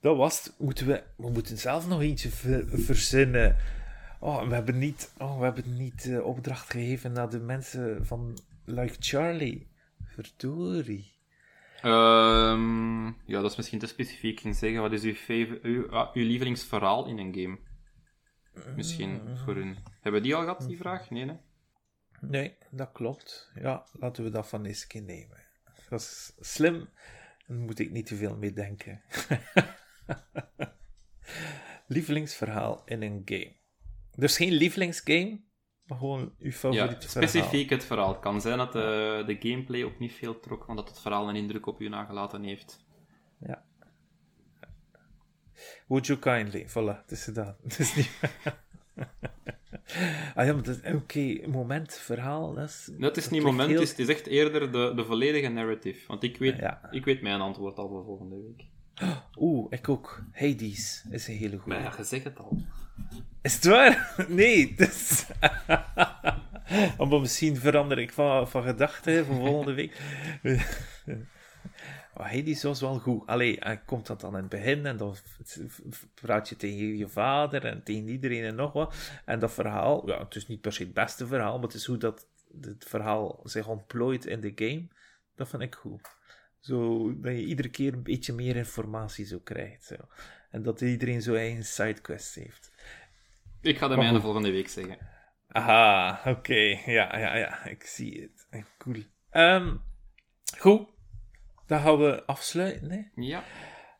[0.00, 0.54] Dat was het.
[0.58, 3.56] Moeten we, we moeten zelf nog eentje ver- verzinnen.
[4.22, 8.38] Oh, we hebben niet, oh, we hebben niet eh, opdracht gegeven naar de mensen van
[8.64, 9.68] Like Charlie.
[10.04, 11.12] Verdorie.
[11.80, 14.32] Ehm, ja, dat is misschien te specifiek.
[14.32, 15.02] Ik ging zeggen, wat is
[15.62, 17.58] uw, ah, uw lievelingsverhaal in een game?
[18.76, 19.76] Misschien voor hun.
[20.00, 21.10] Hebben we die al gehad, die vraag?
[21.10, 21.38] Nee, nee.
[22.20, 23.50] Nee, dat klopt.
[23.54, 25.44] Ja, laten we dat van eens keer nemen.
[25.88, 26.88] Dat is slim.
[27.46, 29.02] Daar moet ik niet te veel mee denken.
[31.86, 33.60] Lievelingsverhaal in een game.
[34.16, 35.40] Dus geen lievelingsgame,
[35.86, 37.28] maar gewoon uw favoriet Ja, verhaal.
[37.28, 38.08] specifiek het verhaal.
[38.08, 41.28] Het kan zijn dat de, de gameplay ook niet veel trok, want dat het verhaal
[41.28, 42.84] een indruk op u nagelaten heeft.
[43.40, 43.64] Ja.
[45.86, 46.66] Would you kindly?
[46.68, 47.56] Voilà, het is gedaan.
[47.62, 48.10] Het is niet...
[50.34, 52.90] ah ja, maar dat oké, moment, verhaal, dat is...
[52.98, 55.48] Dat is dat niet moment, heel- het is, het is echt eerder de, de volledige
[55.48, 56.06] narrative.
[56.06, 56.88] Want ik weet, Ja.
[56.90, 58.64] ik weet mijn antwoord al voor volgende week.
[59.38, 60.24] Oeh, ik ook.
[60.32, 61.78] Hades is een hele goede.
[61.78, 62.62] Maar ja, je zegt het al.
[63.42, 64.14] Is het waar?
[64.28, 65.26] Nee, dus...
[66.98, 70.00] Maar misschien verander ik van, van gedachten voor volgende week.
[72.14, 73.26] Oh, Hades was wel goed.
[73.26, 75.16] Allee, en komt dat dan in het begin en dan
[76.14, 78.94] praat je tegen je vader en tegen iedereen en nog wat.
[79.24, 81.86] En dat verhaal, ja, het is niet per se het beste verhaal, maar het is
[81.86, 82.26] hoe dat
[82.60, 84.88] het verhaal zich ontplooit in de game.
[85.34, 86.08] Dat vind ik goed.
[86.60, 89.84] Zo, dat je iedere keer een beetje meer informatie zo krijgt.
[89.84, 89.96] Zo.
[90.50, 92.71] En dat iedereen zo eigen sidequest heeft.
[93.62, 94.98] Ik ga de mijne volgende week zeggen.
[95.48, 96.80] Aha, oké.
[96.86, 97.64] Ja, ja, ja.
[97.64, 98.46] Ik zie het.
[98.50, 99.02] Eh, Cool.
[99.30, 99.76] Ehm,
[100.58, 100.88] goed.
[101.66, 103.00] Dan gaan we afsluiten, hè.
[103.14, 103.44] Ja.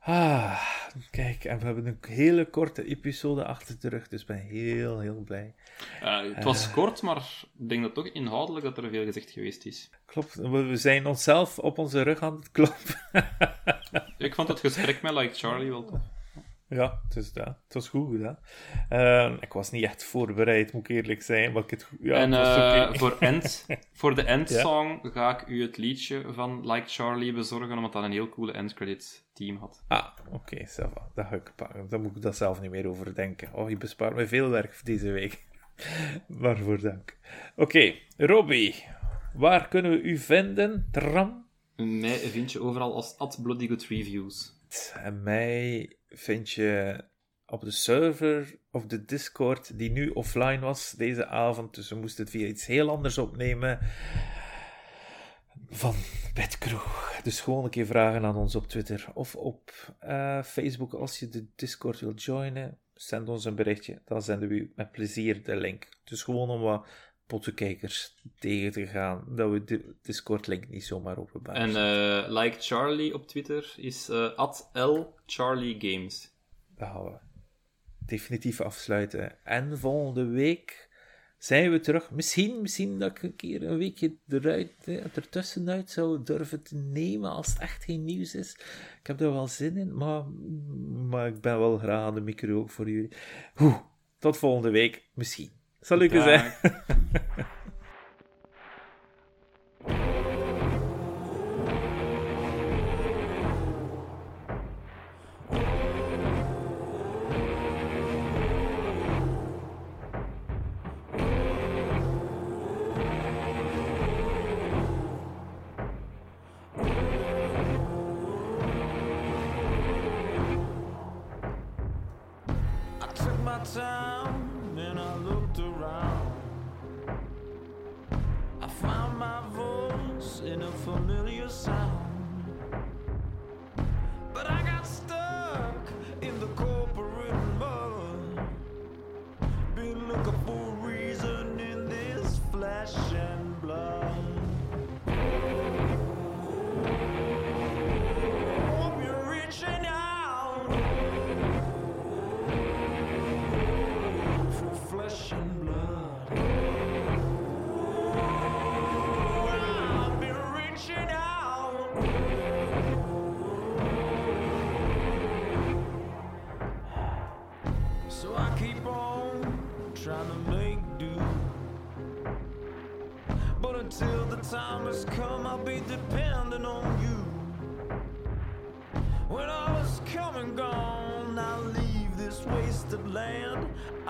[0.00, 0.62] Ah,
[1.10, 1.44] kijk.
[1.44, 5.22] En we hebben een hele korte episode achter de rug, dus ik ben heel, heel
[5.24, 5.54] blij.
[6.00, 7.16] Eh, het was kort, maar
[7.58, 9.90] ik denk dat toch inhoudelijk dat er veel gezegd geweest is.
[10.06, 10.34] Klopt.
[10.34, 12.94] We we zijn onszelf op onze rug aan het kloppen.
[14.18, 16.00] Ik vond het gesprek met Like Charlie wel tof.
[16.72, 17.46] Ja, het is dat.
[17.46, 18.38] Het was goed gedaan.
[18.88, 21.52] Ehm, ik was niet echt voorbereid, moet ik eerlijk zijn.
[21.52, 23.66] Maar ik het, ja, en het eh, voor, end,
[24.00, 28.12] voor de endsong ga ik u het liedje van Like Charlie bezorgen, omdat dat een
[28.12, 29.84] heel coole endcredit team had.
[29.88, 31.10] Ah, oké, va.
[31.14, 31.88] Dat ga ik pakken.
[31.88, 33.54] Dan moet ik daar zelf niet meer over denken.
[33.54, 35.46] Oh, je bespaart me veel werk voor deze week.
[36.26, 37.16] Waarvoor dank.
[37.56, 38.84] Oké, Robbie.
[39.34, 40.88] Waar kunnen we u vinden?
[40.90, 41.46] Tram.
[41.76, 44.60] Mij vind je overal als at Bloody Good Reviews.
[44.94, 47.04] En mij vind je
[47.46, 51.74] op de server of de Discord, die nu offline was deze avond.
[51.74, 53.78] Dus we moesten het via iets heel anders opnemen.
[55.70, 55.94] Van
[56.34, 56.80] Bedcrew.
[57.22, 61.28] Dus gewoon een keer vragen aan ons op Twitter of op eh, Facebook als je
[61.28, 62.78] de Discord wilt joinen.
[62.94, 65.88] Zend ons een berichtje, dan zenden we met plezier de link.
[66.04, 66.86] Dus gewoon om wat
[67.26, 73.14] pottekijkers tegen te gaan, dat we de Discord-link niet zomaar openbaar En eh, Like Charlie
[73.14, 76.30] op Twitter is eh at L Charlie Games.
[76.76, 77.18] Dat gaan we
[77.98, 79.44] definitief afsluiten.
[79.44, 80.90] En volgende week
[81.38, 82.10] zijn we terug.
[82.10, 87.30] Misschien, misschien dat ik een keer een weekje eruit, eh, ertussenuit zou durven te nemen
[87.30, 88.52] als het echt geen nieuws is.
[89.00, 90.24] Ik heb er wel zin in, maar,
[91.08, 93.12] maar ik ben wel graag aan de micro ook voor jullie.
[93.60, 93.78] Oeh,
[94.18, 95.50] tot volgende week, misschien.
[95.82, 96.22] Zal ik Dag.
[96.22, 96.52] zijn.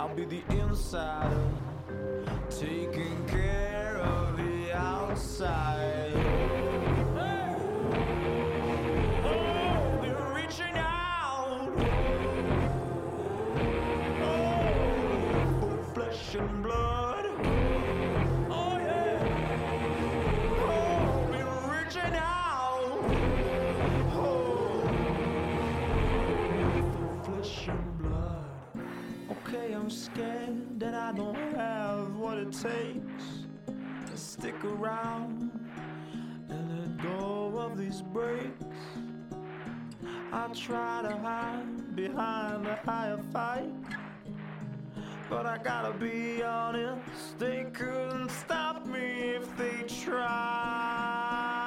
[0.02, 1.46] I'll be the insider,
[2.50, 5.71] taking care of the outside.
[31.02, 33.44] I don't have what it takes
[34.06, 35.50] to stick around
[36.48, 38.64] and let go of these breaks.
[40.32, 43.74] I try to hide behind the higher fight,
[45.28, 51.61] but I gotta be honest, they couldn't stop me if they tried.